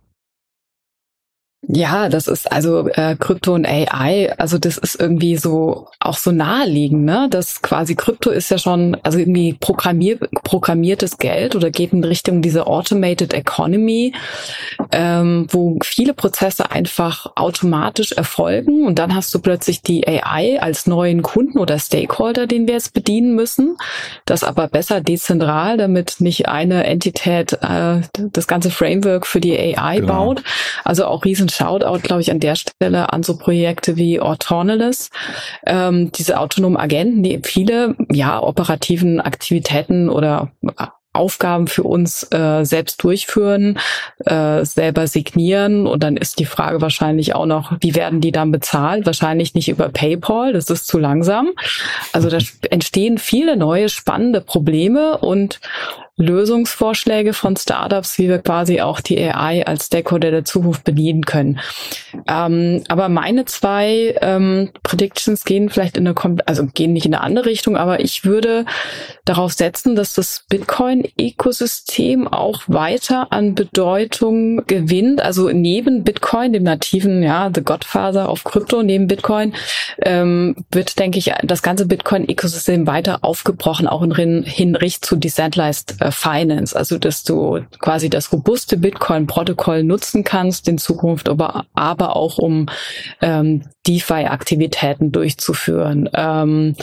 Ja, 1.68 2.08
das 2.08 2.26
ist 2.26 2.50
also 2.50 2.88
äh, 2.88 3.16
Krypto 3.16 3.52
und 3.52 3.66
AI, 3.66 4.32
also 4.38 4.56
das 4.56 4.78
ist 4.78 4.98
irgendwie 4.98 5.36
so 5.36 5.88
auch 6.00 6.16
so 6.16 6.32
naheliegend, 6.32 7.04
ne? 7.04 7.28
Das 7.30 7.60
quasi 7.60 7.94
Krypto 7.94 8.30
ist 8.30 8.50
ja 8.50 8.56
schon, 8.56 8.96
also 9.02 9.18
irgendwie 9.18 9.52
programmier, 9.60 10.18
programmiertes 10.42 11.18
Geld 11.18 11.54
oder 11.54 11.70
geht 11.70 11.92
in 11.92 12.02
Richtung 12.02 12.40
dieser 12.40 12.66
Automated 12.66 13.34
Economy, 13.34 14.14
ähm, 14.90 15.48
wo 15.50 15.78
viele 15.84 16.14
Prozesse 16.14 16.70
einfach 16.70 17.26
automatisch 17.36 18.12
erfolgen 18.12 18.86
und 18.86 18.98
dann 18.98 19.14
hast 19.14 19.34
du 19.34 19.38
plötzlich 19.38 19.82
die 19.82 20.08
AI 20.08 20.62
als 20.62 20.86
neuen 20.86 21.20
Kunden 21.20 21.58
oder 21.58 21.78
Stakeholder, 21.78 22.46
den 22.46 22.66
wir 22.66 22.74
jetzt 22.74 22.94
bedienen 22.94 23.34
müssen. 23.34 23.76
Das 24.24 24.44
aber 24.44 24.66
besser 24.66 25.02
dezentral, 25.02 25.76
damit 25.76 26.16
nicht 26.20 26.48
eine 26.48 26.84
Entität 26.84 27.52
äh, 27.60 28.00
das 28.14 28.46
ganze 28.46 28.70
Framework 28.70 29.26
für 29.26 29.40
die 29.40 29.58
AI 29.58 30.00
genau. 30.00 30.14
baut. 30.14 30.42
Also 30.84 31.04
auch 31.04 31.26
riesen 31.26 31.49
Shoutout, 31.50 32.00
glaube 32.02 32.22
ich, 32.22 32.30
an 32.30 32.40
der 32.40 32.56
Stelle 32.56 33.12
an 33.12 33.22
so 33.22 33.36
Projekte 33.36 33.96
wie 33.96 34.20
Autonomous, 34.20 35.10
ähm, 35.66 36.12
diese 36.12 36.38
autonomen 36.38 36.76
Agenten, 36.76 37.22
die 37.22 37.40
viele 37.42 37.96
ja 38.10 38.42
operativen 38.42 39.20
Aktivitäten 39.20 40.08
oder 40.08 40.50
Aufgaben 41.12 41.66
für 41.66 41.82
uns 41.82 42.22
äh, 42.32 42.64
selbst 42.64 43.02
durchführen, 43.02 43.78
äh, 44.26 44.64
selber 44.64 45.08
signieren 45.08 45.88
und 45.88 46.04
dann 46.04 46.16
ist 46.16 46.38
die 46.38 46.44
Frage 46.44 46.80
wahrscheinlich 46.80 47.34
auch 47.34 47.46
noch, 47.46 47.72
wie 47.80 47.96
werden 47.96 48.20
die 48.20 48.30
dann 48.30 48.52
bezahlt? 48.52 49.06
Wahrscheinlich 49.06 49.54
nicht 49.54 49.68
über 49.68 49.88
PayPal, 49.88 50.52
das 50.52 50.70
ist 50.70 50.86
zu 50.86 50.98
langsam. 50.98 51.48
Also 52.12 52.30
da 52.30 52.38
entstehen 52.70 53.18
viele 53.18 53.56
neue 53.56 53.88
spannende 53.88 54.40
Probleme 54.40 55.18
und 55.18 55.58
Lösungsvorschläge 56.20 57.32
von 57.32 57.56
Startups, 57.56 58.18
wie 58.18 58.28
wir 58.28 58.38
quasi 58.38 58.80
auch 58.80 59.00
die 59.00 59.18
AI 59.18 59.66
als 59.66 59.86
Stakeholder 59.86 60.30
der 60.30 60.44
Zukunft 60.44 60.84
bedienen 60.84 61.24
können. 61.24 61.58
Ähm, 62.28 62.84
aber 62.88 63.08
meine 63.08 63.46
zwei 63.46 64.14
ähm, 64.20 64.70
Predictions 64.82 65.44
gehen 65.44 65.70
vielleicht 65.70 65.96
in 65.96 66.06
eine, 66.06 66.16
also 66.46 66.66
gehen 66.66 66.92
nicht 66.92 67.06
in 67.06 67.14
eine 67.14 67.24
andere 67.24 67.46
Richtung, 67.46 67.76
aber 67.76 68.00
ich 68.00 68.24
würde 68.24 68.66
darauf 69.24 69.52
setzen, 69.52 69.96
dass 69.96 70.14
das 70.14 70.44
Bitcoin-Ökosystem 70.48 72.28
auch 72.28 72.62
weiter 72.66 73.32
an 73.32 73.54
Bedeutung 73.54 74.66
gewinnt. 74.66 75.22
Also 75.22 75.48
neben 75.48 76.04
Bitcoin, 76.04 76.52
dem 76.52 76.64
nativen, 76.64 77.22
ja, 77.22 77.50
The 77.52 77.62
Godfather 77.62 78.28
auf 78.28 78.44
Krypto, 78.44 78.82
neben 78.82 79.06
Bitcoin, 79.06 79.54
ähm, 80.02 80.56
wird, 80.70 80.98
denke 80.98 81.18
ich, 81.18 81.32
das 81.42 81.62
ganze 81.62 81.86
Bitcoin-Ökosystem 81.86 82.86
weiter 82.86 83.18
aufgebrochen, 83.22 83.86
auch 83.86 84.02
in 84.02 84.42
Hinricht 84.42 85.04
zu 85.04 85.16
Decentralized 85.16 85.96
äh, 86.00 86.09
Finance, 86.12 86.76
also 86.76 86.98
dass 86.98 87.24
du 87.24 87.60
quasi 87.78 88.10
das 88.10 88.32
robuste 88.32 88.76
Bitcoin-Protokoll 88.76 89.82
nutzen 89.82 90.24
kannst 90.24 90.68
in 90.68 90.78
Zukunft, 90.78 91.28
aber, 91.28 91.66
aber 91.74 92.16
auch 92.16 92.38
um 92.38 92.66
ähm, 93.20 93.64
DeFi-Aktivitäten 93.86 95.12
durchzuführen. 95.12 96.08
Ähm, 96.14 96.76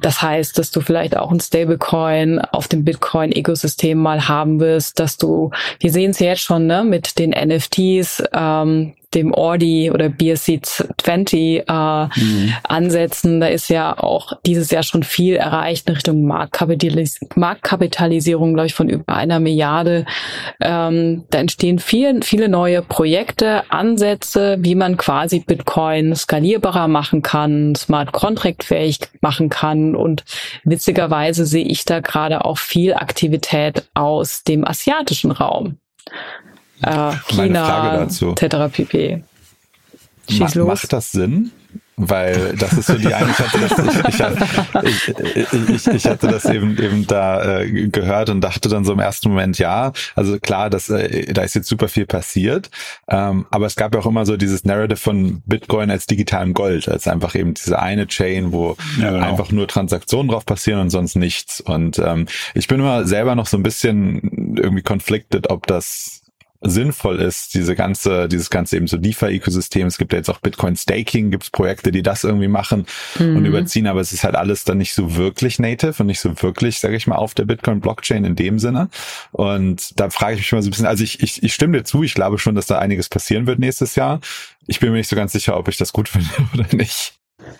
das 0.00 0.22
heißt, 0.22 0.58
dass 0.58 0.70
du 0.70 0.80
vielleicht 0.80 1.16
auch 1.16 1.30
ein 1.30 1.40
Stablecoin 1.40 2.40
auf 2.40 2.68
dem 2.68 2.84
Bitcoin-Ökosystem 2.84 3.98
mal 3.98 4.28
haben 4.28 4.60
wirst, 4.60 4.98
dass 4.98 5.16
du, 5.16 5.50
wir 5.80 5.92
sehen 5.92 6.12
es 6.12 6.18
jetzt 6.18 6.42
schon 6.42 6.66
ne, 6.66 6.84
mit 6.84 7.18
den 7.18 7.30
NFTs, 7.30 8.22
ähm, 8.32 8.94
dem 9.14 9.34
Audi 9.34 9.90
oder 9.90 10.08
BSC 10.08 10.60
20 10.62 11.68
äh, 11.68 12.04
mhm. 12.04 12.54
ansetzen. 12.64 13.40
Da 13.40 13.48
ist 13.48 13.68
ja 13.68 13.98
auch 13.98 14.32
dieses 14.44 14.70
Jahr 14.70 14.82
schon 14.82 15.02
viel 15.02 15.36
erreicht 15.36 15.88
in 15.88 15.94
Richtung 15.94 16.24
Marktkapitalis 16.24 17.20
Marktkapitalisierung, 17.34 18.54
glaube 18.54 18.66
ich, 18.66 18.74
von 18.74 18.88
über 18.88 19.14
einer 19.14 19.40
Milliarde. 19.40 20.04
Ähm, 20.60 21.24
da 21.30 21.38
entstehen 21.38 21.78
viel, 21.78 22.22
viele 22.22 22.48
neue 22.48 22.82
Projekte, 22.82 23.70
Ansätze, 23.70 24.56
wie 24.60 24.74
man 24.74 24.96
quasi 24.96 25.40
Bitcoin 25.40 26.14
skalierbarer 26.14 26.88
machen 26.88 27.22
kann, 27.22 27.74
smart 27.74 28.12
contract 28.12 28.64
fähig 28.64 28.98
machen 29.20 29.48
kann. 29.48 29.94
Und 29.94 30.24
witzigerweise 30.64 31.46
sehe 31.46 31.64
ich 31.64 31.84
da 31.84 32.00
gerade 32.00 32.44
auch 32.44 32.58
viel 32.58 32.94
Aktivität 32.94 33.88
aus 33.94 34.42
dem 34.44 34.66
asiatischen 34.66 35.30
Raum 35.30 35.78
äh, 36.82 37.12
China, 37.28 38.02
etc. 38.02 38.72
pp. 38.72 39.22
Schieß 40.28 40.40
Ma 40.40 40.48
los. 40.54 40.68
Macht 40.68 40.92
das 40.92 41.12
Sinn? 41.12 41.50
Weil 41.96 42.56
das 42.56 42.72
ist 42.72 42.86
so 42.86 42.94
die 42.94 43.12
eine, 43.12 43.30
ich 43.30 43.38
hatte 43.38 43.58
das, 43.60 44.82
ich, 44.82 45.08
ich, 45.36 45.68
ich, 45.68 45.86
ich, 45.86 46.06
hatte 46.06 46.26
das 46.26 46.46
eben 46.46 46.78
eben 46.82 47.06
da 47.06 47.60
äh, 47.60 47.88
gehört 47.88 48.30
und 48.30 48.40
dachte 48.40 48.70
dann 48.70 48.84
so 48.84 48.94
im 48.94 48.98
ersten 48.98 49.28
Moment, 49.28 49.58
ja, 49.58 49.92
also 50.16 50.38
klar, 50.40 50.70
das, 50.70 50.88
äh, 50.88 51.32
da 51.34 51.42
ist 51.42 51.54
jetzt 51.54 51.68
super 51.68 51.88
viel 51.88 52.06
passiert, 52.06 52.70
ähm, 53.08 53.44
aber 53.50 53.66
es 53.66 53.76
gab 53.76 53.94
ja 53.94 54.00
auch 54.00 54.06
immer 54.06 54.24
so 54.24 54.38
dieses 54.38 54.64
Narrative 54.64 54.96
von 54.96 55.42
Bitcoin 55.44 55.90
als 55.90 56.06
digitalem 56.06 56.54
Gold, 56.54 56.88
als 56.88 57.06
einfach 57.06 57.34
eben 57.34 57.52
diese 57.52 57.78
eine 57.78 58.06
Chain, 58.06 58.52
wo 58.52 58.76
ja, 58.98 59.10
genau. 59.10 59.26
einfach 59.28 59.52
nur 59.52 59.68
Transaktionen 59.68 60.28
drauf 60.28 60.46
passieren 60.46 60.80
und 60.80 60.90
sonst 60.90 61.14
nichts. 61.14 61.60
Und 61.60 61.98
ähm, 61.98 62.26
ich 62.54 62.68
bin 62.68 62.80
immer 62.80 63.06
selber 63.06 63.34
noch 63.34 63.46
so 63.46 63.58
ein 63.58 63.62
bisschen 63.62 64.56
irgendwie 64.56 64.82
conflicted, 64.82 65.50
ob 65.50 65.66
das 65.66 66.21
sinnvoll 66.62 67.20
ist, 67.20 67.54
diese 67.54 67.74
ganze, 67.74 68.28
dieses 68.28 68.48
ganze 68.48 68.76
eben 68.76 68.86
so 68.86 68.96
DeFi-Ökosystem. 68.96 69.86
Es 69.86 69.98
gibt 69.98 70.12
ja 70.12 70.18
jetzt 70.18 70.30
auch 70.30 70.38
Bitcoin 70.38 70.76
Staking, 70.76 71.30
gibt 71.30 71.44
es 71.44 71.50
Projekte, 71.50 71.90
die 71.90 72.02
das 72.02 72.24
irgendwie 72.24 72.48
machen 72.48 72.86
mhm. 73.18 73.36
und 73.36 73.44
überziehen, 73.44 73.86
aber 73.86 74.00
es 74.00 74.12
ist 74.12 74.24
halt 74.24 74.36
alles 74.36 74.64
dann 74.64 74.78
nicht 74.78 74.94
so 74.94 75.16
wirklich 75.16 75.58
native 75.58 75.94
und 75.98 76.06
nicht 76.06 76.20
so 76.20 76.40
wirklich, 76.42 76.78
sage 76.78 76.96
ich 76.96 77.06
mal, 77.06 77.16
auf 77.16 77.34
der 77.34 77.44
Bitcoin-Blockchain 77.44 78.24
in 78.24 78.36
dem 78.36 78.58
Sinne. 78.58 78.88
Und 79.32 79.98
da 79.98 80.10
frage 80.10 80.34
ich 80.34 80.40
mich 80.40 80.52
mal 80.52 80.62
so 80.62 80.68
ein 80.68 80.70
bisschen, 80.70 80.86
also 80.86 81.02
ich, 81.02 81.22
ich, 81.22 81.42
ich 81.42 81.52
stimme 81.52 81.78
dir 81.78 81.84
zu, 81.84 82.02
ich 82.02 82.14
glaube 82.14 82.38
schon, 82.38 82.54
dass 82.54 82.66
da 82.66 82.78
einiges 82.78 83.08
passieren 83.08 83.46
wird 83.46 83.58
nächstes 83.58 83.96
Jahr. 83.96 84.20
Ich 84.66 84.78
bin 84.78 84.90
mir 84.90 84.98
nicht 84.98 85.08
so 85.08 85.16
ganz 85.16 85.32
sicher, 85.32 85.56
ob 85.56 85.68
ich 85.68 85.76
das 85.76 85.92
gut 85.92 86.08
finde 86.08 86.28
oder 86.54 86.66
nicht. 86.72 87.14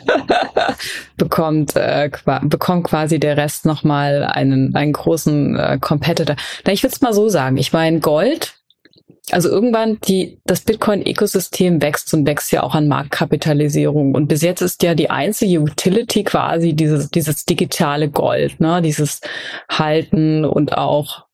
bekommt 1.16 1.74
äh, 1.74 2.08
bekommt 2.42 2.84
quasi 2.84 3.18
der 3.18 3.36
Rest 3.36 3.66
nochmal 3.66 4.22
einen 4.22 4.76
einen 4.76 4.92
großen 4.92 5.56
äh, 5.56 5.78
Competitor. 5.80 6.36
Na, 6.64 6.72
ich 6.72 6.84
würde 6.84 6.94
es 6.94 7.00
mal 7.00 7.12
so 7.12 7.28
sagen. 7.28 7.56
Ich 7.56 7.72
meine 7.72 7.98
Gold 7.98 8.61
also 9.32 9.48
irgendwann 9.48 9.98
die, 10.06 10.40
das 10.44 10.60
Bitcoin-Ökosystem 10.60 11.80
wächst 11.80 12.12
und 12.14 12.26
wächst 12.26 12.52
ja 12.52 12.62
auch 12.62 12.74
an 12.74 12.88
Marktkapitalisierung. 12.88 14.14
Und 14.14 14.28
bis 14.28 14.42
jetzt 14.42 14.60
ist 14.60 14.82
ja 14.82 14.94
die 14.94 15.10
einzige 15.10 15.60
Utility 15.60 16.24
quasi 16.24 16.74
dieses, 16.74 17.10
dieses 17.10 17.44
digitale 17.44 18.10
Gold, 18.10 18.60
ne, 18.60 18.82
dieses 18.82 19.20
Halten 19.70 20.44
und 20.44 20.76
auch 20.76 21.26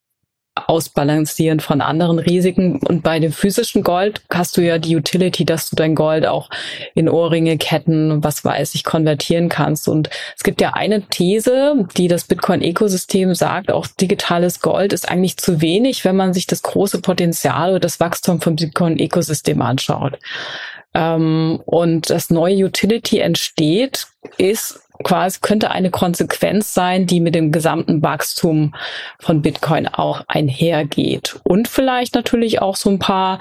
Ausbalancieren 0.67 1.61
von 1.61 1.81
anderen 1.81 2.19
Risiken. 2.19 2.81
Und 2.81 3.03
bei 3.03 3.19
dem 3.19 3.33
physischen 3.33 3.83
Gold 3.83 4.23
hast 4.31 4.57
du 4.57 4.63
ja 4.63 4.79
die 4.79 4.97
Utility, 4.97 5.45
dass 5.45 5.71
du 5.71 5.77
dein 5.77 5.95
Gold 5.95 6.27
auch 6.27 6.51
in 6.95 7.09
Ohrringe, 7.09 7.59
Ketten, 7.59 8.23
was 8.25 8.45
weiß 8.45 8.75
ich, 8.75 8.85
konvertieren 8.85 9.49
kannst. 9.49 9.89
Und 9.89 10.11
es 10.37 10.43
gibt 10.43 10.61
ja 10.61 10.75
eine 10.75 11.03
These, 11.03 11.87
die 11.97 12.09
das 12.09 12.25
Bitcoin-Ökosystem 12.25 13.35
sagt, 13.35 13.71
auch 13.71 13.87
digitales 13.87 14.61
Gold 14.61 14.93
ist 14.93 15.09
eigentlich 15.09 15.37
zu 15.37 15.61
wenig, 15.61 16.05
wenn 16.05 16.17
man 16.17 16.35
sich 16.35 16.47
das 16.47 16.63
große 16.63 17.01
Potenzial 17.01 17.71
oder 17.71 17.81
das 17.81 18.01
Wachstum 18.01 18.41
vom 18.41 18.57
Bitcoin-Ökosystem 18.57 19.61
anschaut. 19.63 20.19
Ähm, 20.95 21.61
und 21.67 22.11
das 22.11 22.31
neue 22.31 22.65
Utility 22.65 23.19
entsteht, 23.21 24.07
ist 24.37 24.81
quasi 25.05 25.39
könnte 25.41 25.71
eine 25.71 25.91
Konsequenz 25.91 26.75
sein, 26.75 27.07
die 27.07 27.21
mit 27.21 27.35
dem 27.35 27.53
gesamten 27.53 28.03
Wachstum 28.03 28.75
von 29.21 29.43
Bitcoin 29.43 29.87
auch 29.89 30.23
einhergeht. 30.29 31.41
Und 31.45 31.69
vielleicht 31.69 32.15
natürlich 32.15 32.61
auch 32.61 32.77
so 32.77 32.91
ein 32.91 32.99
paar 32.99 33.39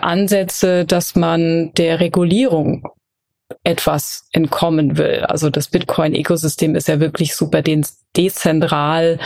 Ansätze, 0.00 0.84
dass 0.84 1.14
man 1.14 1.72
der 1.74 2.00
Regulierung 2.00 2.88
etwas 3.64 4.28
entkommen 4.32 4.98
will. 4.98 5.24
Also 5.26 5.50
das 5.50 5.68
Bitcoin-Ökosystem 5.68 6.74
ist 6.74 6.88
ja 6.88 7.00
wirklich 7.00 7.34
super 7.34 7.62
dezentral. 8.16 9.18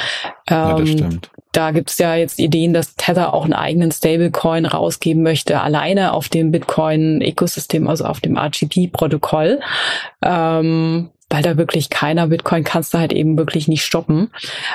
Ja, 0.48 0.78
ähm. 0.78 1.20
Da 1.52 1.70
gibt's 1.70 1.98
ja 1.98 2.14
jetzt 2.14 2.38
Ideen, 2.38 2.72
dass 2.72 2.94
Tether 2.94 3.34
auch 3.34 3.44
einen 3.44 3.52
eigenen 3.52 3.92
Stablecoin 3.92 4.64
rausgeben 4.64 5.22
möchte, 5.22 5.60
alleine 5.60 6.14
auf 6.14 6.30
dem 6.30 6.50
Bitcoin-Ökosystem, 6.50 7.88
also 7.88 8.04
auf 8.04 8.20
dem 8.20 8.38
RGB-Protokoll. 8.38 9.60
Ähm, 10.22 11.10
weil 11.32 11.42
da 11.42 11.56
wirklich 11.56 11.88
keiner 11.88 12.26
Bitcoin 12.26 12.62
kannst 12.62 12.92
du 12.92 12.98
halt 12.98 13.10
eben 13.10 13.38
wirklich 13.38 13.66
nicht 13.66 13.86
stoppen. 13.86 14.30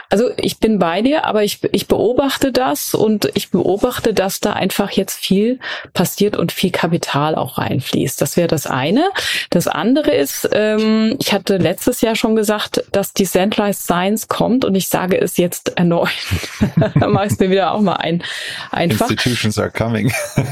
Also 0.09 0.31
ich 0.37 0.59
bin 0.59 0.79
bei 0.79 1.03
dir, 1.03 1.25
aber 1.25 1.43
ich, 1.43 1.59
ich 1.71 1.87
beobachte 1.87 2.51
das 2.51 2.95
und 2.95 3.29
ich 3.35 3.51
beobachte, 3.51 4.11
dass 4.11 4.39
da 4.39 4.53
einfach 4.53 4.89
jetzt 4.91 5.19
viel 5.19 5.59
passiert 5.93 6.35
und 6.35 6.51
viel 6.51 6.71
Kapital 6.71 7.35
auch 7.35 7.59
reinfließt. 7.59 8.19
Das 8.19 8.37
wäre 8.37 8.47
das 8.47 8.65
eine. 8.65 9.07
Das 9.51 9.67
andere 9.67 10.15
ist, 10.15 10.49
ähm, 10.51 11.15
ich 11.19 11.31
hatte 11.31 11.57
letztes 11.57 12.01
Jahr 12.01 12.15
schon 12.15 12.35
gesagt, 12.35 12.83
dass 12.91 13.13
Decentralized 13.13 13.83
Science 13.83 14.27
kommt 14.27 14.65
und 14.65 14.73
ich 14.73 14.87
sage 14.87 15.21
es 15.21 15.37
jetzt 15.37 15.77
erneut. 15.77 16.09
da 16.99 17.07
mache 17.07 17.27
ich 17.27 17.33
es 17.33 17.39
mir 17.39 17.51
wieder 17.51 17.71
auch 17.71 17.81
mal 17.81 17.97
ein. 17.97 18.23
Einfach. 18.71 19.11
Institutions 19.11 19.59
are 19.59 19.69
coming. 19.69 20.11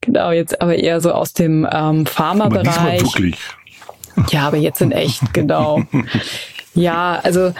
genau, 0.00 0.30
jetzt 0.30 0.62
aber 0.62 0.76
eher 0.76 1.00
so 1.00 1.10
aus 1.10 1.32
dem 1.32 1.66
ähm, 1.68 2.06
Pharma-Bereich. 2.06 3.02
Ja, 4.30 4.48
aber 4.48 4.56
jetzt 4.56 4.80
in 4.80 4.92
echt, 4.92 5.32
genau. 5.34 5.82
Ja, 6.74 7.20
also 7.22 7.52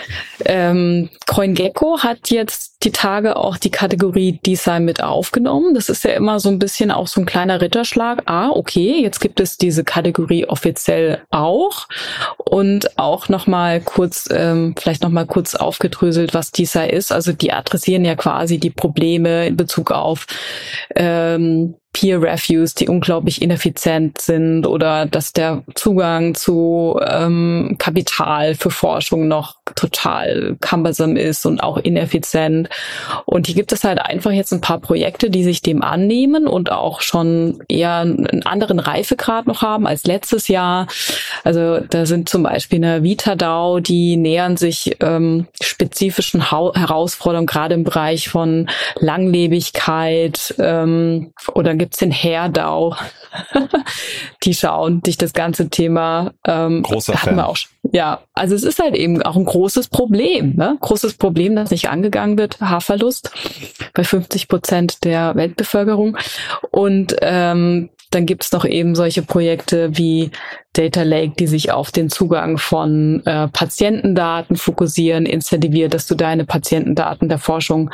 ähm, 0.46 1.10
CoinGecko 1.26 1.98
hat 1.98 2.30
jetzt 2.30 2.82
die 2.82 2.92
Tage 2.92 3.36
auch 3.36 3.58
die 3.58 3.70
Kategorie 3.70 4.40
Design 4.44 4.86
mit 4.86 5.02
aufgenommen. 5.02 5.74
Das 5.74 5.90
ist 5.90 6.04
ja 6.04 6.12
immer 6.12 6.40
so 6.40 6.48
ein 6.48 6.58
bisschen 6.58 6.90
auch 6.90 7.06
so 7.06 7.20
ein 7.20 7.26
kleiner 7.26 7.60
Ritterschlag. 7.60 8.22
Ah, 8.24 8.48
okay, 8.48 9.02
jetzt 9.02 9.20
gibt 9.20 9.38
es 9.38 9.58
diese 9.58 9.84
Kategorie 9.84 10.46
offiziell 10.46 11.22
auch 11.30 11.88
und 12.38 12.98
auch 12.98 13.28
noch 13.28 13.46
mal 13.46 13.82
kurz, 13.82 14.30
ähm, 14.32 14.74
vielleicht 14.78 15.02
noch 15.02 15.10
mal 15.10 15.26
kurz 15.26 15.54
aufgedröselt, 15.54 16.32
was 16.32 16.50
Design 16.50 16.88
ist. 16.88 17.12
Also 17.12 17.32
die 17.32 17.52
adressieren 17.52 18.06
ja 18.06 18.14
quasi 18.14 18.58
die 18.58 18.70
Probleme 18.70 19.46
in 19.46 19.58
Bezug 19.58 19.90
auf 19.90 20.26
ähm, 20.96 21.74
Peer-Reviews, 21.92 22.74
die 22.74 22.88
unglaublich 22.88 23.42
ineffizient 23.42 24.20
sind 24.20 24.66
oder 24.66 25.04
dass 25.04 25.32
der 25.32 25.62
Zugang 25.74 26.34
zu 26.34 26.98
ähm, 27.06 27.76
Kapital 27.78 28.54
für 28.54 28.70
Forschung 28.70 29.28
noch 29.28 29.56
total 29.74 30.56
cumbersome 30.60 31.20
ist 31.20 31.44
und 31.44 31.60
auch 31.60 31.76
ineffizient. 31.76 32.70
Und 33.26 33.46
hier 33.46 33.54
gibt 33.54 33.72
es 33.72 33.84
halt 33.84 34.00
einfach 34.00 34.30
jetzt 34.30 34.52
ein 34.52 34.62
paar 34.62 34.80
Projekte, 34.80 35.28
die 35.28 35.44
sich 35.44 35.60
dem 35.60 35.82
annehmen 35.82 36.46
und 36.46 36.72
auch 36.72 37.02
schon 37.02 37.62
eher 37.68 37.98
einen 37.98 38.42
anderen 38.44 38.78
Reifegrad 38.78 39.46
noch 39.46 39.60
haben 39.60 39.86
als 39.86 40.04
letztes 40.04 40.48
Jahr. 40.48 40.86
Also 41.44 41.80
da 41.80 42.06
sind 42.06 42.28
zum 42.28 42.42
Beispiel 42.42 42.82
eine 42.82 43.02
VitaDAO, 43.02 43.80
die 43.80 44.16
nähern 44.16 44.56
sich 44.56 44.96
ähm, 45.00 45.46
spezifischen 45.60 46.50
ha 46.50 46.72
Herausforderungen, 46.74 47.46
gerade 47.46 47.74
im 47.74 47.84
Bereich 47.84 48.28
von 48.28 48.68
Langlebigkeit 49.00 50.54
ähm, 50.58 51.32
oder 51.54 51.74
gibt's 51.82 51.98
den 51.98 52.12
Herdau. 52.12 52.94
die 54.44 54.54
schauen 54.54 55.02
sich 55.04 55.16
das 55.16 55.32
ganze 55.32 55.68
Thema 55.68 56.32
ähm, 56.46 56.84
Großer 56.84 57.16
Fan. 57.16 57.40
Auch, 57.40 57.56
ja, 57.90 58.20
also 58.34 58.54
es 58.54 58.62
ist 58.62 58.78
halt 58.78 58.94
eben 58.94 59.20
auch 59.22 59.34
ein 59.34 59.44
großes 59.44 59.88
Problem, 59.88 60.54
ne? 60.54 60.76
Großes 60.80 61.14
Problem, 61.14 61.56
das 61.56 61.72
nicht 61.72 61.88
angegangen 61.88 62.38
wird, 62.38 62.60
Haarverlust 62.60 63.32
bei 63.94 64.04
50 64.04 64.46
Prozent 64.46 65.02
der 65.02 65.34
Weltbevölkerung. 65.34 66.16
Und 66.70 67.16
ähm, 67.20 67.90
dann 68.10 68.26
gibt's 68.26 68.52
noch 68.52 68.64
eben 68.64 68.94
solche 68.94 69.22
Projekte 69.22 69.96
wie 69.96 70.30
Data 70.74 71.02
Lake, 71.02 71.32
die 71.38 71.46
sich 71.46 71.72
auf 71.72 71.90
den 71.90 72.10
Zugang 72.10 72.58
von 72.58 73.22
äh, 73.24 73.48
Patientendaten 73.48 74.56
fokussieren, 74.56 75.26
incentiviert, 75.26 75.94
dass 75.94 76.06
du 76.06 76.14
deine 76.14 76.44
Patientendaten 76.44 77.28
der 77.28 77.38
Forschung 77.38 77.90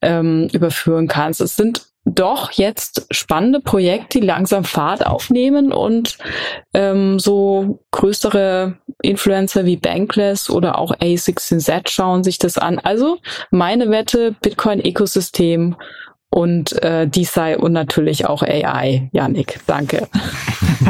ähm, 0.00 0.48
überführen 0.52 1.08
kannst. 1.08 1.40
Es 1.40 1.56
sind 1.56 1.91
doch 2.14 2.52
jetzt 2.52 3.06
spannende 3.10 3.60
Projekte, 3.60 4.20
die 4.20 4.26
langsam 4.26 4.64
Fahrt 4.64 5.06
aufnehmen 5.06 5.72
und 5.72 6.18
ähm, 6.74 7.18
so 7.18 7.80
größere 7.90 8.76
Influencer 9.02 9.64
wie 9.64 9.76
Bankless 9.76 10.50
oder 10.50 10.78
auch 10.78 10.94
A16Z 10.96 11.88
schauen 11.88 12.24
sich 12.24 12.38
das 12.38 12.58
an. 12.58 12.78
Also 12.78 13.18
meine 13.50 13.90
Wette, 13.90 14.34
Bitcoin-Ökosystem 14.40 15.76
und 16.32 16.82
äh, 16.82 17.06
DeSci 17.06 17.56
und 17.58 17.72
natürlich 17.72 18.24
auch 18.24 18.42
AI. 18.42 19.10
Janik, 19.12 19.60
danke. 19.66 20.08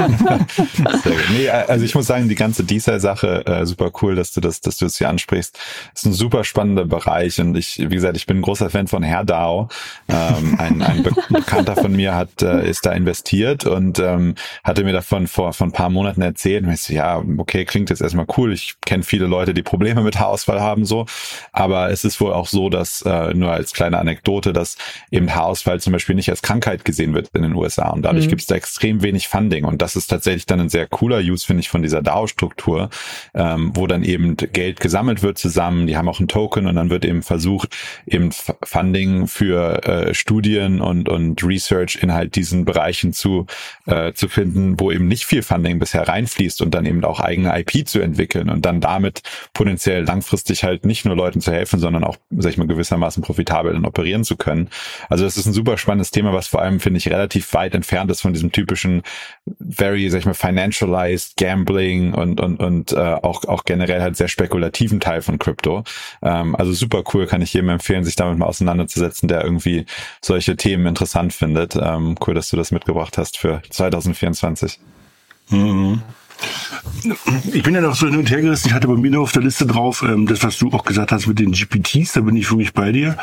nee, 1.32 1.48
also 1.48 1.84
ich 1.84 1.96
muss 1.96 2.06
sagen, 2.06 2.28
die 2.28 2.36
ganze 2.36 2.62
DeSci-Sache, 2.62 3.44
äh, 3.46 3.66
super 3.66 3.90
cool, 4.00 4.14
dass 4.14 4.32
du 4.32 4.40
das, 4.40 4.60
dass 4.60 4.76
du 4.76 4.86
es 4.86 4.98
hier 4.98 5.08
ansprichst. 5.08 5.58
Ist 5.94 6.06
ein 6.06 6.12
super 6.12 6.44
spannender 6.44 6.84
Bereich 6.84 7.40
und 7.40 7.56
ich, 7.56 7.78
wie 7.78 7.94
gesagt, 7.94 8.16
ich 8.16 8.26
bin 8.26 8.38
ein 8.38 8.42
großer 8.42 8.70
Fan 8.70 8.86
von 8.86 9.02
Herr 9.02 9.24
Dao. 9.24 9.68
Ähm, 10.08 10.60
ein, 10.60 10.80
ein 10.80 11.02
Be 11.02 11.10
Bekannter 11.28 11.74
von 11.74 11.90
mir 11.90 12.14
hat, 12.14 12.40
äh, 12.42 12.68
ist 12.68 12.86
da 12.86 12.92
investiert 12.92 13.66
und 13.66 13.98
ähm, 13.98 14.36
hatte 14.62 14.84
mir 14.84 14.92
davon 14.92 15.26
vor, 15.26 15.52
vor 15.52 15.66
ein 15.66 15.72
paar 15.72 15.90
Monaten 15.90 16.22
erzählt. 16.22 16.64
Und 16.64 16.72
ich 16.72 16.82
so, 16.82 16.94
ja, 16.94 17.20
okay, 17.38 17.64
klingt 17.64 17.90
jetzt 17.90 18.00
erstmal 18.00 18.26
cool. 18.36 18.52
Ich 18.52 18.76
kenne 18.84 19.02
viele 19.02 19.26
Leute, 19.26 19.54
die 19.54 19.64
Probleme 19.64 20.02
mit 20.02 20.20
Haarausfall 20.20 20.60
haben, 20.60 20.84
so. 20.84 21.06
Aber 21.50 21.90
es 21.90 22.04
ist 22.04 22.20
wohl 22.20 22.32
auch 22.32 22.46
so, 22.46 22.68
dass, 22.68 23.02
äh, 23.02 23.34
nur 23.34 23.50
als 23.50 23.72
kleine 23.72 23.98
Anekdote, 23.98 24.52
dass 24.52 24.76
eben 25.10 25.31
Haarausfall 25.34 25.80
zum 25.80 25.92
Beispiel 25.92 26.14
nicht 26.14 26.30
als 26.30 26.42
Krankheit 26.42 26.84
gesehen 26.84 27.14
wird 27.14 27.28
in 27.34 27.42
den 27.42 27.54
USA 27.54 27.90
und 27.90 28.02
dadurch 28.02 28.26
mhm. 28.26 28.30
gibt 28.30 28.42
es 28.42 28.46
da 28.46 28.54
extrem 28.54 29.02
wenig 29.02 29.28
Funding 29.28 29.64
und 29.64 29.82
das 29.82 29.96
ist 29.96 30.08
tatsächlich 30.08 30.46
dann 30.46 30.60
ein 30.60 30.68
sehr 30.68 30.86
cooler 30.86 31.18
Use, 31.18 31.46
finde 31.46 31.60
ich, 31.60 31.68
von 31.68 31.82
dieser 31.82 32.02
DAO-Struktur, 32.02 32.90
ähm, 33.34 33.72
wo 33.74 33.86
dann 33.86 34.02
eben 34.02 34.36
Geld 34.36 34.80
gesammelt 34.80 35.22
wird 35.22 35.38
zusammen, 35.38 35.86
die 35.86 35.96
haben 35.96 36.08
auch 36.08 36.18
einen 36.18 36.28
Token 36.28 36.66
und 36.66 36.76
dann 36.76 36.90
wird 36.90 37.04
eben 37.04 37.22
versucht, 37.22 37.76
eben 38.06 38.30
Funding 38.62 39.26
für 39.26 39.84
äh, 39.84 40.14
Studien 40.14 40.80
und, 40.80 41.08
und 41.08 41.42
Research 41.44 41.98
in 42.00 42.12
halt 42.12 42.36
diesen 42.36 42.64
Bereichen 42.64 43.12
zu, 43.12 43.46
äh, 43.86 44.12
zu 44.12 44.28
finden, 44.28 44.78
wo 44.78 44.90
eben 44.90 45.08
nicht 45.08 45.24
viel 45.24 45.42
Funding 45.42 45.78
bisher 45.78 46.06
reinfließt 46.06 46.62
und 46.62 46.74
dann 46.74 46.86
eben 46.86 47.04
auch 47.04 47.20
eigene 47.20 47.58
IP 47.58 47.86
zu 47.88 48.00
entwickeln 48.00 48.50
und 48.50 48.64
dann 48.66 48.80
damit 48.80 49.22
potenziell 49.52 50.04
langfristig 50.04 50.64
halt 50.64 50.84
nicht 50.84 51.04
nur 51.04 51.16
Leuten 51.16 51.40
zu 51.40 51.52
helfen, 51.52 51.80
sondern 51.80 52.04
auch, 52.04 52.16
sag 52.30 52.52
ich 52.52 52.58
mal, 52.58 52.66
gewissermaßen 52.66 53.22
profitabel 53.22 53.72
dann 53.72 53.84
operieren 53.84 54.24
zu 54.24 54.36
können. 54.36 54.68
Also 55.08 55.21
das 55.22 55.36
ist 55.36 55.46
ein 55.46 55.52
super 55.52 55.78
spannendes 55.78 56.10
Thema, 56.10 56.32
was 56.32 56.48
vor 56.48 56.62
allem, 56.62 56.80
finde 56.80 56.98
ich, 56.98 57.08
relativ 57.08 57.52
weit 57.54 57.74
entfernt 57.74 58.10
ist 58.10 58.20
von 58.20 58.32
diesem 58.32 58.52
typischen 58.52 59.02
very, 59.60 60.08
sag 60.10 60.20
ich 60.20 60.26
mal, 60.26 60.34
financialized 60.34 61.36
Gambling 61.36 62.14
und, 62.14 62.40
und, 62.40 62.60
und 62.60 62.92
äh, 62.92 62.96
auch, 62.96 63.44
auch 63.44 63.64
generell 63.64 64.02
halt 64.02 64.16
sehr 64.16 64.28
spekulativen 64.28 65.00
Teil 65.00 65.22
von 65.22 65.38
Crypto. 65.38 65.84
Ähm, 66.22 66.56
also 66.56 66.72
super 66.72 67.04
cool, 67.14 67.26
kann 67.26 67.42
ich 67.42 67.52
jedem 67.54 67.70
empfehlen, 67.70 68.04
sich 68.04 68.16
damit 68.16 68.38
mal 68.38 68.46
auseinanderzusetzen, 68.46 69.28
der 69.28 69.44
irgendwie 69.44 69.86
solche 70.20 70.56
Themen 70.56 70.86
interessant 70.86 71.32
findet. 71.32 71.76
Ähm, 71.76 72.16
cool, 72.26 72.34
dass 72.34 72.50
du 72.50 72.56
das 72.56 72.70
mitgebracht 72.70 73.18
hast 73.18 73.38
für 73.38 73.62
2024. 73.70 74.78
Mhm. 75.50 76.02
Ich 77.52 77.62
bin 77.62 77.74
ja 77.74 77.80
noch 77.80 77.96
so 77.96 78.06
hin 78.06 78.16
und 78.16 78.30
her 78.30 78.40
gerissen. 78.40 78.68
Ich 78.68 78.74
hatte 78.74 78.86
bei 78.86 78.94
mir 78.94 79.10
noch 79.10 79.22
auf 79.22 79.32
der 79.32 79.42
Liste 79.42 79.66
drauf, 79.66 80.04
ähm, 80.06 80.26
das, 80.26 80.42
was 80.42 80.58
du 80.58 80.70
auch 80.70 80.84
gesagt 80.84 81.10
hast 81.10 81.26
mit 81.26 81.38
den 81.38 81.52
GPTs, 81.52 82.12
da 82.12 82.20
bin 82.20 82.36
ich 82.36 82.50
wirklich 82.50 82.72
bei 82.72 82.92
dir. 82.92 83.16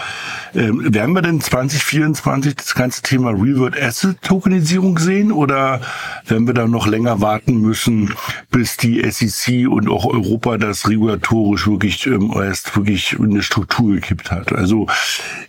Ähm, 0.54 0.94
werden 0.94 1.14
wir 1.14 1.22
denn 1.22 1.40
2024 1.40 2.56
das 2.56 2.76
ganze 2.76 3.02
Thema 3.02 3.32
Real 3.32 3.72
Asset 3.80 4.22
Tokenisierung 4.22 5.00
sehen 5.00 5.32
oder 5.32 5.82
werden 6.28 6.48
wir 6.48 6.54
da 6.54 6.68
noch 6.68 6.88
länger 6.88 7.22
warten 7.22 7.62
müssen, 7.62 8.14
bis 8.52 8.78
die 8.78 9.02
SEC 9.10 9.70
und 9.70 9.88
auch 9.90 10.06
Europa 10.06 10.58
das 10.58 10.88
regulatorisch 10.90 11.68
wirklich 11.68 12.06
ähm, 12.06 12.34
erst 12.36 12.76
wirklich 12.76 13.14
in 13.14 13.32
eine 13.32 13.44
Struktur 13.44 13.96
gekippt 13.96 14.32
hat? 14.32 14.52
Also 14.52 14.88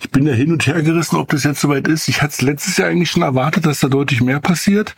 ich 0.00 0.10
bin 0.10 0.24
da 0.24 0.32
hin 0.32 0.52
und 0.52 0.66
her 0.66 0.82
gerissen, 0.82 1.16
ob 1.16 1.30
das 1.30 1.44
jetzt 1.44 1.60
soweit 1.60 1.88
ist. 1.88 2.08
Ich 2.08 2.22
hatte 2.22 2.32
es 2.32 2.42
letztes 2.42 2.76
Jahr 2.76 2.88
eigentlich 2.88 3.10
schon 3.10 3.22
erwartet, 3.22 3.66
dass 3.66 3.80
da 3.80 3.88
deutlich 3.88 4.20
mehr 4.20 4.40
passiert. 4.40 4.94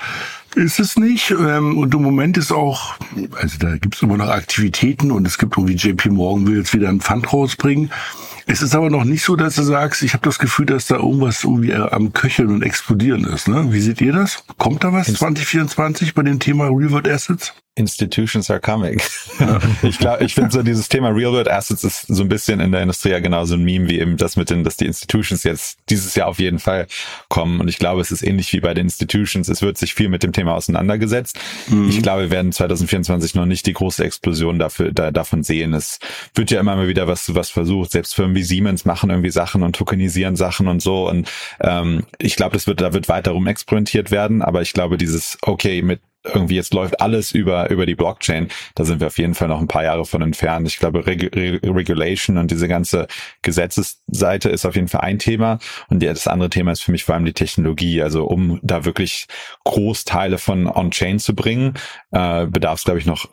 Ist 0.54 0.80
es 0.80 0.96
nicht. 0.96 1.30
Ähm, 1.30 1.78
und 1.78 1.94
im 1.94 2.02
Moment 2.02 2.36
ist 2.36 2.52
auch, 2.52 2.94
also 3.40 3.58
da 3.58 3.76
gibt 3.76 3.96
es 3.96 4.02
immer 4.02 4.16
noch 4.16 4.28
Aktivitäten 4.28 5.10
und 5.10 5.26
es 5.26 5.38
gibt 5.38 5.56
irgendwie 5.56 5.74
JP 5.74 6.10
Morgan 6.10 6.46
will 6.46 6.58
jetzt 6.58 6.74
wieder 6.74 6.88
einen 6.88 7.00
Fund 7.00 7.32
rausbringen. 7.32 7.90
Es 8.46 8.60
ist 8.60 8.74
aber 8.74 8.90
noch 8.90 9.04
nicht 9.04 9.24
so, 9.24 9.36
dass 9.36 9.54
du 9.54 9.62
sagst, 9.62 10.02
ich 10.02 10.14
habe 10.14 10.24
das 10.24 10.38
Gefühl, 10.38 10.66
dass 10.66 10.86
da 10.86 10.96
irgendwas 10.96 11.44
irgendwie 11.44 11.74
am 11.74 12.12
Köcheln 12.12 12.50
und 12.50 12.62
explodieren 12.62 13.24
ist. 13.24 13.48
Ne? 13.48 13.72
Wie 13.72 13.80
seht 13.80 14.00
ihr 14.00 14.12
das? 14.12 14.44
Kommt 14.58 14.82
da 14.84 14.92
was 14.92 15.12
2024 15.12 16.14
bei 16.14 16.22
dem 16.22 16.38
Thema 16.38 16.64
Real 16.64 16.90
World 16.90 17.08
Assets? 17.08 17.54
Institutions 17.74 18.50
are 18.50 18.60
coming. 18.60 19.00
ich 19.82 19.98
glaube, 19.98 20.24
ich 20.24 20.34
finde 20.34 20.50
so 20.50 20.62
dieses 20.62 20.90
Thema 20.90 21.08
Real 21.08 21.32
World 21.32 21.50
Assets 21.50 21.84
ist 21.84 22.06
so 22.06 22.22
ein 22.22 22.28
bisschen 22.28 22.60
in 22.60 22.70
der 22.70 22.82
Industrie 22.82 23.10
ja 23.10 23.20
genauso 23.20 23.54
ein 23.54 23.64
Meme 23.64 23.88
wie 23.88 23.98
eben 23.98 24.18
das 24.18 24.36
mit 24.36 24.50
den, 24.50 24.62
dass 24.62 24.76
die 24.76 24.84
Institutions 24.84 25.42
jetzt 25.44 25.78
dieses 25.88 26.14
Jahr 26.14 26.28
auf 26.28 26.38
jeden 26.38 26.58
Fall 26.58 26.86
kommen. 27.28 27.60
Und 27.60 27.68
ich 27.68 27.78
glaube, 27.78 28.02
es 28.02 28.12
ist 28.12 28.22
ähnlich 28.22 28.52
wie 28.52 28.60
bei 28.60 28.74
den 28.74 28.86
Institutions. 28.86 29.48
Es 29.48 29.62
wird 29.62 29.78
sich 29.78 29.94
viel 29.94 30.10
mit 30.10 30.22
dem 30.22 30.32
Thema 30.32 30.54
auseinandergesetzt. 30.54 31.38
Mhm. 31.68 31.88
Ich 31.88 32.02
glaube, 32.02 32.24
wir 32.24 32.30
werden 32.30 32.52
2024 32.52 33.34
noch 33.36 33.46
nicht 33.46 33.64
die 33.64 33.72
große 33.72 34.04
Explosion 34.04 34.58
dafür, 34.58 34.92
da, 34.92 35.10
davon 35.10 35.42
sehen. 35.42 35.72
Es 35.72 35.98
wird 36.34 36.50
ja 36.50 36.60
immer 36.60 36.76
mal 36.76 36.88
wieder 36.88 37.08
was, 37.08 37.34
was 37.34 37.48
versucht. 37.48 37.92
Selbst 37.92 38.14
Firmen 38.14 38.36
wie 38.36 38.42
Siemens 38.42 38.84
machen 38.84 39.08
irgendwie 39.08 39.30
Sachen 39.30 39.62
und 39.62 39.76
tokenisieren 39.76 40.36
Sachen 40.36 40.68
und 40.68 40.82
so. 40.82 41.08
Und 41.08 41.30
ähm, 41.60 42.04
ich 42.18 42.36
glaube, 42.36 42.52
das 42.52 42.66
wird, 42.66 42.82
da 42.82 42.92
wird 42.92 43.08
weiter 43.08 43.30
rum 43.30 43.46
experimentiert 43.46 44.10
werden. 44.10 44.42
Aber 44.42 44.60
ich 44.60 44.74
glaube, 44.74 44.98
dieses, 44.98 45.38
okay, 45.40 45.80
mit 45.80 46.00
irgendwie 46.24 46.54
jetzt 46.54 46.74
läuft 46.74 47.00
alles 47.00 47.32
über, 47.32 47.70
über 47.70 47.86
die 47.86 47.94
Blockchain. 47.94 48.48
Da 48.74 48.84
sind 48.84 49.00
wir 49.00 49.08
auf 49.08 49.18
jeden 49.18 49.34
Fall 49.34 49.48
noch 49.48 49.60
ein 49.60 49.68
paar 49.68 49.84
Jahre 49.84 50.04
von 50.04 50.22
entfernt. 50.22 50.68
Ich 50.68 50.78
glaube, 50.78 51.06
Reg 51.06 51.30
Regulation 51.34 52.38
und 52.38 52.50
diese 52.50 52.68
ganze 52.68 53.06
Gesetzesseite 53.42 54.48
ist 54.48 54.64
auf 54.64 54.74
jeden 54.74 54.88
Fall 54.88 55.00
ein 55.00 55.18
Thema. 55.18 55.58
Und 55.88 56.02
das 56.02 56.28
andere 56.28 56.50
Thema 56.50 56.72
ist 56.72 56.82
für 56.82 56.92
mich 56.92 57.04
vor 57.04 57.14
allem 57.14 57.24
die 57.24 57.32
Technologie. 57.32 58.02
Also 58.02 58.24
um 58.24 58.60
da 58.62 58.84
wirklich 58.84 59.26
Großteile 59.64 60.38
von 60.38 60.66
On-Chain 60.66 61.18
zu 61.18 61.34
bringen, 61.34 61.74
äh, 62.12 62.46
bedarf 62.46 62.78
es, 62.78 62.84
glaube 62.84 63.00
ich, 63.00 63.06
noch 63.06 63.28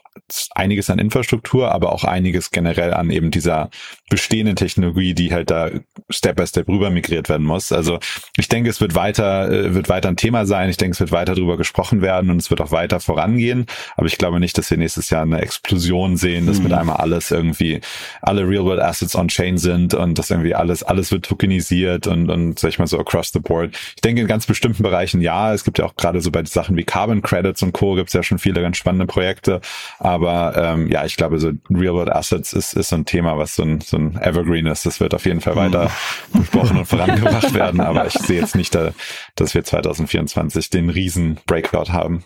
einiges 0.51 0.89
an 0.89 0.99
Infrastruktur, 0.99 1.71
aber 1.71 1.91
auch 1.91 2.03
einiges 2.03 2.51
generell 2.51 2.93
an 2.93 3.09
eben 3.09 3.31
dieser 3.31 3.69
bestehenden 4.09 4.55
Technologie, 4.55 5.13
die 5.13 5.33
halt 5.33 5.51
da 5.51 5.69
Step 6.09 6.37
by 6.37 6.47
Step 6.47 6.67
rüber 6.67 6.89
migriert 6.89 7.29
werden 7.29 7.45
muss. 7.45 7.71
Also 7.71 7.99
ich 8.37 8.49
denke, 8.49 8.69
es 8.69 8.81
wird 8.81 8.95
weiter, 8.95 9.51
äh, 9.51 9.73
wird 9.75 9.89
weiter 9.89 10.09
ein 10.09 10.17
Thema 10.17 10.45
sein. 10.45 10.69
Ich 10.69 10.77
denke, 10.77 10.93
es 10.93 10.99
wird 10.99 11.11
weiter 11.11 11.35
darüber 11.35 11.57
gesprochen 11.57 12.01
werden 12.01 12.29
und 12.31 12.37
es 12.37 12.49
wird 12.49 12.61
auch 12.61 12.71
weiter 12.71 12.99
vorangehen. 12.99 13.65
Aber 13.95 14.07
ich 14.07 14.17
glaube 14.17 14.39
nicht, 14.39 14.57
dass 14.57 14.69
wir 14.71 14.77
nächstes 14.77 15.09
Jahr 15.09 15.21
eine 15.21 15.41
Explosion 15.41 16.17
sehen, 16.17 16.47
dass 16.47 16.57
mhm. 16.57 16.63
mit 16.65 16.73
einmal 16.73 16.97
alles 16.97 17.31
irgendwie, 17.31 17.81
alle 18.21 18.47
Real 18.47 18.65
World 18.65 18.81
Assets 18.81 19.15
on 19.15 19.27
Chain 19.27 19.57
sind 19.57 19.93
und 19.93 20.17
dass 20.17 20.31
irgendwie 20.31 20.55
alles, 20.55 20.83
alles 20.83 21.11
wird 21.11 21.25
tokenisiert 21.25 22.07
und, 22.07 22.29
und 22.29 22.57
sag 22.57 22.69
ich 22.69 22.79
mal 22.79 22.87
so 22.87 22.99
across 22.99 23.31
the 23.31 23.39
board. 23.39 23.75
Ich 23.95 24.01
denke 24.01 24.21
in 24.21 24.27
ganz 24.27 24.45
bestimmten 24.45 24.83
Bereichen 24.83 25.21
ja. 25.21 25.53
Es 25.53 25.63
gibt 25.63 25.77
ja 25.77 25.85
auch 25.85 25.95
gerade 25.95 26.21
so 26.21 26.31
bei 26.31 26.43
Sachen 26.45 26.75
wie 26.75 26.83
Carbon 26.83 27.21
Credits 27.21 27.61
und 27.61 27.73
Co. 27.73 27.95
gibt 27.95 28.09
es 28.09 28.13
ja 28.13 28.23
schon 28.23 28.39
viele 28.39 28.61
ganz 28.61 28.77
spannende 28.77 29.05
Projekte. 29.05 29.61
Aber 30.09 30.55
ähm, 30.57 30.87
ja, 30.87 31.05
ich 31.05 31.17
glaube, 31.17 31.37
so 31.37 31.51
Real 31.69 31.93
World 31.93 32.09
Assets 32.09 32.51
ist, 32.53 32.73
ist 32.73 32.89
so 32.89 32.95
ein 32.95 33.05
Thema, 33.05 33.37
was 33.37 33.55
so 33.55 33.61
ein, 33.61 33.79
so 33.79 33.95
ein 33.95 34.19
Evergreen 34.19 34.65
ist. 34.65 34.87
Das 34.87 34.99
wird 34.99 35.13
auf 35.13 35.23
jeden 35.27 35.39
Fall 35.39 35.55
weiter 35.55 35.91
mhm. 36.33 36.39
besprochen 36.39 36.77
und 36.79 36.85
vorangebracht 36.85 37.53
werden. 37.53 37.79
Aber 37.79 38.07
ich 38.07 38.13
sehe 38.13 38.41
jetzt 38.41 38.55
nicht, 38.55 38.73
da, 38.73 38.91
dass 39.35 39.53
wir 39.53 39.63
2024 39.63 40.71
den 40.71 40.89
riesen 40.89 41.37
Breakout 41.45 41.93
haben. 41.93 42.23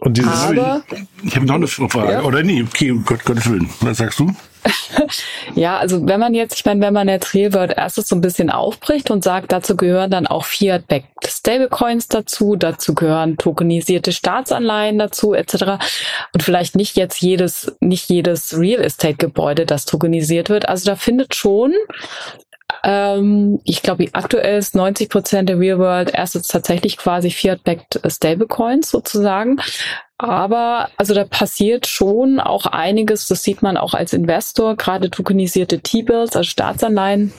Und 0.00 0.16
dieses 0.16 0.32
Aber, 0.32 0.82
ich 1.22 1.34
habe 1.34 1.46
noch 1.46 1.56
eine 1.56 1.66
Frage. 1.66 2.12
Ja. 2.12 2.22
Oder 2.22 2.42
nee, 2.42 2.62
okay, 2.62 2.94
Gott, 3.04 3.24
Gottes 3.24 3.50
Willen. 3.50 3.68
Was 3.80 3.98
sagst 3.98 4.20
du? 4.20 4.32
ja, 5.54 5.78
also 5.78 6.06
wenn 6.06 6.20
man 6.20 6.34
jetzt, 6.34 6.54
ich 6.54 6.64
meine, 6.64 6.80
wenn 6.80 6.92
man 6.92 7.08
jetzt 7.08 7.34
Real 7.34 7.74
Assets 7.76 8.08
so 8.08 8.16
ein 8.16 8.20
bisschen 8.20 8.50
aufbricht 8.50 9.10
und 9.10 9.24
sagt, 9.24 9.52
dazu 9.52 9.76
gehören 9.76 10.10
dann 10.10 10.26
auch 10.26 10.44
Fiat-backed 10.44 11.26
Stablecoins 11.26 12.08
dazu, 12.08 12.56
dazu 12.56 12.94
gehören 12.94 13.36
tokenisierte 13.38 14.12
Staatsanleihen 14.12 14.98
dazu, 14.98 15.34
etc. 15.34 15.78
Und 16.32 16.42
vielleicht 16.42 16.76
nicht 16.76 16.96
jetzt 16.96 17.20
jedes, 17.20 17.76
nicht 17.80 18.08
jedes 18.08 18.56
Real 18.56 18.82
Estate 18.82 19.16
Gebäude, 19.16 19.66
das 19.66 19.84
tokenisiert 19.84 20.48
wird. 20.48 20.68
Also 20.68 20.86
da 20.86 20.96
findet 20.96 21.34
schon 21.34 21.72
ähm, 22.84 23.60
ich 23.64 23.82
glaube, 23.82 24.06
aktuell 24.12 24.58
ist 24.58 24.74
90 24.74 25.08
Prozent 25.08 25.48
der 25.48 25.58
Real 25.58 25.78
World 25.78 26.16
Assets 26.18 26.48
tatsächlich 26.48 26.96
quasi 26.96 27.30
Fiat-backed 27.30 28.00
Stablecoins 28.06 28.90
sozusagen. 28.90 29.60
Aber 30.18 30.90
also 30.96 31.14
da 31.14 31.24
passiert 31.24 31.86
schon 31.86 32.40
auch 32.40 32.66
einiges, 32.66 33.28
das 33.28 33.44
sieht 33.44 33.62
man 33.62 33.76
auch 33.76 33.94
als 33.94 34.12
Investor, 34.12 34.76
gerade 34.76 35.10
tokenisierte 35.10 35.80
T-Bills, 35.80 36.34
also 36.34 36.48
Staatsanleihen. 36.48 37.32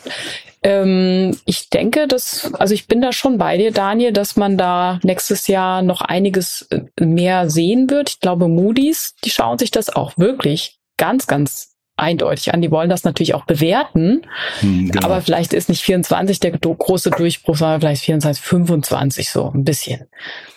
Ähm, 0.63 1.37
ich 1.45 1.69
denke, 1.69 2.07
dass, 2.07 2.53
also 2.53 2.73
ich 2.73 2.87
bin 2.87 3.01
da 3.01 3.11
schon 3.11 3.37
bei 3.37 3.57
dir, 3.57 3.71
Daniel, 3.71 4.13
dass 4.13 4.35
man 4.35 4.57
da 4.57 4.99
nächstes 5.03 5.47
Jahr 5.47 5.81
noch 5.81 6.01
einiges 6.01 6.67
äh, 6.69 6.81
mehr 7.03 7.49
sehen 7.49 7.89
wird. 7.89 8.09
Ich 8.09 8.19
glaube, 8.19 8.47
Moody's, 8.47 9.15
die 9.23 9.29
schauen 9.29 9.57
sich 9.57 9.71
das 9.71 9.89
auch 9.89 10.17
wirklich 10.17 10.79
ganz, 10.97 11.27
ganz 11.27 11.68
eindeutig 11.99 12.53
an. 12.53 12.61
Die 12.61 12.71
wollen 12.71 12.89
das 12.89 13.03
natürlich 13.03 13.35
auch 13.35 13.45
bewerten. 13.45 14.21
Hm, 14.59 14.91
genau. 14.91 15.05
Aber 15.05 15.21
vielleicht 15.21 15.53
ist 15.53 15.69
nicht 15.69 15.81
24 15.81 16.39
der 16.39 16.51
große 16.51 17.11
Durchbruch, 17.11 17.57
sondern 17.57 17.81
vielleicht 17.81 18.03
24, 18.03 18.43
25 18.43 19.29
so 19.29 19.51
ein 19.53 19.63
bisschen. 19.63 20.07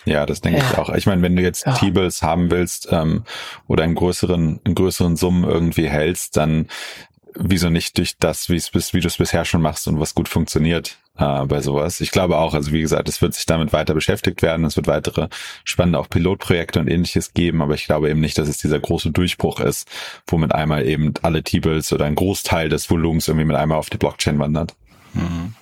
Ja, 0.05 0.25
das 0.25 0.41
denke 0.41 0.59
ja. 0.59 0.65
ich 0.71 0.77
auch. 0.77 0.89
Ich 0.95 1.05
meine, 1.05 1.21
wenn 1.21 1.35
du 1.35 1.41
jetzt 1.41 1.65
ja. 1.65 1.73
T-Bills 1.73 2.23
haben 2.23 2.51
willst 2.51 2.87
ähm, 2.91 3.23
oder 3.67 3.83
in 3.83 3.95
größeren, 3.95 4.61
in 4.63 4.75
größeren 4.75 5.15
Summen 5.15 5.43
irgendwie 5.43 5.89
hältst, 5.89 6.37
dann 6.37 6.67
wieso 7.35 7.69
nicht 7.69 7.97
durch 7.97 8.17
das, 8.17 8.49
wie 8.49 8.55
es 8.55 8.73
wie 8.93 8.99
du 8.99 9.07
es 9.07 9.17
bisher 9.17 9.45
schon 9.45 9.61
machst 9.61 9.87
und 9.87 9.99
was 9.99 10.13
gut 10.13 10.29
funktioniert 10.29 10.97
äh, 11.17 11.45
bei 11.45 11.61
sowas. 11.61 12.01
Ich 12.01 12.11
glaube 12.11 12.37
auch, 12.37 12.53
also 12.53 12.71
wie 12.71 12.81
gesagt, 12.81 13.07
es 13.09 13.21
wird 13.21 13.33
sich 13.33 13.45
damit 13.45 13.73
weiter 13.73 13.93
beschäftigt 13.93 14.41
werden, 14.41 14.65
es 14.65 14.75
wird 14.75 14.87
weitere 14.87 15.27
spannende 15.63 15.99
auch 15.99 16.09
Pilotprojekte 16.09 16.79
und 16.79 16.87
ähnliches 16.87 17.33
geben, 17.33 17.61
aber 17.61 17.75
ich 17.75 17.85
glaube 17.85 18.09
eben 18.09 18.19
nicht, 18.19 18.37
dass 18.37 18.47
es 18.47 18.57
dieser 18.57 18.79
große 18.79 19.11
Durchbruch 19.11 19.59
ist, 19.59 19.87
wo 20.27 20.37
mit 20.37 20.53
einmal 20.53 20.85
eben 20.85 21.13
alle 21.21 21.43
T-Bills 21.43 21.93
oder 21.93 22.05
ein 22.05 22.15
Großteil 22.15 22.69
des 22.69 22.89
Volumens 22.89 23.27
irgendwie 23.27 23.45
mit 23.45 23.55
einmal 23.55 23.77
auf 23.77 23.89
die 23.89 23.97
Blockchain 23.97 24.39
wandert. 24.39 24.75
Mhm. 25.13 25.53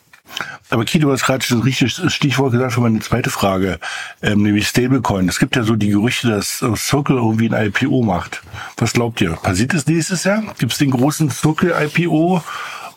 Aber 0.69 0.85
Kito, 0.85 1.07
du 1.07 1.13
hast 1.13 1.25
gerade 1.25 1.43
schon 1.43 1.61
richtig 1.61 1.93
Stichwort 1.93 2.53
gesagt 2.53 2.73
für 2.73 2.81
meine 2.81 2.99
zweite 2.99 3.29
Frage, 3.29 3.79
ähm, 4.21 4.43
nämlich 4.43 4.67
Stablecoin. 4.67 5.27
Es 5.27 5.39
gibt 5.39 5.57
ja 5.57 5.63
so 5.63 5.75
die 5.75 5.89
Gerüchte, 5.89 6.29
dass 6.29 6.63
Circle 6.75 7.17
irgendwie 7.17 7.53
ein 7.53 7.65
IPO 7.67 8.01
macht. 8.03 8.41
Was 8.77 8.93
glaubt 8.93 9.19
ihr? 9.19 9.31
Passiert 9.33 9.73
es 9.73 9.85
nächstes 9.87 10.23
Jahr? 10.23 10.41
Gibt 10.57 10.71
es 10.71 10.77
den 10.77 10.91
großen 10.91 11.29
Circle 11.29 11.73
IPO? 11.77 12.41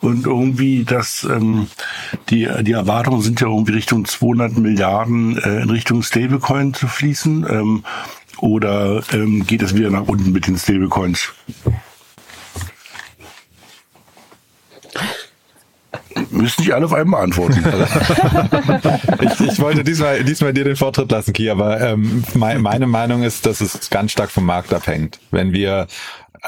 Und 0.05 0.27
irgendwie 0.27 0.83
das, 0.83 1.27
ähm, 1.29 1.67
die, 2.29 2.47
die 2.61 2.71
Erwartungen 2.73 3.21
sind 3.21 3.41
ja 3.41 3.47
irgendwie 3.47 3.73
Richtung 3.73 4.05
200 4.05 4.55
Milliarden 4.57 5.37
äh, 5.37 5.61
in 5.63 5.69
Richtung 5.69 6.03
Stablecoin 6.03 6.73
zu 6.75 6.87
fließen. 6.87 7.45
Ähm, 7.49 7.83
oder 8.37 9.01
ähm, 9.13 9.47
geht 9.47 9.63
es 9.63 9.75
wieder 9.75 9.89
nach 9.89 10.07
unten 10.07 10.31
mit 10.31 10.45
den 10.45 10.57
Stablecoins? 10.57 11.33
Müssen 16.29 16.61
nicht 16.61 16.73
alle 16.73 16.85
auf 16.85 16.93
einmal 16.93 17.23
antworten. 17.23 17.63
ich, 19.21 19.39
ich, 19.41 19.59
wollte 19.59 19.83
diesmal, 19.83 20.23
diesmal 20.23 20.53
dir 20.53 20.63
den 20.63 20.75
Vortritt 20.75 21.11
lassen, 21.11 21.33
Ki, 21.33 21.49
aber 21.49 21.81
ähm, 21.81 22.23
meine 22.35 22.87
Meinung 22.87 23.23
ist, 23.23 23.45
dass 23.45 23.59
es 23.59 23.89
ganz 23.89 24.11
stark 24.11 24.31
vom 24.31 24.45
Markt 24.45 24.73
abhängt. 24.73 25.19
Wenn 25.31 25.51
wir 25.51 25.87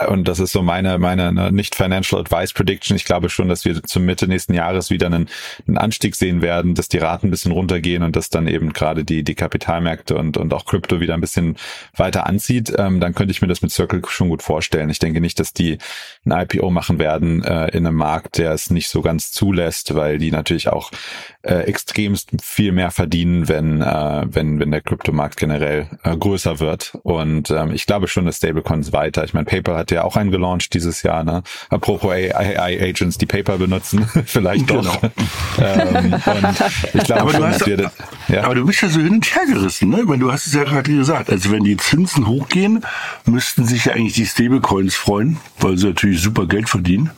und 0.05 0.27
das 0.27 0.39
ist 0.39 0.51
so 0.51 0.61
meine, 0.61 0.99
meine 0.99 1.33
ne, 1.33 1.51
nicht 1.51 1.75
Financial 1.75 2.21
Advice 2.21 2.53
Prediction. 2.53 2.95
Ich 2.95 3.05
glaube 3.05 3.29
schon, 3.29 3.49
dass 3.49 3.65
wir 3.65 3.81
zum 3.83 4.05
Mitte 4.05 4.27
nächsten 4.27 4.53
Jahres 4.53 4.89
wieder 4.89 5.07
einen, 5.07 5.29
einen 5.67 5.77
Anstieg 5.77 6.15
sehen 6.15 6.41
werden, 6.41 6.75
dass 6.75 6.89
die 6.89 6.97
Raten 6.97 7.27
ein 7.27 7.31
bisschen 7.31 7.51
runtergehen 7.51 8.03
und 8.03 8.15
dass 8.15 8.29
dann 8.29 8.47
eben 8.47 8.73
gerade 8.73 9.03
die, 9.03 9.23
die 9.23 9.35
Kapitalmärkte 9.35 10.15
und, 10.15 10.37
und 10.37 10.53
auch 10.53 10.65
Krypto 10.65 10.99
wieder 10.99 11.13
ein 11.13 11.21
bisschen 11.21 11.57
weiter 11.95 12.27
anzieht. 12.27 12.73
Ähm, 12.77 12.99
dann 12.99 13.15
könnte 13.15 13.31
ich 13.31 13.41
mir 13.41 13.47
das 13.47 13.61
mit 13.61 13.71
Circle 13.71 14.01
schon 14.07 14.29
gut 14.29 14.43
vorstellen. 14.43 14.89
Ich 14.89 14.99
denke 14.99 15.21
nicht, 15.21 15.39
dass 15.39 15.53
die 15.53 15.77
ein 16.25 16.31
IPO 16.31 16.69
machen 16.69 16.99
werden 16.99 17.43
äh, 17.43 17.69
in 17.69 17.85
einem 17.85 17.97
Markt, 17.97 18.37
der 18.37 18.51
es 18.51 18.69
nicht 18.69 18.89
so 18.89 19.01
ganz 19.01 19.31
zulässt, 19.31 19.95
weil 19.95 20.17
die 20.17 20.31
natürlich 20.31 20.69
auch 20.69 20.91
äh, 21.47 21.61
extremst 21.61 22.29
viel 22.41 22.71
mehr 22.71 22.91
verdienen, 22.91 23.47
wenn, 23.47 23.81
äh, 23.81 24.25
wenn, 24.27 24.59
wenn 24.59 24.71
der 24.71 24.81
Kryptomarkt 24.81 25.37
generell 25.37 25.87
äh, 26.03 26.15
größer 26.15 26.59
wird. 26.59 26.97
Und 27.03 27.51
ähm, 27.51 27.71
ich 27.71 27.85
glaube 27.85 28.07
schon, 28.07 28.25
dass 28.25 28.37
Stablecoins 28.37 28.91
weiter. 28.91 29.23
Ich 29.23 29.33
meine, 29.33 29.45
PayPal 29.45 29.77
hat 29.77 29.91
ja 29.91 30.03
auch 30.03 30.17
einen 30.17 30.31
gelauncht 30.31 30.73
dieses 30.73 31.03
Jahr. 31.03 31.23
Ne? 31.23 31.43
Apropos 31.69 32.11
AI-Agents, 32.11 33.17
die 33.17 33.25
PayPal 33.25 33.57
benutzen, 33.57 34.07
vielleicht 34.25 34.69
doch. 34.69 34.99
Genau. 35.01 35.13
ähm, 35.59 36.15
ich 36.93 37.03
glaube 37.03 37.21
aber, 37.21 37.31
schon, 37.31 37.41
du 37.41 37.47
hast, 37.47 37.65
wir, 37.65 37.91
ja. 38.27 38.43
aber 38.43 38.55
du 38.55 38.65
bist 38.65 38.81
ja 38.81 38.89
so 38.89 38.99
hin 38.99 39.13
und 39.13 39.35
her 39.35 39.45
gerissen. 39.45 39.89
Ne? 39.89 40.03
Weil 40.05 40.19
du 40.19 40.31
hast 40.31 40.47
es 40.47 40.53
ja 40.53 40.63
gerade 40.63 40.93
gesagt. 40.93 41.29
Also 41.29 41.51
wenn 41.51 41.63
die 41.63 41.77
Zinsen 41.77 42.27
hochgehen, 42.27 42.83
müssten 43.25 43.65
sich 43.65 43.85
ja 43.85 43.93
eigentlich 43.93 44.13
die 44.13 44.25
Stablecoins 44.25 44.95
freuen, 44.95 45.37
weil 45.59 45.77
sie 45.77 45.87
natürlich 45.87 46.21
super 46.21 46.45
Geld 46.45 46.67
verdienen. 46.67 47.11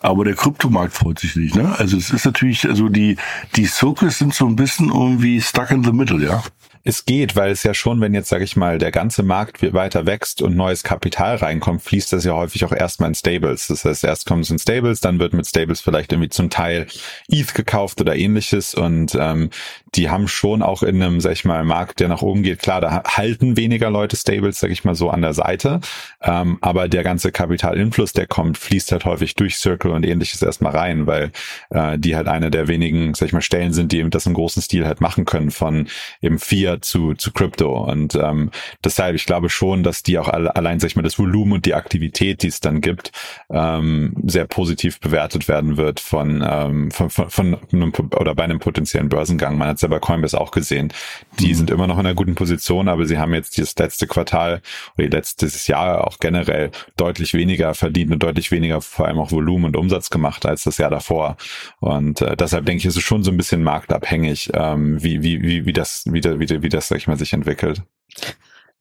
Aber 0.00 0.24
der 0.24 0.34
Kryptomarkt 0.34 0.94
freut 0.94 1.20
sich 1.20 1.36
nicht. 1.36 1.54
Ne? 1.54 1.74
Also 1.78 1.96
es 1.96 2.10
ist 2.10 2.24
natürlich, 2.24 2.68
also 2.68 2.88
die, 2.88 3.16
die 3.54 3.67
Circles 3.68 4.18
sind 4.18 4.34
so 4.34 4.46
ein 4.46 4.56
bisschen 4.56 4.88
irgendwie 4.88 5.40
stuck 5.40 5.70
in 5.70 5.84
the 5.84 5.92
middle, 5.92 6.24
ja. 6.24 6.42
Es 6.84 7.04
geht, 7.04 7.36
weil 7.36 7.50
es 7.50 7.64
ja 7.64 7.74
schon, 7.74 8.00
wenn 8.00 8.14
jetzt, 8.14 8.30
sage 8.30 8.44
ich 8.44 8.56
mal, 8.56 8.78
der 8.78 8.90
ganze 8.90 9.22
Markt 9.22 9.74
weiter 9.74 10.06
wächst 10.06 10.40
und 10.40 10.56
neues 10.56 10.82
Kapital 10.82 11.36
reinkommt, 11.36 11.82
fließt 11.82 12.12
das 12.14 12.24
ja 12.24 12.32
häufig 12.32 12.64
auch 12.64 12.72
erstmal 12.72 13.10
in 13.10 13.14
Stables. 13.14 13.66
Das 13.66 13.84
heißt, 13.84 14.04
erst 14.04 14.26
kommt 14.26 14.44
es 14.44 14.50
in 14.50 14.58
Stables, 14.58 15.00
dann 15.00 15.18
wird 15.18 15.34
mit 15.34 15.46
Stables 15.46 15.82
vielleicht 15.82 16.12
irgendwie 16.12 16.30
zum 16.30 16.48
Teil 16.48 16.86
ETH 17.28 17.52
gekauft 17.52 18.00
oder 18.00 18.16
ähnliches 18.16 18.74
und 18.74 19.14
ähm, 19.20 19.50
die 19.94 20.10
haben 20.10 20.28
schon 20.28 20.62
auch 20.62 20.82
in 20.82 21.02
einem, 21.02 21.20
sag 21.20 21.32
ich 21.32 21.44
mal, 21.44 21.64
Markt, 21.64 22.00
der 22.00 22.08
nach 22.08 22.22
oben 22.22 22.42
geht, 22.42 22.60
klar, 22.60 22.80
da 22.80 23.02
halten 23.04 23.56
weniger 23.56 23.90
Leute 23.90 24.16
Stables, 24.16 24.60
sag 24.60 24.70
ich 24.70 24.84
mal 24.84 24.94
so, 24.94 25.10
an 25.10 25.22
der 25.22 25.34
Seite. 25.34 25.80
Ähm, 26.22 26.58
aber 26.60 26.88
der 26.88 27.02
ganze 27.02 27.32
Kapitalinfluss, 27.32 28.12
der 28.12 28.26
kommt, 28.26 28.58
fließt 28.58 28.92
halt 28.92 29.04
häufig 29.04 29.34
durch 29.34 29.56
Circle 29.56 29.92
und 29.92 30.04
ähnliches 30.04 30.42
erstmal 30.42 30.76
rein, 30.76 31.06
weil 31.06 31.32
äh, 31.70 31.98
die 31.98 32.16
halt 32.16 32.28
eine 32.28 32.50
der 32.50 32.68
wenigen, 32.68 33.14
sag 33.14 33.26
ich 33.26 33.32
mal, 33.32 33.40
Stellen 33.40 33.72
sind, 33.72 33.92
die 33.92 33.98
eben 33.98 34.10
das 34.10 34.26
im 34.26 34.34
großen 34.34 34.62
Stil 34.62 34.86
halt 34.86 35.00
machen 35.00 35.24
können, 35.24 35.50
von 35.50 35.88
eben 36.20 36.38
Fiat 36.38 36.84
zu, 36.84 37.14
zu 37.14 37.32
Crypto. 37.32 37.84
Und 37.84 38.14
ähm, 38.14 38.50
deshalb, 38.84 39.14
ich 39.14 39.26
glaube 39.26 39.48
schon, 39.48 39.82
dass 39.82 40.02
die 40.02 40.18
auch 40.18 40.28
alle, 40.28 40.54
allein, 40.56 40.80
sag 40.80 40.88
ich 40.88 40.96
mal, 40.96 41.02
das 41.02 41.18
Volumen 41.18 41.54
und 41.54 41.66
die 41.66 41.74
Aktivität, 41.74 42.42
die 42.42 42.48
es 42.48 42.60
dann 42.60 42.80
gibt, 42.80 43.12
ähm, 43.50 44.14
sehr 44.26 44.46
positiv 44.46 45.00
bewertet 45.00 45.48
werden 45.48 45.76
wird 45.76 46.00
von, 46.00 46.44
ähm, 46.46 46.90
von, 46.90 47.10
von, 47.10 47.30
von 47.30 47.58
einem 47.72 47.92
oder 48.16 48.34
bei 48.34 48.44
einem 48.44 48.58
potenziellen 48.58 49.08
Börsengang. 49.08 49.56
Man 49.56 49.68
hat 49.78 49.78
es 49.78 49.82
ja 49.82 49.88
bei 49.88 49.98
Coinbase 49.98 50.40
auch 50.40 50.50
gesehen. 50.50 50.92
Die 51.38 51.48
mhm. 51.48 51.54
sind 51.54 51.70
immer 51.70 51.86
noch 51.86 51.98
in 51.98 52.06
einer 52.06 52.14
guten 52.14 52.34
Position, 52.34 52.88
aber 52.88 53.06
sie 53.06 53.18
haben 53.18 53.34
jetzt 53.34 53.56
dieses 53.56 53.76
letzte 53.76 54.06
Quartal 54.06 54.60
oder 54.96 55.08
letztes 55.08 55.66
Jahr 55.66 56.06
auch 56.06 56.18
generell 56.18 56.70
deutlich 56.96 57.34
weniger 57.34 57.74
verdient 57.74 58.12
und 58.12 58.22
deutlich 58.22 58.50
weniger 58.50 58.80
vor 58.80 59.06
allem 59.06 59.18
auch 59.18 59.32
Volumen 59.32 59.66
und 59.66 59.76
Umsatz 59.76 60.10
gemacht 60.10 60.46
als 60.46 60.64
das 60.64 60.78
Jahr 60.78 60.90
davor. 60.90 61.36
Und 61.80 62.20
äh, 62.22 62.36
deshalb 62.36 62.66
denke 62.66 62.80
ich, 62.80 62.86
ist 62.86 62.96
es 62.96 63.02
schon 63.02 63.22
so 63.22 63.30
ein 63.30 63.36
bisschen 63.36 63.62
marktabhängig, 63.62 64.50
ähm, 64.54 65.02
wie, 65.02 65.22
wie, 65.22 65.42
wie, 65.42 65.66
wie 65.66 65.72
das, 65.72 66.04
wie, 66.06 66.22
wie, 66.22 66.62
wie 66.62 66.68
das, 66.68 66.88
sag 66.88 66.98
ich 66.98 67.06
mal, 67.06 67.18
sich 67.18 67.32
entwickelt. 67.32 67.82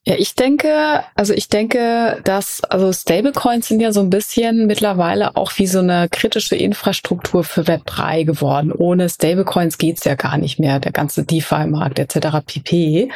Ja, 0.08 0.16
ich 0.18 0.36
denke, 0.36 1.04
also 1.16 1.34
ich 1.34 1.50
denke, 1.50 2.22
dass, 2.24 2.64
also 2.64 2.94
Stablecoins 2.94 3.68
sind 3.68 3.82
ja 3.82 3.92
so 3.92 4.00
ein 4.00 4.10
bisschen 4.10 4.66
mittlerweile 4.66 5.36
auch 5.36 5.52
wie 5.58 5.68
so 5.68 5.80
eine 5.80 6.08
kritische 6.08 6.56
Infrastruktur 6.56 7.44
für 7.44 7.64
Web3 7.64 8.24
geworden. 8.24 8.72
Ohne 8.72 9.10
Stablecoins 9.10 9.78
geht's 9.78 10.06
ja 10.06 10.16
gar 10.16 10.38
nicht 10.38 10.60
mehr, 10.60 10.80
der 10.80 10.94
ganze 10.94 11.26
DeFi-Markt 11.26 12.00
etc. 12.00 12.38
pp. 12.46 13.12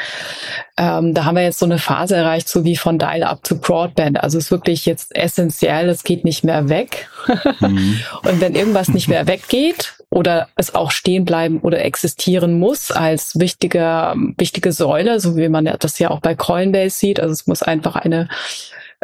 Ähm, 0.81 1.13
da 1.13 1.25
haben 1.25 1.35
wir 1.35 1.43
jetzt 1.43 1.59
so 1.59 1.67
eine 1.67 1.77
Phase 1.77 2.15
erreicht, 2.15 2.49
so 2.49 2.65
wie 2.65 2.75
von 2.75 2.97
Dial-Up 2.97 3.45
zu 3.45 3.59
Broadband. 3.59 4.23
Also 4.23 4.39
es 4.39 4.45
ist 4.45 4.51
wirklich 4.51 4.87
jetzt 4.87 5.15
essentiell, 5.15 5.87
es 5.89 6.03
geht 6.03 6.25
nicht 6.25 6.43
mehr 6.43 6.69
weg. 6.69 7.07
Mhm. 7.59 7.99
Und 8.23 8.41
wenn 8.41 8.55
irgendwas 8.55 8.87
nicht 8.87 9.07
mehr 9.07 9.27
weggeht 9.27 9.93
oder 10.09 10.47
es 10.55 10.73
auch 10.73 10.89
stehen 10.89 11.25
bleiben 11.25 11.59
oder 11.59 11.83
existieren 11.83 12.57
muss 12.57 12.89
als 12.89 13.39
wichtige, 13.39 14.15
wichtige 14.37 14.71
Säule, 14.71 15.19
so 15.19 15.37
wie 15.37 15.47
man 15.47 15.65
das 15.79 15.99
ja 15.99 16.09
auch 16.09 16.21
bei 16.21 16.33
Coinbase 16.33 16.97
sieht, 16.97 17.19
also 17.19 17.33
es 17.33 17.45
muss 17.45 17.61
einfach 17.61 17.95
eine 17.95 18.29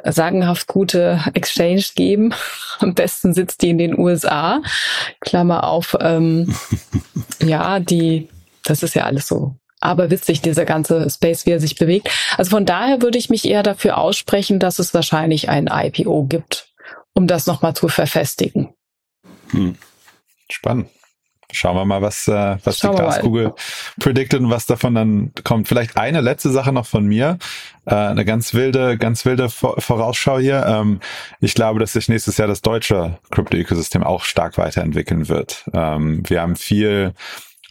sagenhaft 0.04 0.68
gute 0.68 1.20
Exchange 1.36 1.84
geben. 1.94 2.34
Am 2.80 2.96
besten 2.96 3.34
sitzt 3.34 3.62
die 3.62 3.70
in 3.70 3.78
den 3.78 3.98
USA. 3.98 4.62
Klammer 5.20 5.66
auf, 5.66 5.96
ähm, 6.00 6.56
ja, 7.44 7.80
die, 7.80 8.30
das 8.64 8.82
ist 8.82 8.96
ja 8.96 9.04
alles 9.04 9.28
so 9.28 9.56
aber 9.80 10.10
witzig, 10.10 10.42
dieser 10.42 10.66
ganze 10.66 11.10
Space, 11.10 11.46
wie 11.46 11.52
er 11.52 11.60
sich 11.60 11.76
bewegt. 11.76 12.10
Also 12.38 12.52
von 12.52 12.66
daher 12.66 13.02
würde 13.02 13.18
ich 13.18 13.30
mich 13.30 13.46
eher 13.46 13.64
dafür 13.64 13.98
aussprechen, 13.98 14.60
dass 14.60 14.80
es 14.80 14.94
wahrscheinlich 14.94 15.50
ein 15.50 15.70
IPO 15.72 16.26
gibt, 16.26 16.70
um 17.14 17.28
das 17.28 17.48
nochmal 17.48 17.76
zu 17.76 17.88
verfestigen. 17.88 18.70
Hm. 19.52 19.76
Spannend. 20.50 20.90
Schauen 21.52 21.78
wir 21.78 21.86
mal, 21.86 22.02
was, 22.02 22.28
äh, 22.28 22.58
was 22.66 22.80
die 22.80 22.90
Glaskugel 22.90 23.54
predicted 24.02 24.42
und 24.42 24.50
was 24.50 24.66
davon 24.66 24.96
dann 24.96 25.32
kommt. 25.46 25.70
Vielleicht 25.70 25.96
eine 25.96 26.20
letzte 26.20 26.50
Sache 26.50 26.74
noch 26.74 26.86
von 26.86 27.06
mir. 27.06 27.38
Äh, 27.86 27.96
eine 27.96 28.26
ganz 28.26 28.54
wilde, 28.54 28.98
ganz 28.98 29.24
wilde 29.24 29.48
Vorausschau 29.50 30.40
hier. 30.40 30.66
Ähm, 30.68 31.00
ich 31.40 31.54
glaube, 31.54 31.80
dass 31.80 31.94
sich 31.94 32.10
nächstes 32.10 32.36
Jahr 32.36 32.50
das 32.50 32.62
deutsche 32.62 33.18
Krypto-Ökosystem 33.32 34.04
auch 34.04 34.26
stark 34.26 34.58
weiterentwickeln 34.58 35.30
wird. 35.30 35.64
Ähm, 35.74 36.22
wir 36.28 36.42
haben 36.42 36.58
viel 36.58 37.14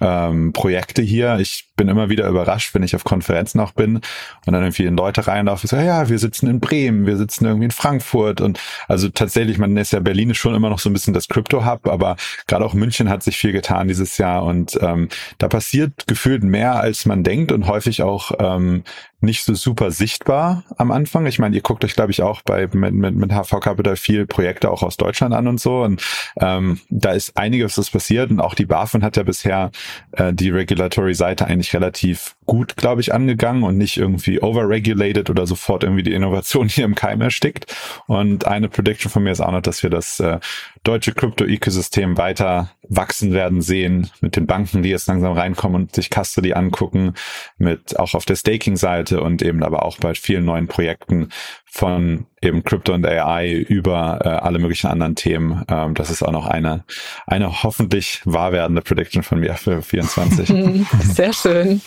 ähm, 0.01 0.55
Projekte 0.55 1.03
hier. 1.03 1.39
Ich 1.39 1.69
bin 1.77 1.89
immer 1.89 2.09
wieder 2.09 2.29
überrascht, 2.29 2.75
wenn 2.75 2.83
ich 2.83 2.97
auf 2.97 3.05
Konferenzen 3.05 3.61
auch 3.61 3.73
bin 3.73 3.97
und 3.97 4.53
dann 4.53 4.63
irgendwie 4.63 4.85
in 4.85 4.97
Leute 4.97 5.27
reinlaufe, 5.27 5.67
so, 5.67 5.77
ja, 5.77 6.09
wir 6.09 6.19
sitzen 6.19 6.49
in 6.49 6.61
Bremen, 6.61 7.07
wir 7.07 7.17
sitzen 7.17 7.45
irgendwie 7.45 7.67
in 7.67 7.71
Frankfurt 7.71 8.41
und 8.41 8.59
also 8.89 9.09
tatsächlich, 9.09 9.59
man 9.59 9.77
ist 9.77 9.93
ja 9.93 10.01
Berlin 10.01 10.31
ist 10.31 10.39
schon 10.39 10.55
immer 10.55 10.71
noch 10.71 10.79
so 10.79 10.91
ein 10.91 10.93
bisschen 10.93 11.15
das 11.15 11.29
Crypto-Hub, 11.29 11.87
aber 11.87 12.17
gerade 12.47 12.65
auch 12.65 12.75
München 12.75 13.09
hat 13.09 13.23
sich 13.23 13.37
viel 13.37 13.53
getan 13.53 13.89
dieses 13.89 14.19
Jahr 14.19 14.45
und 14.45 14.79
ähm, 14.81 15.09
da 15.39 15.49
passiert 15.49 16.07
gefühlt 16.07 16.43
mehr, 16.43 16.77
als 16.77 17.07
man 17.07 17.23
denkt 17.23 17.53
und 17.53 17.67
häufig 17.67 18.03
auch 18.03 18.33
ähm, 18.39 18.83
nicht 19.21 19.45
so 19.45 19.55
super 19.55 19.91
sichtbar 19.91 20.65
am 20.77 20.91
Anfang. 20.91 21.27
Ich 21.27 21.39
meine, 21.39 21.57
ihr 21.57 21.63
guckt 21.63 21.85
euch, 21.85 21.95
glaube 21.95 22.13
ich, 22.13 22.23
auch 22.23 22.43
bei 22.43 22.69
mit, 22.73 22.95
mit, 22.95 23.15
mit 23.15 23.33
HV 23.33 23.61
Capital 23.61 23.97
viel 23.97 24.27
Projekte 24.27 24.71
auch 24.71 24.83
aus 24.83 24.97
Deutschland 24.97 25.35
an 25.35 25.49
und 25.49 25.61
so. 25.61 25.83
Und 25.83 26.03
ähm, 26.41 26.81
da 26.91 27.13
ist 27.13 27.37
einiges, 27.37 27.79
was 27.79 27.91
passiert. 27.91 28.31
Und 28.31 28.41
auch 28.41 28.55
die 28.55 28.67
BaFin 28.67 29.03
hat 29.03 29.17
ja 29.17 29.23
bisher 29.23 29.71
äh, 30.13 30.33
die 30.33 30.51
Regulatory-Seite 30.51 31.47
eigentlich 31.47 31.66
relativ 31.75 32.37
gut, 32.47 32.77
glaube 32.77 33.01
ich, 33.01 33.13
angegangen 33.13 33.63
und 33.63 33.77
nicht 33.77 33.97
irgendwie 33.97 34.41
overregulated 34.41 35.31
oder 35.31 35.47
sofort 35.47 35.85
irgendwie 35.85 36.03
die 36.03 36.13
Innovation 36.13 36.69
hier 36.71 36.85
im 36.85 36.95
Keim 36.95 37.21
erstickt. 37.21 37.75
Und 38.07 38.47
eine 38.47 38.69
Prediction 38.69 39.11
von 39.11 39.23
mir 39.23 39.33
ist 39.33 39.41
auch 39.41 39.53
noch, 39.53 39.63
dass 39.63 39.83
wir 39.83 39.91
das 39.91 40.21
äh, 40.21 40.39
deutsche 40.87 41.13
Krypto-Ökosystem 41.13 42.17
weiter 42.17 42.71
wachsen 42.89 43.33
werden 43.33 43.61
sehen, 43.61 44.11
mit 44.21 44.37
den 44.37 44.47
Banken, 44.47 44.83
die 44.83 44.91
jetzt 44.91 45.09
langsam 45.09 45.33
reinkommen 45.33 45.83
und 45.83 45.95
sich 45.95 46.11
Custody 46.11 46.53
angucken, 46.53 47.15
mit 47.59 47.99
auch 47.99 48.15
auf 48.15 48.25
der 48.25 48.37
Staking-Seite 48.37 49.21
und 49.21 49.43
eben 49.43 49.63
aber 49.65 49.85
auch 49.85 49.99
bei 49.99 50.15
vielen 50.15 50.45
neuen 50.45 50.69
Projekten 50.69 51.31
von 51.65 52.27
eben 52.41 52.63
Crypto 52.63 52.95
und 52.95 53.05
AI 53.05 53.53
über 53.53 54.21
äh, 54.23 54.29
alle 54.29 54.61
möglichen 54.61 54.87
anderen 54.87 55.17
Themen. 55.17 55.65
Ähm, 55.69 55.95
das 55.95 56.11
ist 56.11 56.23
auch 56.23 56.33
noch 56.33 56.47
eine, 56.47 56.85
eine 57.27 57.65
hoffentlich 57.65 58.23
wahr 58.25 58.53
werdende 58.53 58.83
Prediction 58.83 59.25
von 59.25 59.41
mir 59.41 59.55
für 59.55 59.83
24. 59.83 60.49
Sehr 61.01 61.33
schön. 61.33 61.83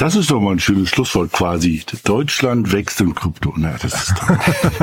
Das 0.00 0.16
ist 0.16 0.30
doch 0.30 0.40
mal 0.40 0.52
ein 0.52 0.58
schönes 0.58 0.88
Schlusswort 0.88 1.30
quasi. 1.30 1.82
Deutschland 2.04 2.72
wächst 2.72 3.02
im 3.02 3.14
Krypto. 3.14 3.52
Na, 3.58 3.74
das 3.82 3.92
ist 3.92 4.16
toll. 4.16 4.38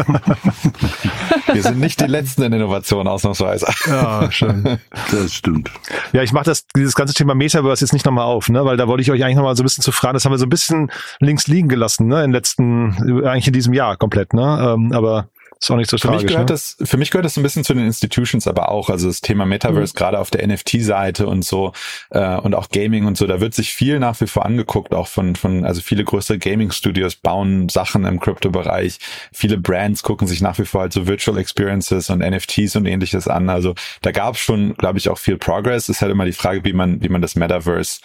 Wir 1.53 1.63
sind 1.63 1.80
nicht 1.80 1.99
die 1.99 2.05
letzten 2.05 2.43
in 2.43 2.53
Innovation 2.53 3.07
ausnahmsweise. 3.07 3.65
Ja, 3.88 4.32
schön. 4.32 4.78
Das 5.09 5.34
stimmt. 5.34 5.72
Ja, 6.13 6.22
ich 6.22 6.34
mache 6.34 6.45
das 6.45 6.68
dieses 6.68 6.93
ganze 6.93 7.15
Thema 7.15 7.34
Metaverse 7.34 7.84
jetzt 7.84 7.93
nicht 7.93 8.05
nochmal 8.05 8.26
auf, 8.26 8.49
ne, 8.49 8.63
weil 8.63 8.78
da 8.78 8.88
wollte 8.88 9.01
ich 9.01 9.09
euch 9.09 9.24
eigentlich 9.24 9.38
nochmal 9.38 9.55
so 9.55 9.63
ein 9.63 9.65
bisschen 9.65 9.84
zu 9.84 9.91
fragen. 9.91 10.13
Das 10.13 10.24
haben 10.24 10.34
wir 10.34 10.38
so 10.38 10.45
ein 10.45 10.49
bisschen 10.49 10.91
links 11.20 11.47
liegen 11.47 11.68
gelassen, 11.68 12.05
ne, 12.05 12.24
in 12.24 12.32
letzten, 12.32 13.26
eigentlich 13.26 13.47
in 13.47 13.53
diesem 13.53 13.74
Jahr 13.74 13.97
komplett, 13.97 14.36
ne. 14.36 14.76
Ähm, 14.76 14.91
aber 14.91 15.30
ist 15.59 15.71
auch 15.71 15.75
nicht 15.75 15.89
so 15.89 15.97
für 15.97 16.07
tragisch. 16.07 16.23
Mich 16.23 16.31
gehört 16.31 16.49
ne? 16.49 16.53
das, 16.53 16.77
für 16.83 16.97
mich 16.97 17.11
gehört 17.11 17.25
das 17.25 17.33
so 17.33 17.41
ein 17.41 17.43
bisschen 17.43 17.63
zu 17.63 17.73
den 17.73 17.85
Institutions 17.85 18.47
aber 18.47 18.69
auch. 18.69 18.89
Also 18.89 19.07
das 19.07 19.21
Thema 19.21 19.45
Metaverse, 19.45 19.93
mhm. 19.93 19.97
gerade 19.97 20.19
auf 20.19 20.29
der 20.29 20.47
NFT-Seite 20.47 21.27
und 21.27 21.43
so 21.43 21.73
äh, 22.11 22.37
und 22.37 22.55
auch 22.55 22.69
Gaming 22.69 23.05
und 23.05 23.17
so, 23.17 23.27
da 23.27 23.41
wird 23.41 23.53
sich 23.53 23.73
viel 23.73 23.99
nach 23.99 24.19
wie 24.21 24.27
vor 24.27 24.45
angeguckt, 24.45 24.93
auch 24.93 25.07
von, 25.07 25.35
von 25.35 25.65
also 25.65 25.81
viele 25.81 26.03
größere 26.03 26.37
Gaming-Studios 26.37 27.15
bauen 27.15 27.69
Sachen 27.69 28.05
im 28.05 28.19
Crypto-Bereich. 28.19 28.99
Viele 29.31 29.57
Brands 29.57 30.03
gucken 30.03 30.27
sich 30.27 30.41
nach 30.41 30.59
wie 30.59 30.65
vor 30.65 30.81
halt 30.81 30.93
so 30.93 31.07
Virtual 31.07 31.37
Experiences 31.37 32.09
und 32.09 32.19
NFTs 32.19 32.75
und 32.75 32.85
ähnliches 32.85 33.27
an. 33.27 33.49
Also 33.49 33.73
da 34.01 34.11
gab 34.11 34.35
es 34.35 34.41
schon, 34.41 34.75
glaube 34.75 34.99
ich, 34.99 35.09
auch 35.09 35.17
viel 35.17 35.37
Progress. 35.37 35.89
Ist 35.89 36.01
halt 36.01 36.11
immer 36.11 36.25
die 36.25 36.33
Frage, 36.33 36.63
wie 36.63 36.73
man, 36.73 37.01
wie 37.01 37.09
man 37.09 37.21
das 37.21 37.35
Metaverse 37.35 37.99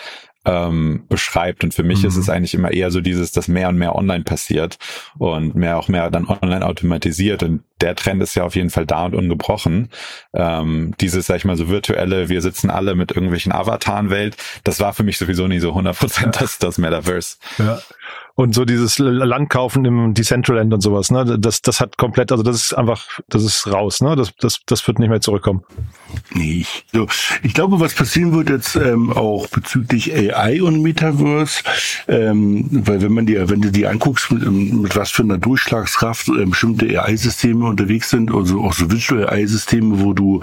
ähm, 0.44 1.04
beschreibt. 1.08 1.64
Und 1.64 1.74
für 1.74 1.82
mich 1.82 2.02
mhm. 2.02 2.08
ist 2.08 2.16
es 2.16 2.28
eigentlich 2.28 2.54
immer 2.54 2.72
eher 2.72 2.90
so 2.90 3.00
dieses, 3.00 3.32
dass 3.32 3.48
mehr 3.48 3.68
und 3.68 3.76
mehr 3.76 3.94
online 3.94 4.24
passiert 4.24 4.78
und 5.18 5.54
mehr 5.54 5.78
auch 5.78 5.88
mehr 5.88 6.10
dann 6.10 6.26
online 6.26 6.64
automatisiert. 6.66 7.42
Und 7.42 7.62
der 7.80 7.94
Trend 7.96 8.22
ist 8.22 8.34
ja 8.34 8.44
auf 8.44 8.54
jeden 8.54 8.70
Fall 8.70 8.86
da 8.86 9.04
und 9.04 9.14
ungebrochen. 9.14 9.88
Ähm, 10.32 10.94
dieses, 11.00 11.26
sag 11.26 11.36
ich 11.36 11.44
mal, 11.44 11.56
so 11.56 11.68
virtuelle, 11.68 12.28
wir 12.28 12.40
sitzen 12.40 12.70
alle 12.70 12.94
mit 12.94 13.12
irgendwelchen 13.12 13.52
Avataren-Welt, 13.52 14.36
das 14.64 14.80
war 14.80 14.92
für 14.92 15.02
mich 15.02 15.18
sowieso 15.18 15.48
nie 15.48 15.58
so 15.58 15.70
100 15.70 15.98
Prozent 15.98 16.40
das, 16.40 16.58
das 16.58 16.78
Metaverse. 16.78 17.36
Ja 17.58 17.80
und 18.34 18.54
so 18.54 18.64
dieses 18.64 18.98
Land 18.98 19.50
kaufen 19.50 19.84
im 19.84 20.14
Decentraland 20.14 20.72
und 20.72 20.80
sowas, 20.80 21.10
ne? 21.10 21.38
Das, 21.38 21.62
das 21.62 21.80
hat 21.80 21.98
komplett, 21.98 22.32
also 22.32 22.42
das 22.42 22.56
ist 22.56 22.72
einfach, 22.72 23.20
das 23.28 23.44
ist 23.44 23.66
raus, 23.66 24.00
ne? 24.00 24.16
Das, 24.16 24.34
das, 24.36 24.60
das 24.66 24.86
wird 24.86 24.98
nicht 24.98 25.10
mehr 25.10 25.20
zurückkommen. 25.20 25.62
Nee, 26.34 26.64
so, 26.92 27.06
ich 27.42 27.54
glaube, 27.54 27.80
was 27.80 27.94
passieren 27.94 28.32
wird 28.32 28.48
jetzt 28.48 28.76
ähm, 28.76 29.12
auch 29.12 29.48
bezüglich 29.48 30.12
AI 30.14 30.62
und 30.62 30.82
Metaverse, 30.82 31.62
ähm, 32.08 32.66
weil 32.70 33.02
wenn 33.02 33.12
man 33.12 33.26
dir, 33.26 33.50
wenn 33.50 33.60
du 33.60 33.70
dir 33.70 33.90
anguckst, 33.90 34.30
mit, 34.30 34.42
ähm, 34.42 34.82
mit 34.82 34.96
was 34.96 35.10
für 35.10 35.22
einer 35.22 35.38
Durchschlagskraft 35.38 36.28
äh, 36.28 36.46
bestimmte 36.46 36.86
AI-Systeme 36.86 37.66
unterwegs 37.66 38.10
sind, 38.10 38.32
also 38.32 38.62
auch 38.62 38.72
so 38.72 38.90
Visual 38.90 39.28
AI-Systeme, 39.28 40.00
wo 40.00 40.14
du 40.14 40.40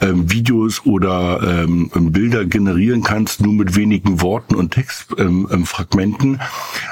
ähm, 0.00 0.30
Videos 0.30 0.84
oder 0.86 1.40
ähm, 1.42 1.90
Bilder 1.92 2.44
generieren 2.44 3.02
kannst, 3.02 3.40
nur 3.40 3.54
mit 3.54 3.74
wenigen 3.76 4.20
Worten 4.20 4.54
und 4.54 4.72
Textfragmenten. 4.72 6.34
Ähm, 6.34 6.40
ähm, 6.40 6.40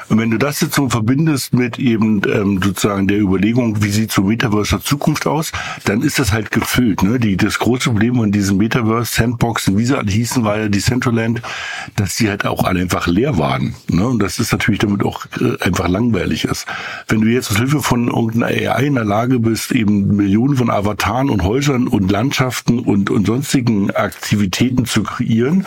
und 0.08 0.18
wenn 0.18 0.31
du 0.32 0.38
das 0.38 0.60
jetzt 0.60 0.74
so 0.74 0.88
verbindest 0.88 1.54
mit 1.54 1.78
eben 1.78 2.22
ähm, 2.26 2.60
sozusagen 2.62 3.06
der 3.06 3.20
Überlegung, 3.20 3.82
wie 3.82 3.90
sieht 3.90 4.10
so 4.10 4.22
Metaverse 4.22 4.76
der 4.76 4.80
Zukunft 4.80 5.26
aus, 5.26 5.52
dann 5.84 6.02
ist 6.02 6.18
das 6.18 6.32
halt 6.32 6.50
gefüllt. 6.50 7.02
Ne? 7.02 7.20
Die, 7.20 7.36
das 7.36 7.58
große 7.58 7.90
Problem 7.90 8.16
von 8.16 8.32
diesen 8.32 8.56
Metaverse, 8.56 9.14
Sandboxen, 9.14 9.76
wie 9.76 9.84
sie 9.84 9.96
alle 9.96 10.10
hießen, 10.10 10.42
war 10.44 10.58
ja 10.58 10.68
die 10.68 10.80
Centraland, 10.80 11.42
dass 11.96 12.16
sie 12.16 12.28
halt 12.28 12.46
auch 12.46 12.64
alle 12.64 12.80
einfach 12.80 13.06
leer 13.06 13.38
waren. 13.38 13.74
Ne? 13.88 14.06
Und 14.06 14.20
das 14.20 14.38
ist 14.38 14.52
natürlich 14.52 14.80
damit 14.80 15.04
auch 15.04 15.26
äh, 15.40 15.62
einfach 15.62 15.88
langweilig 15.88 16.44
ist. 16.44 16.66
Wenn 17.08 17.20
du 17.20 17.28
jetzt 17.28 17.50
mit 17.50 17.60
Hilfe 17.60 17.82
von 17.82 18.08
irgendeiner 18.08 18.46
AI 18.46 18.86
in 18.86 18.94
der 18.94 19.04
Lage 19.04 19.38
bist, 19.38 19.72
eben 19.72 20.16
Millionen 20.16 20.56
von 20.56 20.70
Avataren 20.70 21.30
und 21.30 21.42
Häusern 21.42 21.88
und 21.88 22.10
Landschaften 22.10 22.78
und, 22.78 23.10
und 23.10 23.26
sonstigen 23.26 23.90
Aktivitäten 23.90 24.84
zu 24.84 25.02
kreieren, 25.02 25.66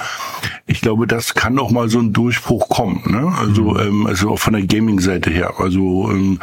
ich 0.67 0.81
glaube, 0.81 1.05
das 1.05 1.35
kann 1.35 1.59
auch 1.59 1.69
mal 1.69 1.89
so 1.89 1.99
ein 1.99 2.11
Durchbruch 2.11 2.69
kommen. 2.69 3.03
Ne? 3.05 3.33
Also, 3.39 3.73
mhm. 3.73 3.79
ähm, 3.79 4.07
also 4.07 4.31
auch 4.31 4.39
von 4.39 4.53
der 4.53 4.63
Gaming-Seite 4.63 5.29
her. 5.29 5.53
Also 5.59 6.09
ähm, 6.11 6.39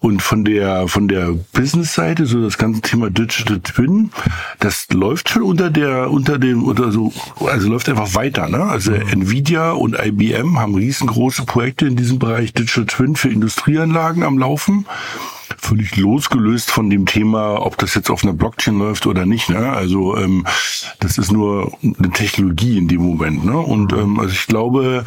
und 0.00 0.22
von 0.22 0.44
der 0.44 0.88
von 0.88 1.08
der 1.08 1.32
Business-Seite, 1.52 2.26
so 2.26 2.42
das 2.42 2.56
ganze 2.58 2.80
Thema 2.80 3.10
Digital 3.10 3.60
Twin, 3.60 4.10
das 4.58 4.88
läuft 4.92 5.28
schon 5.28 5.42
unter 5.42 5.70
der 5.70 6.10
unter 6.10 6.38
dem 6.38 6.64
oder 6.64 6.90
so, 6.90 7.12
also 7.44 7.68
läuft 7.68 7.88
einfach 7.88 8.14
weiter. 8.14 8.48
Ne? 8.48 8.62
Also 8.62 8.92
mhm. 8.92 9.02
Nvidia 9.16 9.72
und 9.72 9.96
IBM 9.98 10.58
haben 10.58 10.74
riesengroße 10.74 11.46
Projekte 11.46 11.86
in 11.86 11.96
diesem 11.96 12.18
Bereich 12.18 12.52
Digital 12.52 12.86
Twin 12.86 13.16
für 13.16 13.30
Industrieanlagen 13.30 14.22
am 14.22 14.38
Laufen 14.38 14.86
völlig 15.58 15.96
losgelöst 15.96 16.70
von 16.70 16.90
dem 16.90 17.06
Thema, 17.06 17.64
ob 17.64 17.76
das 17.78 17.94
jetzt 17.94 18.10
auf 18.10 18.22
einer 18.22 18.32
Blockchain 18.32 18.78
läuft 18.78 19.06
oder 19.06 19.26
nicht. 19.26 19.48
Ne? 19.48 19.72
Also 19.72 20.16
ähm, 20.16 20.46
das 21.00 21.18
ist 21.18 21.32
nur 21.32 21.72
eine 21.82 22.10
Technologie 22.10 22.78
in 22.78 22.88
dem 22.88 23.02
Moment. 23.02 23.44
Ne? 23.44 23.56
Und 23.56 23.92
ähm, 23.92 24.20
also 24.20 24.32
ich 24.32 24.46
glaube, 24.46 25.04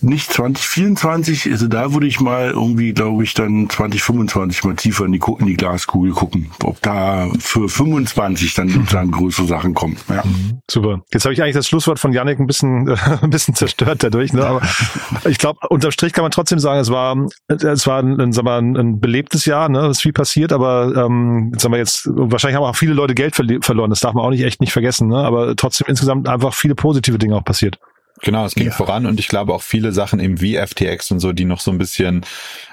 nicht 0.00 0.32
2024, 0.32 1.50
also 1.50 1.68
da 1.68 1.92
würde 1.92 2.06
ich 2.06 2.20
mal 2.20 2.50
irgendwie, 2.50 2.92
glaube 2.92 3.22
ich, 3.24 3.34
dann 3.34 3.68
2025 3.68 4.64
mal 4.64 4.74
tiefer 4.74 5.04
in 5.04 5.12
die, 5.12 5.20
in 5.38 5.46
die 5.46 5.54
Glaskugel 5.54 6.12
gucken, 6.12 6.50
ob 6.62 6.80
da 6.82 7.28
für 7.38 7.68
25 7.68 8.54
dann 8.54 8.68
sozusagen 8.68 9.10
größere 9.12 9.46
Sachen 9.46 9.74
kommen. 9.74 9.96
Ja. 10.08 10.22
Mhm. 10.24 10.60
Super. 10.70 11.02
Jetzt 11.12 11.24
habe 11.24 11.34
ich 11.34 11.42
eigentlich 11.42 11.54
das 11.54 11.68
Schlusswort 11.68 11.98
von 11.98 12.12
Yannick 12.12 12.40
ein 12.40 12.46
bisschen, 12.46 12.88
äh, 12.88 12.96
ein 13.22 13.30
bisschen 13.30 13.54
zerstört 13.54 14.02
dadurch. 14.02 14.32
Ne? 14.32 14.44
Aber 14.44 14.62
ich 15.28 15.38
glaube, 15.38 15.60
unterm 15.68 15.92
Strich 15.92 16.12
kann 16.12 16.22
man 16.22 16.32
trotzdem 16.32 16.58
sagen, 16.58 16.80
es 16.80 16.90
war, 16.90 17.16
es 17.48 17.86
war 17.86 18.02
ein, 18.02 18.32
sagen 18.32 18.46
wir, 18.46 18.56
ein 18.56 19.00
belebtes 19.00 19.44
Jahr. 19.44 19.68
Ne? 19.68 19.91
Ist 19.92 20.02
viel 20.02 20.12
passiert, 20.12 20.52
aber 20.52 21.04
ähm, 21.06 21.52
sagen 21.58 21.72
wir 21.72 21.78
jetzt, 21.78 22.08
wahrscheinlich 22.10 22.56
haben 22.56 22.64
auch 22.64 22.76
viele 22.76 22.94
Leute 22.94 23.14
Geld 23.14 23.34
verloren. 23.34 23.90
Das 23.90 24.00
darf 24.00 24.14
man 24.14 24.24
auch 24.24 24.30
nicht 24.30 24.42
echt 24.42 24.60
nicht 24.60 24.72
vergessen. 24.72 25.08
Ne? 25.08 25.18
Aber 25.18 25.54
trotzdem 25.54 25.86
insgesamt 25.88 26.28
einfach 26.28 26.54
viele 26.54 26.74
positive 26.74 27.18
Dinge 27.18 27.36
auch 27.36 27.44
passiert. 27.44 27.78
Genau, 28.20 28.44
es 28.44 28.54
ging 28.54 28.66
ja. 28.66 28.72
voran 28.72 29.06
und 29.06 29.18
ich 29.18 29.26
glaube 29.26 29.52
auch 29.52 29.62
viele 29.62 29.92
Sachen 29.92 30.20
eben 30.20 30.40
wie 30.40 30.56
FTX 30.56 31.10
und 31.10 31.20
so, 31.20 31.32
die 31.32 31.44
noch 31.44 31.60
so 31.60 31.72
ein 31.72 31.78
bisschen 31.78 32.24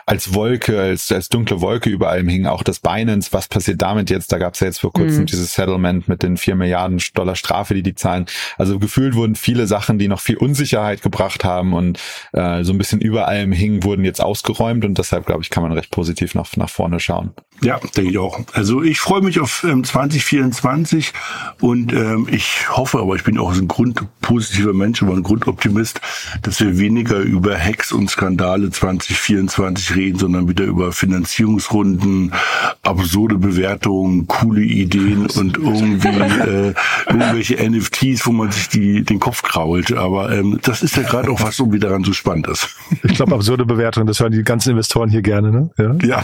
als 0.10 0.34
Wolke, 0.34 0.82
als, 0.82 1.12
als 1.12 1.30
dunkle 1.30 1.62
Wolke 1.62 1.92
über 1.92 2.10
allem 2.10 2.28
hingen. 2.28 2.48
Auch 2.48 2.64
das 2.64 2.80
Binance, 2.80 3.32
was 3.32 3.48
passiert 3.48 3.80
damit 3.84 4.10
jetzt? 4.10 4.32
Da 4.32 4.40
gab 4.40 4.56
es 4.56 4.60
ja 4.60 4.66
jetzt 4.66 4.80
vor 4.80 4.92
kurzem 4.92 5.22
mhm. 5.22 5.26
dieses 5.28 5.54
Settlement 5.54 6.08
mit 6.08 6.24
den 6.24 6.36
vier 6.36 6.56
Milliarden 6.56 7.00
Dollar 7.14 7.36
Strafe, 7.36 7.76
die 7.76 7.84
die 7.84 7.94
zahlen. 7.94 8.26
Also 8.58 8.80
gefühlt 8.80 9.14
wurden 9.14 9.36
viele 9.36 9.68
Sachen, 9.68 10.00
die 10.00 10.08
noch 10.08 10.20
viel 10.20 10.38
Unsicherheit 10.38 11.04
gebracht 11.04 11.44
haben 11.44 11.74
und 11.74 12.00
äh, 12.34 12.64
so 12.64 12.74
ein 12.74 12.80
bisschen 12.80 13.02
über 13.02 13.28
allem 13.28 13.52
hingen, 13.52 13.84
wurden 13.84 14.04
jetzt 14.04 14.20
ausgeräumt 14.20 14.84
und 14.84 14.98
deshalb, 14.98 15.28
glaube 15.28 15.44
ich, 15.44 15.52
kann 15.52 15.62
man 15.62 15.74
recht 15.74 15.92
positiv 15.92 16.34
nach, 16.34 16.56
nach 16.56 16.72
vorne 16.72 17.00
schauen. 17.00 17.36
Ja, 17.62 17.80
denke 17.96 18.12
ich 18.12 18.18
auch. 18.18 18.40
Also 18.54 18.82
ich 18.82 19.00
freue 19.00 19.22
mich 19.22 19.40
auf 19.40 19.64
ähm, 19.64 19.84
2024 19.84 21.14
und 21.60 21.92
ähm, 21.94 22.28
ich 22.32 22.70
hoffe, 22.70 23.00
aber 23.00 23.16
ich 23.16 23.24
bin 23.24 23.38
auch 23.38 23.54
so 23.54 23.62
ein 23.62 23.68
grundpositiver 23.68 24.74
Mensch, 24.74 25.04
aber 25.04 25.14
ein 25.14 25.24
Grundoptimist, 25.24 26.00
dass 26.42 26.62
wir 26.62 26.80
weniger 26.80 27.18
über 27.18 27.60
Hacks 27.60 27.92
und 27.92 28.10
Skandale 28.10 28.72
2024 28.72 29.96
reden, 29.96 29.99
sondern 30.16 30.48
wieder 30.48 30.66
über 30.66 30.92
Finanzierungsrunden, 30.92 32.34
absurde 32.84 33.36
Bewertungen, 33.36 34.28
coole 34.28 34.62
Ideen 34.62 35.28
und 35.28 35.58
irgendwie 35.58 36.08
äh, 36.08 36.74
irgendwelche 37.08 37.56
NFTs, 37.70 38.26
wo 38.26 38.32
man 38.32 38.52
sich 38.52 38.70
die, 38.70 39.04
den 39.04 39.20
Kopf 39.20 39.44
krault. 39.44 39.92
Aber 39.94 40.32
ähm, 40.32 40.60
das 40.64 40.82
ist 40.82 40.96
ja 40.98 41.04
gerade 41.04 41.30
auch 41.32 41.42
was 41.42 41.58
so 41.58 41.72
wie 41.72 41.80
daran 41.80 42.04
so 42.04 42.14
spannend 42.14 42.48
ist. 42.48 42.70
Ich 43.04 43.16
glaube, 43.16 43.36
absurde 43.36 43.66
Bewertungen, 43.66 44.08
das 44.08 44.20
hören 44.20 44.32
die 44.32 44.44
ganzen 44.44 44.72
Investoren 44.72 45.10
hier 45.10 45.22
gerne, 45.22 45.52
ne? 45.52 45.70
Ja. 45.78 45.96
ja. 46.04 46.24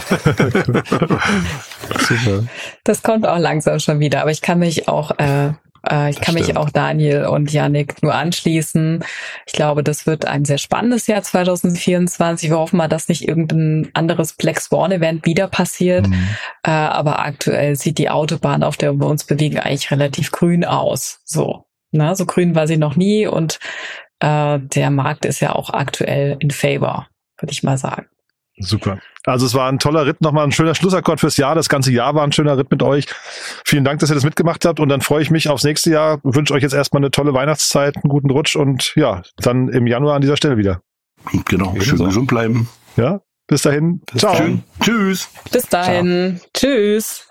Super. 2.00 2.44
Das 2.84 3.02
kommt 3.02 3.26
auch 3.26 3.38
langsam 3.38 3.78
schon 3.78 4.00
wieder, 4.00 4.22
aber 4.22 4.30
ich 4.30 4.42
kann 4.42 4.58
mich 4.58 4.88
auch 4.88 5.12
äh, 5.18 5.52
äh, 5.90 6.10
ich 6.10 6.16
das 6.16 6.24
kann 6.24 6.34
stimmt. 6.34 6.48
mich 6.48 6.56
auch 6.56 6.70
Daniel 6.70 7.26
und 7.26 7.52
Yannick 7.52 8.02
nur 8.02 8.14
anschließen. 8.14 9.04
Ich 9.46 9.52
glaube, 9.52 9.82
das 9.82 10.06
wird 10.06 10.26
ein 10.26 10.44
sehr 10.44 10.58
spannendes 10.58 11.06
Jahr 11.06 11.22
2024. 11.22 12.50
Wir 12.50 12.58
hoffen 12.58 12.76
mal, 12.76 12.88
dass 12.88 13.08
nicht 13.08 13.26
irgendein 13.26 13.90
anderes 13.94 14.34
Black 14.34 14.60
Swan 14.60 14.92
Event 14.92 15.26
wieder 15.26 15.48
passiert. 15.48 16.08
Mhm. 16.08 16.28
Äh, 16.62 16.70
aber 16.70 17.20
aktuell 17.20 17.76
sieht 17.76 17.98
die 17.98 18.10
Autobahn, 18.10 18.62
auf 18.62 18.76
der 18.76 18.92
wir 18.94 19.06
uns 19.06 19.24
bewegen, 19.24 19.58
eigentlich 19.58 19.90
relativ 19.90 20.32
grün 20.32 20.64
aus. 20.64 21.20
So, 21.24 21.64
na, 21.92 22.14
so 22.14 22.26
grün 22.26 22.54
war 22.54 22.66
sie 22.66 22.76
noch 22.76 22.96
nie 22.96 23.26
und 23.26 23.58
äh, 24.20 24.58
der 24.58 24.90
Markt 24.90 25.24
ist 25.24 25.40
ja 25.40 25.54
auch 25.54 25.70
aktuell 25.70 26.36
in 26.40 26.50
Favor, 26.50 27.08
würde 27.38 27.52
ich 27.52 27.62
mal 27.62 27.78
sagen. 27.78 28.06
Super. 28.58 28.98
Also 29.24 29.44
es 29.44 29.54
war 29.54 29.70
ein 29.70 29.78
toller 29.78 30.06
Ritt, 30.06 30.20
nochmal 30.22 30.44
ein 30.44 30.52
schöner 30.52 30.74
Schlussakkord 30.74 31.20
fürs 31.20 31.36
Jahr. 31.36 31.54
Das 31.54 31.68
ganze 31.68 31.92
Jahr 31.92 32.14
war 32.14 32.24
ein 32.24 32.32
schöner 32.32 32.56
Ritt 32.56 32.70
mit 32.70 32.82
euch. 32.82 33.06
Vielen 33.64 33.84
Dank, 33.84 34.00
dass 34.00 34.10
ihr 34.10 34.14
das 34.14 34.24
mitgemacht 34.24 34.64
habt 34.64 34.80
und 34.80 34.88
dann 34.88 35.02
freue 35.02 35.22
ich 35.22 35.30
mich 35.30 35.48
aufs 35.48 35.64
nächste 35.64 35.90
Jahr. 35.90 36.20
Wünsche 36.22 36.54
euch 36.54 36.62
jetzt 36.62 36.72
erstmal 36.74 37.00
eine 37.00 37.10
tolle 37.10 37.34
Weihnachtszeit, 37.34 37.96
einen 37.96 38.08
guten 38.08 38.30
Rutsch 38.30 38.56
und 38.56 38.94
ja, 38.96 39.22
dann 39.36 39.68
im 39.68 39.86
Januar 39.86 40.14
an 40.14 40.22
dieser 40.22 40.36
Stelle 40.36 40.56
wieder. 40.56 40.80
Genau, 41.44 41.74
schön 41.80 41.98
gesund 41.98 42.28
bleiben. 42.28 42.68
Ja, 42.96 43.20
bis 43.46 43.62
dahin. 43.62 44.00
Bis 44.10 44.20
Ciao. 44.20 44.36
Schön. 44.36 44.62
Tschüss. 44.80 45.28
Bis 45.50 45.68
dahin. 45.68 46.38
Ciao. 46.38 46.50
Tschüss. 46.54 47.25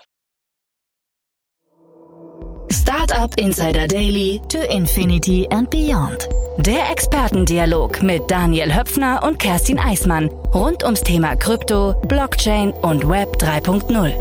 Startup 2.72 3.32
Insider 3.38 3.86
Daily 3.86 4.40
to 4.48 4.58
Infinity 4.70 5.46
and 5.50 5.70
Beyond. 5.70 6.28
Der 6.58 6.90
Expertendialog 6.90 8.02
mit 8.02 8.30
Daniel 8.30 8.74
Höpfner 8.74 9.22
und 9.22 9.38
Kerstin 9.38 9.78
Eismann 9.78 10.28
rund 10.54 10.82
ums 10.84 11.02
Thema 11.02 11.36
Krypto, 11.36 11.94
Blockchain 12.08 12.72
und 12.72 13.08
Web 13.08 13.36
3.0. 13.36 14.12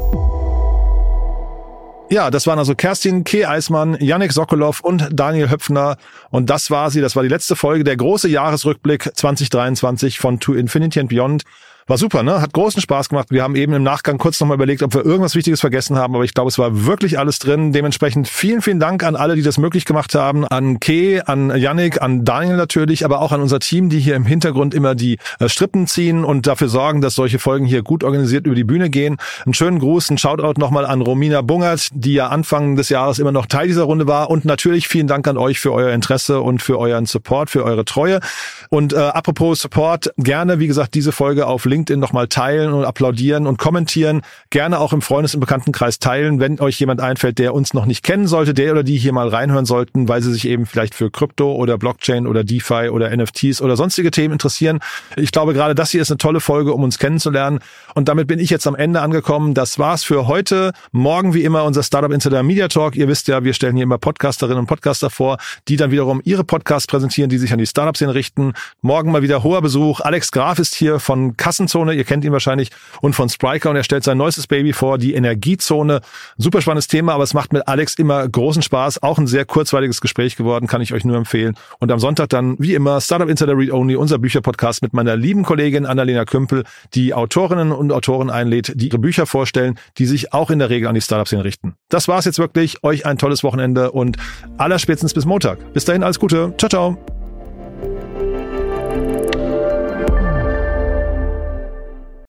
Ja, 2.09 2.29
das 2.29 2.45
waren 2.45 2.59
also 2.59 2.75
Kerstin 2.75 3.23
K. 3.23 3.45
Eismann, 3.45 3.97
Yannick 3.99 4.31
Sokolov 4.31 4.81
und 4.81 5.09
Daniel 5.11 5.49
Höpfner. 5.49 5.97
Und 6.29 6.49
das 6.49 6.69
war 6.69 6.91
sie. 6.91 7.01
Das 7.01 7.15
war 7.15 7.23
die 7.23 7.29
letzte 7.29 7.55
Folge, 7.55 7.83
der 7.83 7.97
große 7.97 8.29
Jahresrückblick 8.29 9.09
2023 9.15 10.19
von 10.19 10.39
To 10.39 10.53
Infinity 10.53 10.99
and 10.99 11.09
Beyond. 11.09 11.43
War 11.87 11.99
super, 11.99 12.23
ne? 12.23 12.41
Hat 12.41 12.51
großen 12.51 12.81
Spaß 12.81 13.09
gemacht. 13.09 13.27
Wir 13.29 13.43
haben 13.43 13.55
eben 13.55 13.71
im 13.73 13.83
Nachgang 13.83 14.17
kurz 14.17 14.39
nochmal 14.39 14.55
überlegt, 14.55 14.81
ob 14.81 14.95
wir 14.95 15.05
irgendwas 15.05 15.35
Wichtiges 15.35 15.61
vergessen 15.61 15.95
haben, 15.95 16.15
aber 16.15 16.23
ich 16.23 16.33
glaube, 16.33 16.47
es 16.47 16.57
war 16.57 16.87
wirklich 16.87 17.19
alles 17.19 17.37
drin. 17.37 17.73
Dementsprechend 17.73 18.27
vielen, 18.27 18.63
vielen 18.63 18.79
Dank 18.79 19.03
an 19.03 19.15
alle, 19.15 19.35
die 19.35 19.43
das 19.43 19.59
möglich 19.59 19.85
gemacht 19.85 20.15
haben. 20.15 20.47
An 20.47 20.79
Kay, 20.79 21.21
an 21.23 21.55
Yannick, 21.55 22.01
an 22.01 22.25
Daniel 22.25 22.57
natürlich, 22.57 23.05
aber 23.05 23.21
auch 23.21 23.31
an 23.31 23.39
unser 23.39 23.59
Team, 23.59 23.89
die 23.89 23.99
hier 23.99 24.15
im 24.15 24.25
Hintergrund 24.25 24.73
immer 24.73 24.95
die 24.95 25.19
äh, 25.39 25.47
Strippen 25.47 25.85
ziehen 25.85 26.25
und 26.25 26.47
dafür 26.47 26.69
sorgen, 26.69 27.01
dass 27.01 27.13
solche 27.13 27.37
Folgen 27.37 27.67
hier 27.67 27.83
gut 27.83 28.03
organisiert 28.03 28.47
über 28.47 28.55
die 28.55 28.63
Bühne 28.63 28.89
gehen. 28.89 29.17
Einen 29.45 29.53
schönen 29.53 29.77
Gruß, 29.77 30.09
einen 30.09 30.17
Shoutout 30.17 30.59
nochmal 30.59 30.87
an 30.87 31.01
Romina 31.01 31.43
Bungert, 31.43 31.89
die 31.91 32.13
ja 32.13 32.29
Anfang 32.29 32.77
des 32.77 32.89
Jahres 32.89 33.19
immer 33.19 33.31
noch 33.31 33.45
Teil 33.45 33.67
dieser 33.67 33.83
Runde 33.83 34.07
war. 34.07 34.31
Und 34.31 34.43
natürlich 34.43 34.87
vielen 34.87 35.05
Dank 35.05 35.27
an 35.27 35.37
euch 35.37 35.59
für 35.59 35.71
euer 35.71 35.91
Interesse 35.91 36.41
und 36.41 36.63
für 36.63 36.79
euren 36.79 37.05
Support, 37.05 37.51
für 37.51 37.63
eure 37.63 37.85
Treue. 37.85 38.21
Und 38.69 38.93
äh, 38.93 38.97
apropos 38.97 39.61
Support, 39.61 40.11
gerne, 40.17 40.57
wie 40.57 40.65
gesagt, 40.65 40.95
diese 40.95 41.11
Folge 41.11 41.45
auf 41.45 41.65
LinkedIn 41.75 41.99
nochmal 41.99 42.27
teilen 42.27 42.71
und 42.71 42.85
applaudieren 42.85 43.47
und 43.47 43.57
kommentieren. 43.57 44.21
Gerne 44.49 44.79
auch 44.79 44.93
im 44.93 45.01
Freundes- 45.01 45.33
und 45.33 45.41
Bekanntenkreis 45.41 45.99
teilen, 45.99 46.39
wenn 46.39 46.59
euch 46.61 46.79
jemand 46.79 47.01
einfällt, 47.01 47.37
der 47.37 47.53
uns 47.53 47.73
noch 47.73 47.85
nicht 47.85 48.03
kennen 48.03 48.27
sollte, 48.27 48.53
der 48.53 48.71
oder 48.71 48.83
die 48.83 48.97
hier 48.97 49.11
mal 49.11 49.27
reinhören 49.27 49.65
sollten, 49.65 50.07
weil 50.07 50.21
sie 50.21 50.31
sich 50.31 50.47
eben 50.47 50.65
vielleicht 50.65 50.95
für 50.95 51.11
Krypto 51.11 51.53
oder 51.53 51.77
Blockchain 51.77 52.27
oder 52.27 52.43
DeFi 52.43 52.89
oder 52.89 53.15
NFTs 53.15 53.61
oder 53.61 53.75
sonstige 53.75 54.09
Themen 54.11 54.33
interessieren. 54.33 54.79
Ich 55.17 55.31
glaube, 55.31 55.53
gerade 55.53 55.75
das 55.75 55.91
hier 55.91 56.01
ist 56.01 56.11
eine 56.11 56.17
tolle 56.17 56.39
Folge, 56.39 56.73
um 56.73 56.83
uns 56.83 56.97
kennenzulernen. 56.97 57.59
Und 57.93 58.07
damit 58.07 58.27
bin 58.27 58.39
ich 58.39 58.49
jetzt 58.49 58.67
am 58.67 58.75
Ende 58.75 59.01
angekommen. 59.01 59.53
Das 59.53 59.77
war's 59.77 60.03
für 60.03 60.27
heute. 60.27 60.71
Morgen 60.93 61.33
wie 61.33 61.43
immer 61.43 61.65
unser 61.65 61.83
Startup 61.83 62.11
Insider 62.11 62.41
Media 62.43 62.69
Talk. 62.69 62.95
Ihr 62.95 63.09
wisst 63.09 63.27
ja, 63.27 63.43
wir 63.43 63.53
stellen 63.53 63.75
hier 63.75 63.83
immer 63.83 63.97
Podcasterinnen 63.97 64.59
und 64.59 64.67
Podcaster 64.67 65.09
vor, 65.09 65.37
die 65.67 65.75
dann 65.75 65.91
wiederum 65.91 66.21
ihre 66.23 66.45
Podcasts 66.45 66.87
präsentieren, 66.87 67.29
die 67.29 67.37
sich 67.37 67.51
an 67.51 67.59
die 67.59 67.67
Startup-Szene 67.67 68.13
richten. 68.13 68.53
Morgen 68.81 69.11
mal 69.11 69.21
wieder 69.21 69.43
hoher 69.43 69.61
Besuch. 69.61 69.99
Alex 69.99 70.31
Graf 70.31 70.59
ist 70.59 70.75
hier 70.75 70.99
von 70.99 71.35
Kassenzone. 71.65 71.93
Ihr 71.93 72.03
kennt 72.03 72.23
ihn 72.23 72.31
wahrscheinlich 72.31 72.69
und 73.01 73.13
von 73.13 73.29
Spriker 73.29 73.69
und 73.69 73.75
er 73.75 73.83
stellt 73.83 74.03
sein 74.03 74.17
neuestes 74.17 74.47
Baby 74.47 74.73
vor, 74.73 74.97
die 74.97 75.13
Energiezone. 75.13 76.01
Super 76.37 76.61
spannendes 76.61 76.87
Thema, 76.87 77.13
aber 77.13 77.23
es 77.23 77.33
macht 77.33 77.53
mit 77.53 77.67
Alex 77.67 77.95
immer 77.95 78.27
großen 78.27 78.61
Spaß. 78.61 79.03
Auch 79.03 79.17
ein 79.17 79.27
sehr 79.27 79.45
kurzweiliges 79.45 80.01
Gespräch 80.01 80.35
geworden, 80.35 80.67
kann 80.67 80.81
ich 80.81 80.93
euch 80.93 81.05
nur 81.05 81.17
empfehlen. 81.17 81.55
Und 81.79 81.91
am 81.91 81.99
Sonntag 81.99 82.29
dann, 82.29 82.55
wie 82.59 82.73
immer, 82.73 83.01
Startup 83.01 83.29
Insider 83.29 83.57
Read 83.57 83.71
Only, 83.71 83.95
unser 83.95 84.19
Bücherpodcast 84.19 84.81
mit 84.81 84.93
meiner 84.93 85.15
lieben 85.15 85.43
Kollegin 85.43 85.85
Annalena 85.85 86.25
Kümpel, 86.25 86.63
die 86.93 87.13
Autorinnen 87.13 87.71
und 87.71 87.91
Autoren 87.91 88.29
einlädt, 88.29 88.73
die 88.75 88.87
ihre 88.87 88.99
Bücher 88.99 89.25
vorstellen, 89.25 89.77
die 89.97 90.05
sich 90.05 90.33
auch 90.33 90.49
in 90.49 90.59
der 90.59 90.69
Regel 90.69 90.87
an 90.87 90.95
die 90.95 91.01
Startup-Szene 91.01 91.43
richten. 91.43 91.75
Das 91.89 92.07
war's 92.07 92.25
jetzt 92.25 92.39
wirklich. 92.39 92.83
Euch 92.83 93.05
ein 93.05 93.17
tolles 93.17 93.43
Wochenende 93.43 93.91
und 93.91 94.17
allerspätestens 94.57 95.13
bis 95.13 95.25
Montag. 95.25 95.73
Bis 95.73 95.85
dahin 95.85 96.03
alles 96.03 96.19
Gute. 96.19 96.53
Ciao, 96.57 96.69
ciao. 96.69 97.14